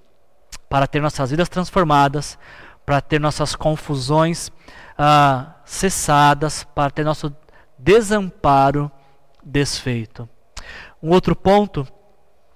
para 0.70 0.88
ter 0.88 1.02
nossas 1.02 1.30
vidas 1.30 1.50
transformadas, 1.50 2.40
para 2.86 3.02
ter 3.02 3.20
nossas 3.20 3.54
confusões 3.54 4.50
ah, 4.98 5.56
cessadas, 5.66 6.64
para 6.64 6.90
ter 6.90 7.04
nosso 7.04 7.36
desamparo 7.78 8.90
desfeito. 9.44 10.30
Um 11.04 11.10
outro 11.10 11.36
ponto 11.36 11.86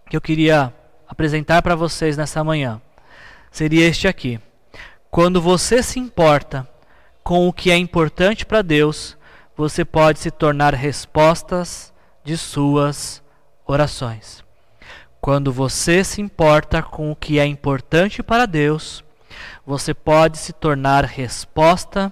que 0.10 0.16
eu 0.16 0.22
queria 0.22 0.74
apresentar 1.06 1.62
para 1.62 1.76
vocês 1.76 2.16
nessa 2.16 2.46
manhã 2.46 2.82
seria 3.52 3.86
este 3.88 4.08
aqui. 4.08 4.40
Quando 5.16 5.42
você 5.42 5.82
se 5.82 5.98
importa 5.98 6.68
com 7.24 7.48
o 7.48 7.54
que 7.54 7.72
é 7.72 7.78
importante 7.78 8.46
para 8.46 8.62
Deus, 8.62 9.18
você 9.56 9.86
pode 9.86 10.20
se 10.20 10.30
tornar 10.30 10.74
respostas 10.74 11.94
de 12.22 12.36
suas 12.36 13.24
orações. 13.66 14.44
Quando 15.22 15.54
você 15.54 16.04
se 16.04 16.20
importa 16.20 16.84
com 16.84 17.10
o 17.10 17.16
que 17.16 17.40
é 17.40 17.46
importante 17.46 18.22
para 18.22 18.46
Deus, 18.46 19.06
você 19.66 19.94
pode 19.94 20.38
se 20.38 20.52
tornar 20.52 21.06
resposta 21.06 22.12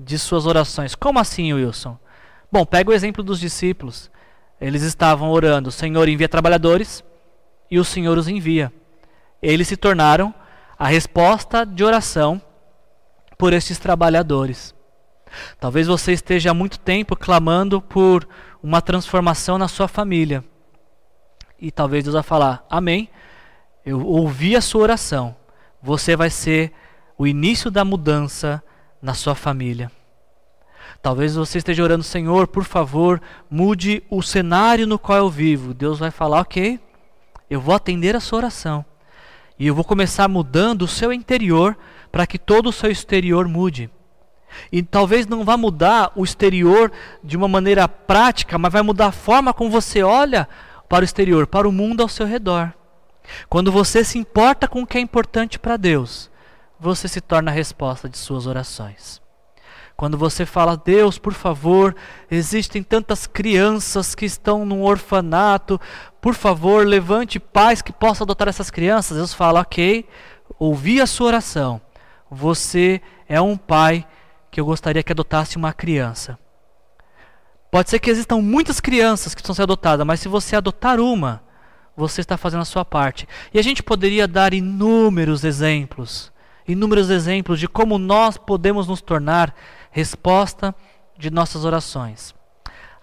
de 0.00 0.18
suas 0.18 0.46
orações. 0.46 0.94
Como 0.94 1.18
assim, 1.18 1.52
Wilson? 1.52 1.98
Bom, 2.50 2.64
pega 2.64 2.88
o 2.88 2.94
exemplo 2.94 3.22
dos 3.22 3.38
discípulos. 3.38 4.10
Eles 4.58 4.80
estavam 4.80 5.30
orando: 5.30 5.70
Senhor 5.70 6.08
envia 6.08 6.30
trabalhadores 6.30 7.04
e 7.70 7.78
o 7.78 7.84
Senhor 7.84 8.16
os 8.16 8.26
envia. 8.26 8.72
Eles 9.42 9.68
se 9.68 9.76
tornaram 9.76 10.34
a 10.82 10.88
resposta 10.88 11.64
de 11.64 11.84
oração 11.84 12.42
por 13.38 13.52
estes 13.52 13.78
trabalhadores. 13.78 14.74
Talvez 15.60 15.86
você 15.86 16.10
esteja 16.10 16.50
há 16.50 16.54
muito 16.54 16.76
tempo 16.80 17.14
clamando 17.14 17.80
por 17.80 18.26
uma 18.60 18.82
transformação 18.82 19.56
na 19.58 19.68
sua 19.68 19.86
família. 19.86 20.42
E 21.56 21.70
talvez 21.70 22.02
Deus 22.02 22.14
vai 22.14 22.24
falar: 22.24 22.66
Amém. 22.68 23.08
Eu 23.86 24.04
ouvi 24.04 24.56
a 24.56 24.60
sua 24.60 24.82
oração. 24.82 25.36
Você 25.80 26.16
vai 26.16 26.30
ser 26.30 26.72
o 27.16 27.28
início 27.28 27.70
da 27.70 27.84
mudança 27.84 28.60
na 29.00 29.14
sua 29.14 29.36
família. 29.36 29.88
Talvez 31.00 31.36
você 31.36 31.58
esteja 31.58 31.84
orando, 31.84 32.02
Senhor, 32.02 32.48
por 32.48 32.64
favor, 32.64 33.22
mude 33.48 34.02
o 34.10 34.20
cenário 34.20 34.84
no 34.84 34.98
qual 34.98 35.18
eu 35.18 35.30
vivo. 35.30 35.74
Deus 35.74 36.00
vai 36.00 36.10
falar, 36.10 36.40
ok, 36.40 36.80
eu 37.48 37.60
vou 37.60 37.72
atender 37.72 38.16
a 38.16 38.20
sua 38.20 38.38
oração. 38.38 38.84
E 39.62 39.66
eu 39.68 39.76
vou 39.76 39.84
começar 39.84 40.26
mudando 40.26 40.82
o 40.82 40.88
seu 40.88 41.12
interior 41.12 41.78
para 42.10 42.26
que 42.26 42.36
todo 42.36 42.68
o 42.68 42.72
seu 42.72 42.90
exterior 42.90 43.46
mude. 43.46 43.88
E 44.72 44.82
talvez 44.82 45.24
não 45.24 45.44
vá 45.44 45.56
mudar 45.56 46.10
o 46.16 46.24
exterior 46.24 46.90
de 47.22 47.36
uma 47.36 47.46
maneira 47.46 47.86
prática, 47.86 48.58
mas 48.58 48.72
vai 48.72 48.82
mudar 48.82 49.06
a 49.06 49.12
forma 49.12 49.54
como 49.54 49.70
você 49.70 50.02
olha 50.02 50.48
para 50.88 51.02
o 51.02 51.04
exterior, 51.04 51.46
para 51.46 51.68
o 51.68 51.70
mundo 51.70 52.02
ao 52.02 52.08
seu 52.08 52.26
redor. 52.26 52.72
Quando 53.48 53.70
você 53.70 54.02
se 54.02 54.18
importa 54.18 54.66
com 54.66 54.82
o 54.82 54.86
que 54.86 54.98
é 54.98 55.00
importante 55.00 55.60
para 55.60 55.76
Deus, 55.76 56.28
você 56.76 57.06
se 57.06 57.20
torna 57.20 57.52
a 57.52 57.54
resposta 57.54 58.08
de 58.08 58.18
suas 58.18 58.48
orações. 58.48 59.21
Quando 59.96 60.18
você 60.18 60.44
fala, 60.44 60.76
Deus, 60.76 61.18
por 61.18 61.32
favor, 61.32 61.94
existem 62.30 62.82
tantas 62.82 63.26
crianças 63.26 64.14
que 64.14 64.24
estão 64.24 64.64
num 64.64 64.82
orfanato, 64.82 65.80
por 66.20 66.34
favor, 66.34 66.86
levante 66.86 67.38
pais 67.38 67.82
que 67.82 67.92
possam 67.92 68.24
adotar 68.24 68.48
essas 68.48 68.70
crianças. 68.70 69.16
Deus 69.16 69.34
fala, 69.34 69.60
ok, 69.60 70.06
ouvi 70.58 71.00
a 71.00 71.06
sua 71.06 71.28
oração. 71.28 71.80
Você 72.30 73.00
é 73.28 73.40
um 73.40 73.56
pai 73.56 74.06
que 74.50 74.60
eu 74.60 74.64
gostaria 74.64 75.02
que 75.02 75.12
adotasse 75.12 75.56
uma 75.56 75.72
criança. 75.72 76.38
Pode 77.70 77.88
ser 77.90 77.98
que 77.98 78.10
existam 78.10 78.36
muitas 78.36 78.80
crianças 78.80 79.34
que 79.34 79.40
estão 79.40 79.54
sendo 79.54 79.64
adotadas, 79.64 80.06
mas 80.06 80.20
se 80.20 80.28
você 80.28 80.56
adotar 80.56 81.00
uma, 81.00 81.42
você 81.96 82.20
está 82.20 82.36
fazendo 82.36 82.62
a 82.62 82.66
sua 82.66 82.84
parte. 82.84 83.28
E 83.52 83.58
a 83.58 83.62
gente 83.62 83.82
poderia 83.82 84.26
dar 84.26 84.52
inúmeros 84.52 85.44
exemplos 85.44 86.31
inúmeros 86.66 87.10
exemplos 87.10 87.58
de 87.58 87.68
como 87.68 87.98
nós 87.98 88.36
podemos 88.36 88.86
nos 88.86 89.00
tornar 89.00 89.54
resposta 89.90 90.74
de 91.18 91.30
nossas 91.30 91.64
orações. 91.64 92.34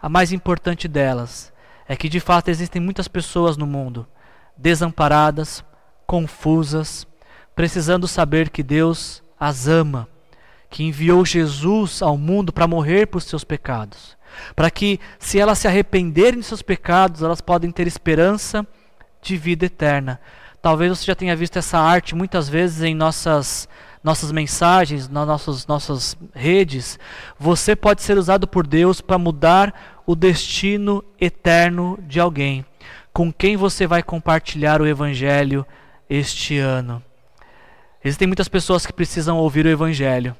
A 0.01 0.07
mais 0.07 0.32
importante 0.32 0.88
delas 0.88 1.51
é 1.88 1.95
que 1.95 2.10
de 2.10 2.20
fato 2.20 2.49
existem 2.49 2.82
muitas 2.82 3.07
pessoas 3.07 3.57
no 3.57 3.66
mundo 3.66 4.07
desamparadas, 4.55 5.64
confusas, 6.05 7.07
precisando 7.55 8.07
saber 8.07 8.49
que 8.49 8.62
Deus 8.62 9.24
as 9.39 9.68
ama, 9.68 10.07
que 10.70 10.84
enviou 10.84 11.26
Jesus 11.26 12.01
ao 12.01 12.18
mundo 12.18 12.51
para 12.51 12.68
morrer 12.68 13.07
por 13.07 13.22
seus 13.22 13.43
pecados, 13.43 14.18
para 14.55 14.70
que, 14.70 14.99
se 15.18 15.39
elas 15.39 15.60
se 15.60 15.68
arrependerem 15.68 16.39
de 16.39 16.45
seus 16.45 16.62
pecados, 16.62 17.24
elas 17.24 17.41
podem 17.41 17.72
ter 17.72 17.88
esperança 17.88 18.68
de 19.22 19.38
vida 19.38 19.66
eterna. 19.66 20.20
Talvez 20.62 20.97
você 20.97 21.05
já 21.05 21.16
tenha 21.16 21.36
visto 21.36 21.57
essa 21.57 21.80
arte 21.80 22.16
muitas 22.16 22.49
vezes 22.49 22.84
em 22.84 22.93
nossas 22.93 23.68
nossas 24.03 24.32
mensagens, 24.32 25.10
nas 25.10 25.28
nossas, 25.28 25.68
nossas 25.68 26.18
redes, 26.34 26.97
você 27.38 27.76
pode 27.76 28.01
ser 28.01 28.18
usado 28.18 28.47
por 28.47 28.66
Deus 28.66 29.01
para 29.01 29.18
mudar 29.18 30.01
o 30.05 30.16
destino 30.16 31.03
eterno 31.20 31.99
de 32.07 32.20
alguém. 32.20 32.66
Com 33.12 33.32
quem 33.32 33.57
você 33.57 33.86
vai 33.86 34.01
compartilhar 34.01 34.82
o 34.82 34.88
Evangelho 34.88 35.66
este 36.10 36.57
ano? 36.57 37.03
Existem 38.03 38.28
muitas 38.28 38.47
pessoas 38.47 38.86
que 38.86 38.93
precisam 38.93 39.38
ouvir 39.38 39.66
o 39.66 39.70
Evangelho. 39.70 40.36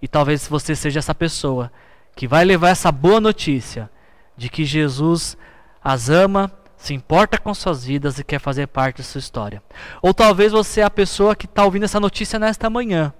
E 0.00 0.08
talvez 0.08 0.48
você 0.48 0.74
seja 0.74 0.98
essa 0.98 1.14
pessoa 1.14 1.70
que 2.16 2.26
vai 2.26 2.44
levar 2.44 2.70
essa 2.70 2.90
boa 2.90 3.20
notícia 3.20 3.90
de 4.36 4.48
que 4.48 4.64
Jesus 4.64 5.36
as 5.84 6.08
ama, 6.08 6.50
se 6.82 6.92
importa 6.92 7.38
com 7.38 7.54
suas 7.54 7.84
vidas 7.84 8.18
e 8.18 8.24
quer 8.24 8.40
fazer 8.40 8.66
parte 8.66 8.96
da 8.96 9.04
sua 9.04 9.20
história. 9.20 9.62
Ou 10.02 10.12
talvez 10.12 10.50
você 10.50 10.80
é 10.80 10.84
a 10.84 10.90
pessoa 10.90 11.36
que 11.36 11.46
está 11.46 11.64
ouvindo 11.64 11.84
essa 11.84 12.00
notícia 12.00 12.40
nesta 12.40 12.68
manhã, 12.68 13.14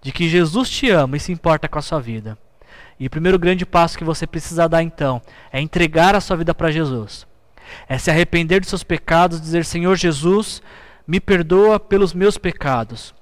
de 0.00 0.10
que 0.10 0.26
Jesus 0.30 0.70
te 0.70 0.88
ama 0.88 1.18
e 1.18 1.20
se 1.20 1.30
importa 1.30 1.68
com 1.68 1.78
a 1.78 1.82
sua 1.82 2.00
vida. 2.00 2.38
E 2.98 3.06
o 3.06 3.10
primeiro 3.10 3.38
grande 3.38 3.66
passo 3.66 3.98
que 3.98 4.04
você 4.04 4.26
precisa 4.26 4.66
dar 4.66 4.82
então 4.82 5.20
é 5.52 5.60
entregar 5.60 6.14
a 6.14 6.22
sua 6.22 6.38
vida 6.38 6.54
para 6.54 6.70
Jesus. 6.70 7.26
É 7.86 7.98
se 7.98 8.10
arrepender 8.10 8.60
dos 8.60 8.70
seus 8.70 8.82
pecados, 8.82 9.42
dizer: 9.42 9.66
Senhor 9.66 9.94
Jesus, 9.94 10.62
me 11.06 11.20
perdoa 11.20 11.78
pelos 11.78 12.14
meus 12.14 12.38
pecados. 12.38 13.14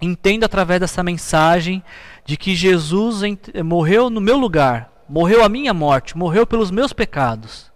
Entenda 0.00 0.46
através 0.46 0.80
dessa 0.80 1.02
mensagem 1.02 1.84
de 2.24 2.38
que 2.38 2.54
Jesus 2.54 3.20
morreu 3.62 4.08
no 4.08 4.20
meu 4.20 4.38
lugar, 4.38 4.90
morreu 5.06 5.44
a 5.44 5.48
minha 5.50 5.74
morte, 5.74 6.16
morreu 6.16 6.46
pelos 6.46 6.70
meus 6.70 6.94
pecados. 6.94 7.73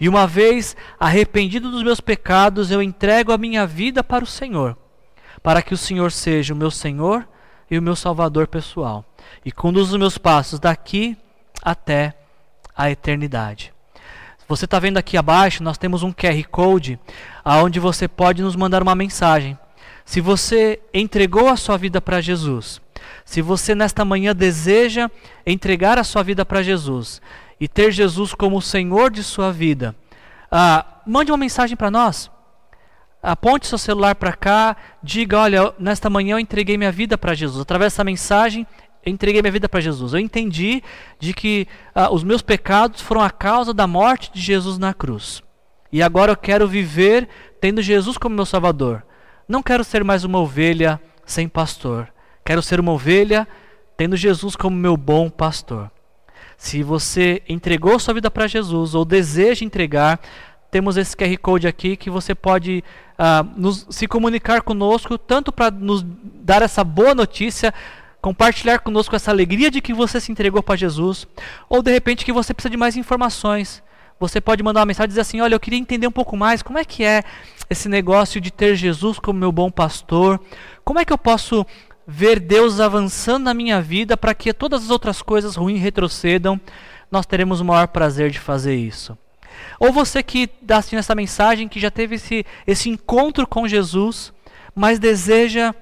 E 0.00 0.08
uma 0.08 0.26
vez 0.26 0.76
arrependido 0.98 1.70
dos 1.70 1.82
meus 1.82 2.00
pecados, 2.00 2.70
eu 2.70 2.82
entrego 2.82 3.32
a 3.32 3.38
minha 3.38 3.66
vida 3.66 4.02
para 4.02 4.24
o 4.24 4.26
Senhor, 4.26 4.76
para 5.42 5.62
que 5.62 5.74
o 5.74 5.78
Senhor 5.78 6.12
seja 6.12 6.54
o 6.54 6.56
meu 6.56 6.70
Senhor 6.70 7.26
e 7.70 7.78
o 7.78 7.82
meu 7.82 7.94
Salvador 7.94 8.46
pessoal, 8.46 9.04
e 9.44 9.52
conduza 9.52 9.92
os 9.92 9.98
meus 9.98 10.18
passos 10.18 10.58
daqui 10.58 11.16
até 11.62 12.14
a 12.76 12.90
eternidade. 12.90 13.72
Você 14.48 14.64
está 14.64 14.80
vendo 14.80 14.96
aqui 14.96 15.16
abaixo, 15.16 15.62
nós 15.62 15.78
temos 15.78 16.02
um 16.02 16.12
QR 16.12 16.42
Code 16.50 16.98
aonde 17.44 17.78
você 17.78 18.08
pode 18.08 18.42
nos 18.42 18.56
mandar 18.56 18.82
uma 18.82 18.96
mensagem. 18.96 19.56
Se 20.04 20.20
você 20.20 20.80
entregou 20.92 21.48
a 21.48 21.56
sua 21.56 21.76
vida 21.76 22.00
para 22.00 22.20
Jesus, 22.20 22.80
se 23.24 23.40
você 23.40 23.76
nesta 23.76 24.04
manhã 24.04 24.34
deseja 24.34 25.08
entregar 25.46 25.98
a 25.98 26.04
sua 26.04 26.24
vida 26.24 26.44
para 26.44 26.64
Jesus 26.64 27.22
e 27.60 27.68
ter 27.68 27.92
Jesus 27.92 28.34
como 28.34 28.56
o 28.56 28.62
Senhor 28.62 29.10
de 29.10 29.22
sua 29.22 29.52
vida, 29.52 29.94
ah, 30.50 30.84
mande 31.06 31.30
uma 31.30 31.38
mensagem 31.38 31.76
para 31.76 31.90
nós. 31.90 32.30
Aponte 33.22 33.66
seu 33.66 33.76
celular 33.76 34.14
para 34.14 34.32
cá, 34.32 34.76
diga: 35.02 35.38
Olha, 35.38 35.74
nesta 35.78 36.08
manhã 36.08 36.36
eu 36.36 36.38
entreguei 36.38 36.78
minha 36.78 36.90
vida 36.90 37.18
para 37.18 37.34
Jesus. 37.34 37.60
Através 37.60 37.92
dessa 37.92 38.02
mensagem, 38.02 38.66
eu 39.04 39.12
entreguei 39.12 39.42
minha 39.42 39.52
vida 39.52 39.68
para 39.68 39.80
Jesus. 39.80 40.14
Eu 40.14 40.20
entendi 40.20 40.82
de 41.18 41.34
que 41.34 41.68
ah, 41.94 42.10
os 42.10 42.24
meus 42.24 42.40
pecados 42.40 43.02
foram 43.02 43.20
a 43.20 43.30
causa 43.30 43.74
da 43.74 43.86
morte 43.86 44.32
de 44.32 44.40
Jesus 44.40 44.78
na 44.78 44.94
cruz. 44.94 45.42
E 45.92 46.02
agora 46.02 46.32
eu 46.32 46.36
quero 46.36 46.66
viver 46.66 47.28
tendo 47.60 47.82
Jesus 47.82 48.16
como 48.16 48.34
meu 48.34 48.46
Salvador. 48.46 49.04
Não 49.46 49.62
quero 49.62 49.84
ser 49.84 50.02
mais 50.02 50.24
uma 50.24 50.38
ovelha 50.38 51.00
sem 51.26 51.48
pastor. 51.48 52.08
Quero 52.44 52.62
ser 52.62 52.80
uma 52.80 52.92
ovelha 52.92 53.46
tendo 53.96 54.16
Jesus 54.16 54.56
como 54.56 54.76
meu 54.76 54.96
bom 54.96 55.28
pastor. 55.28 55.90
Se 56.60 56.82
você 56.82 57.42
entregou 57.48 57.98
sua 57.98 58.12
vida 58.12 58.30
para 58.30 58.46
Jesus 58.46 58.94
ou 58.94 59.02
deseja 59.02 59.64
entregar, 59.64 60.20
temos 60.70 60.98
esse 60.98 61.16
QR 61.16 61.34
Code 61.38 61.66
aqui 61.66 61.96
que 61.96 62.10
você 62.10 62.34
pode 62.34 62.84
uh, 63.18 63.58
nos, 63.58 63.86
se 63.88 64.06
comunicar 64.06 64.60
conosco, 64.60 65.16
tanto 65.16 65.50
para 65.50 65.70
nos 65.70 66.04
dar 66.04 66.60
essa 66.60 66.84
boa 66.84 67.14
notícia 67.14 67.72
compartilhar 68.20 68.80
conosco 68.80 69.16
essa 69.16 69.30
alegria 69.30 69.70
de 69.70 69.80
que 69.80 69.94
você 69.94 70.20
se 70.20 70.30
entregou 70.30 70.62
para 70.62 70.76
Jesus, 70.76 71.26
ou 71.66 71.82
de 71.82 71.90
repente 71.90 72.26
que 72.26 72.32
você 72.32 72.52
precisa 72.52 72.68
de 72.68 72.76
mais 72.76 72.94
informações. 72.94 73.82
Você 74.18 74.38
pode 74.38 74.62
mandar 74.62 74.80
uma 74.80 74.86
mensagem 74.86 75.06
e 75.06 75.08
dizer 75.08 75.22
assim: 75.22 75.40
Olha, 75.40 75.54
eu 75.54 75.60
queria 75.60 75.78
entender 75.78 76.06
um 76.06 76.12
pouco 76.12 76.36
mais 76.36 76.62
como 76.62 76.78
é 76.78 76.84
que 76.84 77.02
é 77.02 77.24
esse 77.70 77.88
negócio 77.88 78.38
de 78.38 78.50
ter 78.50 78.76
Jesus 78.76 79.18
como 79.18 79.38
meu 79.38 79.50
bom 79.50 79.70
pastor. 79.70 80.38
Como 80.84 80.98
é 80.98 81.06
que 81.06 81.12
eu 81.12 81.16
posso 81.16 81.64
ver 82.10 82.40
Deus 82.40 82.80
avançando 82.80 83.44
na 83.44 83.54
minha 83.54 83.80
vida 83.80 84.16
para 84.16 84.34
que 84.34 84.52
todas 84.52 84.82
as 84.82 84.90
outras 84.90 85.22
coisas 85.22 85.54
ruins 85.54 85.80
retrocedam? 85.80 86.60
Nós 87.10 87.24
teremos 87.24 87.60
o 87.60 87.64
maior 87.64 87.86
prazer 87.88 88.30
de 88.30 88.40
fazer 88.40 88.74
isso. 88.74 89.16
Ou 89.78 89.92
você 89.92 90.22
que 90.22 90.50
está 90.60 90.78
assistindo 90.78 90.98
essa 90.98 91.14
mensagem, 91.14 91.68
que 91.68 91.78
já 91.78 91.90
teve 91.90 92.16
esse, 92.16 92.44
esse 92.66 92.90
encontro 92.90 93.46
com 93.46 93.68
Jesus, 93.68 94.32
mas 94.74 94.98
deseja 94.98 95.72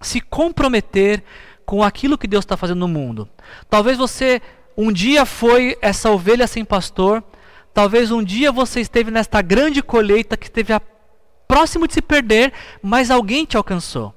se 0.00 0.20
comprometer 0.20 1.22
com 1.64 1.82
aquilo 1.82 2.18
que 2.18 2.28
Deus 2.28 2.44
está 2.44 2.56
fazendo 2.56 2.80
no 2.80 2.88
mundo. 2.88 3.28
Talvez 3.68 3.98
você 3.98 4.40
um 4.76 4.92
dia 4.92 5.24
foi 5.24 5.76
essa 5.80 6.10
ovelha 6.10 6.46
sem 6.46 6.64
pastor, 6.64 7.24
talvez 7.74 8.10
um 8.10 8.22
dia 8.22 8.52
você 8.52 8.80
esteve 8.80 9.10
nesta 9.10 9.42
grande 9.42 9.82
colheita 9.82 10.36
que 10.36 10.46
esteve 10.46 10.72
a, 10.72 10.80
próximo 11.48 11.88
de 11.88 11.94
se 11.94 12.02
perder, 12.02 12.52
mas 12.82 13.10
alguém 13.10 13.44
te 13.44 13.56
alcançou. 13.56 14.15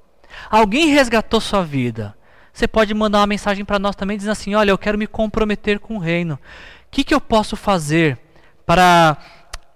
Alguém 0.49 0.87
resgatou 0.87 1.41
sua 1.41 1.63
vida. 1.63 2.15
Você 2.53 2.67
pode 2.67 2.93
mandar 2.93 3.19
uma 3.19 3.27
mensagem 3.27 3.63
para 3.63 3.79
nós 3.79 3.95
também 3.95 4.17
dizendo 4.17 4.33
assim: 4.33 4.55
Olha, 4.55 4.71
eu 4.71 4.77
quero 4.77 4.97
me 4.97 5.07
comprometer 5.07 5.79
com 5.79 5.95
o 5.95 5.99
reino. 5.99 6.35
O 6.35 6.39
que, 6.91 7.03
que 7.03 7.13
eu 7.13 7.21
posso 7.21 7.55
fazer 7.55 8.17
para 8.65 9.17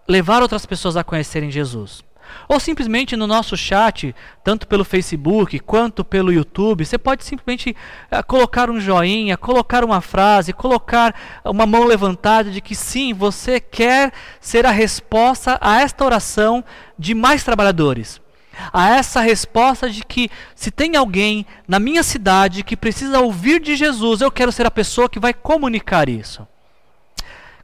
levar 0.08 0.42
outras 0.42 0.66
pessoas 0.66 0.98
a 0.98 1.04
conhecerem 1.04 1.50
Jesus? 1.50 2.04
Ou 2.48 2.60
simplesmente 2.60 3.16
no 3.16 3.28
nosso 3.28 3.56
chat, 3.56 4.14
tanto 4.44 4.68
pelo 4.68 4.84
Facebook 4.84 5.60
quanto 5.60 6.04
pelo 6.04 6.32
YouTube, 6.32 6.86
você 6.86 6.98
pode 6.98 7.24
simplesmente 7.24 7.76
uh, 8.12 8.26
colocar 8.26 8.70
um 8.70 8.80
joinha, 8.80 9.38
colocar 9.38 9.84
uma 9.84 10.02
frase, 10.02 10.54
colocar 10.54 11.14
uma 11.46 11.66
mão 11.66 11.86
levantada 11.86 12.52
de 12.52 12.62
que 12.62 12.76
sim, 12.76 13.14
você 13.14 13.60
quer 13.60 14.12
ser 14.40 14.66
a 14.66 14.72
resposta 14.72 15.58
a 15.62 15.82
esta 15.82 16.04
oração 16.04 16.64
de 16.98 17.14
mais 17.14 17.44
trabalhadores. 17.44 18.23
A 18.72 18.90
essa 18.90 19.22
resposta 19.22 19.90
de 19.90 20.04
que 20.04 20.30
se 20.56 20.70
tem 20.70 20.96
alguém 20.96 21.46
na 21.68 21.80
minha 21.80 22.04
cidade 22.04 22.64
que 22.64 22.78
precisa 22.78 23.20
ouvir 23.20 23.60
de 23.60 23.76
Jesus, 23.76 24.22
eu 24.22 24.32
quero 24.32 24.52
ser 24.52 24.66
a 24.66 24.72
pessoa 24.72 25.10
que 25.10 25.20
vai 25.20 25.34
comunicar 25.34 26.08
isso. 26.08 26.48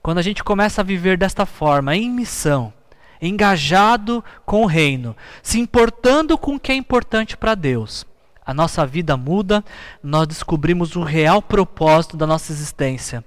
Quando 0.02 0.18
a 0.18 0.22
gente 0.22 0.44
começa 0.44 0.82
a 0.82 0.84
viver 0.84 1.18
desta 1.18 1.46
forma, 1.46 1.96
em 1.96 2.10
missão, 2.10 2.74
engajado 3.22 4.24
com 4.46 4.64
o 4.64 4.66
reino, 4.66 5.16
se 5.44 5.60
importando 5.60 6.38
com 6.38 6.56
o 6.56 6.60
que 6.60 6.72
é 6.72 6.76
importante 6.76 7.36
para 7.36 7.56
Deus. 7.56 8.06
A 8.46 8.54
nossa 8.54 8.86
vida 8.86 9.16
muda, 9.16 9.64
nós 10.02 10.28
descobrimos 10.28 10.96
o 10.96 11.04
real 11.04 11.42
propósito 11.42 12.18
da 12.18 12.26
nossa 12.26 12.52
existência, 12.52 13.24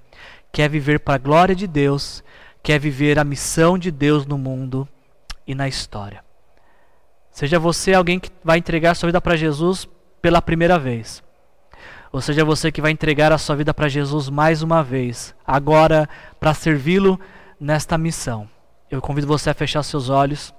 que 0.51 0.61
é 0.61 0.67
viver 0.67 0.99
para 0.99 1.15
a 1.15 1.19
glória 1.19 1.55
de 1.55 1.67
Deus, 1.67 2.23
que 2.61 2.73
é 2.73 2.79
viver 2.79 3.17
a 3.17 3.23
missão 3.23 3.77
de 3.77 3.91
Deus 3.91 4.25
no 4.25 4.37
mundo 4.37 4.87
e 5.47 5.55
na 5.55 5.67
história. 5.67 6.22
Seja 7.33 7.59
você 7.59 7.93
alguém 7.93 8.17
que 8.17 8.29
vai 8.41 8.59
entregar 8.59 8.95
sua 8.95 9.07
vida 9.07 9.19
para 9.19 9.35
Jesus 9.35 9.85
pela 10.21 10.41
primeira 10.41 10.79
vez, 10.79 11.21
ou 12.13 12.21
seja 12.21 12.45
você 12.45 12.71
que 12.71 12.81
vai 12.81 12.91
entregar 12.91 13.33
a 13.33 13.37
sua 13.37 13.57
vida 13.57 13.73
para 13.73 13.89
Jesus 13.89 14.29
mais 14.29 14.61
uma 14.61 14.81
vez, 14.81 15.35
agora 15.45 16.07
para 16.39 16.53
servi-lo 16.53 17.19
nesta 17.59 17.97
missão 17.97 18.47
eu 18.95 19.01
convido 19.01 19.25
você 19.25 19.49
a 19.49 19.53
fechar 19.55 19.81
seus 19.81 20.09
olhos 20.09 20.53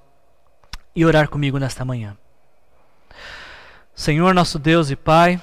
e 0.95 1.05
orar 1.05 1.29
comigo 1.29 1.57
nesta 1.57 1.85
manhã. 1.85 2.17
Senhor, 3.95 4.35
nosso 4.35 4.59
Deus 4.59 4.91
e 4.91 4.97
Pai, 4.97 5.41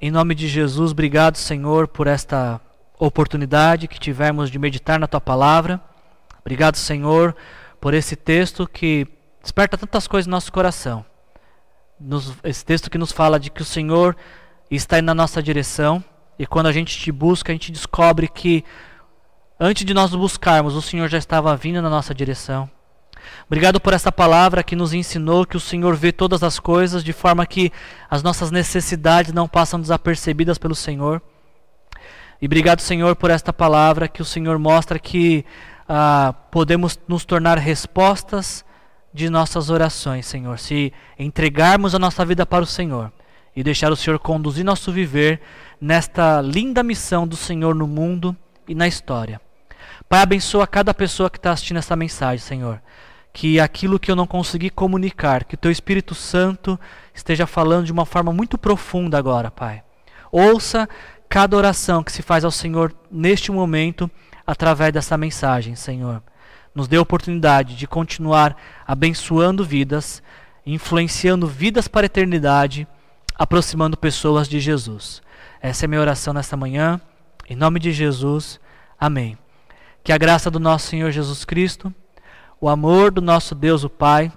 em 0.00 0.10
nome 0.10 0.34
de 0.34 0.48
Jesus, 0.48 0.92
obrigado, 0.92 1.36
Senhor, 1.36 1.86
por 1.86 2.06
esta 2.06 2.58
oportunidade 2.98 3.86
que 3.86 4.00
tivemos 4.00 4.50
de 4.50 4.58
meditar 4.58 4.98
na 4.98 5.06
tua 5.06 5.20
palavra. 5.20 5.78
Obrigado, 6.40 6.76
Senhor, 6.76 7.36
por 7.78 7.92
esse 7.92 8.16
texto 8.16 8.66
que 8.66 9.06
desperta 9.42 9.78
tantas 9.78 10.06
coisas 10.06 10.26
no 10.26 10.32
nosso 10.32 10.52
coração. 10.52 11.04
Nos, 11.98 12.34
esse 12.44 12.64
texto 12.64 12.90
que 12.90 12.98
nos 12.98 13.12
fala 13.12 13.38
de 13.38 13.50
que 13.50 13.62
o 13.62 13.64
Senhor 13.64 14.16
está 14.70 14.98
indo 14.98 15.06
na 15.06 15.14
nossa 15.14 15.42
direção 15.42 16.02
e 16.38 16.46
quando 16.46 16.66
a 16.66 16.72
gente 16.72 16.98
te 16.98 17.12
busca, 17.12 17.52
a 17.52 17.54
gente 17.54 17.72
descobre 17.72 18.28
que 18.28 18.64
Antes 19.62 19.84
de 19.84 19.92
nós 19.92 20.14
buscarmos, 20.14 20.74
o 20.74 20.80
Senhor 20.80 21.06
já 21.06 21.18
estava 21.18 21.54
vindo 21.54 21.82
na 21.82 21.90
nossa 21.90 22.14
direção. 22.14 22.66
Obrigado 23.46 23.78
por 23.78 23.92
essa 23.92 24.10
palavra 24.10 24.62
que 24.62 24.74
nos 24.74 24.94
ensinou 24.94 25.44
que 25.44 25.58
o 25.58 25.60
Senhor 25.60 25.94
vê 25.94 26.10
todas 26.12 26.42
as 26.42 26.58
coisas 26.58 27.04
de 27.04 27.12
forma 27.12 27.44
que 27.44 27.70
as 28.08 28.22
nossas 28.22 28.50
necessidades 28.50 29.34
não 29.34 29.46
passam 29.46 29.78
desapercebidas 29.78 30.56
pelo 30.56 30.74
Senhor. 30.74 31.20
E 32.40 32.46
obrigado, 32.46 32.80
Senhor, 32.80 33.14
por 33.16 33.30
esta 33.30 33.52
palavra 33.52 34.08
que 34.08 34.22
o 34.22 34.24
Senhor 34.24 34.58
mostra 34.58 34.98
que 34.98 35.44
ah, 35.86 36.34
podemos 36.50 36.98
nos 37.06 37.26
tornar 37.26 37.58
respostas 37.58 38.64
de 39.12 39.28
nossas 39.28 39.70
orações, 39.70 40.26
Senhor, 40.26 40.58
se 40.58 40.92
entregarmos 41.18 41.94
a 41.94 41.98
nossa 41.98 42.24
vida 42.24 42.46
para 42.46 42.62
o 42.62 42.66
Senhor 42.66 43.12
e 43.54 43.62
deixar 43.62 43.90
o 43.90 43.96
Senhor 43.96 44.18
conduzir 44.18 44.64
nosso 44.64 44.92
viver 44.92 45.40
nesta 45.80 46.40
linda 46.40 46.82
missão 46.82 47.26
do 47.26 47.36
Senhor 47.36 47.74
no 47.74 47.86
mundo 47.86 48.36
e 48.68 48.74
na 48.74 48.86
história. 48.86 49.40
Pai, 50.08 50.22
abençoa 50.22 50.66
cada 50.66 50.94
pessoa 50.94 51.30
que 51.30 51.38
está 51.38 51.52
assistindo 51.52 51.78
essa 51.78 51.96
mensagem, 51.96 52.38
Senhor. 52.38 52.80
Que 53.32 53.60
aquilo 53.60 53.98
que 53.98 54.10
eu 54.10 54.16
não 54.16 54.26
consegui 54.26 54.70
comunicar, 54.70 55.44
que 55.44 55.54
o 55.54 55.58
Teu 55.58 55.70
Espírito 55.70 56.14
Santo 56.14 56.78
esteja 57.14 57.46
falando 57.46 57.86
de 57.86 57.92
uma 57.92 58.04
forma 58.04 58.32
muito 58.32 58.58
profunda 58.58 59.18
agora, 59.18 59.50
Pai. 59.50 59.82
Ouça 60.32 60.88
cada 61.28 61.56
oração 61.56 62.02
que 62.02 62.10
se 62.10 62.22
faz 62.22 62.44
ao 62.44 62.50
Senhor 62.50 62.92
neste 63.10 63.52
momento 63.52 64.10
através 64.46 64.92
dessa 64.92 65.16
mensagem, 65.16 65.76
Senhor. 65.76 66.22
Nos 66.74 66.88
dê 66.88 66.96
a 66.96 67.02
oportunidade 67.02 67.76
de 67.76 67.86
continuar 67.86 68.56
abençoando 68.86 69.64
vidas, 69.64 70.22
influenciando 70.64 71.46
vidas 71.46 71.88
para 71.88 72.04
a 72.04 72.06
eternidade 72.06 72.86
aproximando 73.40 73.96
pessoas 73.96 74.46
de 74.46 74.60
Jesus. 74.60 75.22
Essa 75.62 75.86
é 75.86 75.88
minha 75.88 76.02
oração 76.02 76.34
nesta 76.34 76.58
manhã. 76.58 77.00
Em 77.48 77.56
nome 77.56 77.80
de 77.80 77.90
Jesus. 77.90 78.60
Amém. 79.00 79.38
Que 80.04 80.12
a 80.12 80.18
graça 80.18 80.50
do 80.50 80.60
nosso 80.60 80.88
Senhor 80.88 81.10
Jesus 81.10 81.42
Cristo, 81.46 81.90
o 82.60 82.68
amor 82.68 83.10
do 83.10 83.22
nosso 83.22 83.54
Deus, 83.54 83.82
o 83.82 83.88
Pai, 83.88 84.30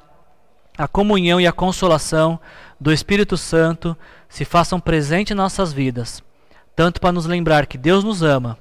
a 0.78 0.88
comunhão 0.88 1.40
e 1.40 1.46
a 1.46 1.52
consolação 1.52 2.40
do 2.80 2.94
Espírito 2.94 3.36
Santo 3.36 3.96
se 4.30 4.46
façam 4.46 4.80
presente 4.80 5.34
em 5.34 5.36
nossas 5.36 5.74
vidas, 5.74 6.24
tanto 6.74 7.02
para 7.02 7.12
nos 7.12 7.26
lembrar 7.26 7.66
que 7.66 7.78
Deus 7.78 8.06
nos 8.06 8.24
ama, 8.24 8.58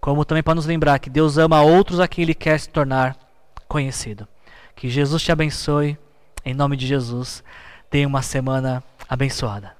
como 0.00 0.24
também 0.24 0.42
para 0.42 0.54
nos 0.54 0.66
lembrar 0.66 0.98
que 0.98 1.10
Deus 1.10 1.38
ama 1.38 1.62
outros 1.62 2.00
a 2.00 2.08
quem 2.08 2.22
Ele 2.22 2.34
quer 2.34 2.58
se 2.58 2.68
tornar 2.68 3.16
conhecido. 3.68 4.26
Que 4.74 4.88
Jesus 4.88 5.22
te 5.22 5.30
abençoe, 5.30 5.98
em 6.44 6.54
nome 6.54 6.76
de 6.76 6.86
Jesus. 6.86 7.44
Tenha 7.90 8.08
uma 8.08 8.22
semana 8.22 8.82
abençoada. 9.08 9.79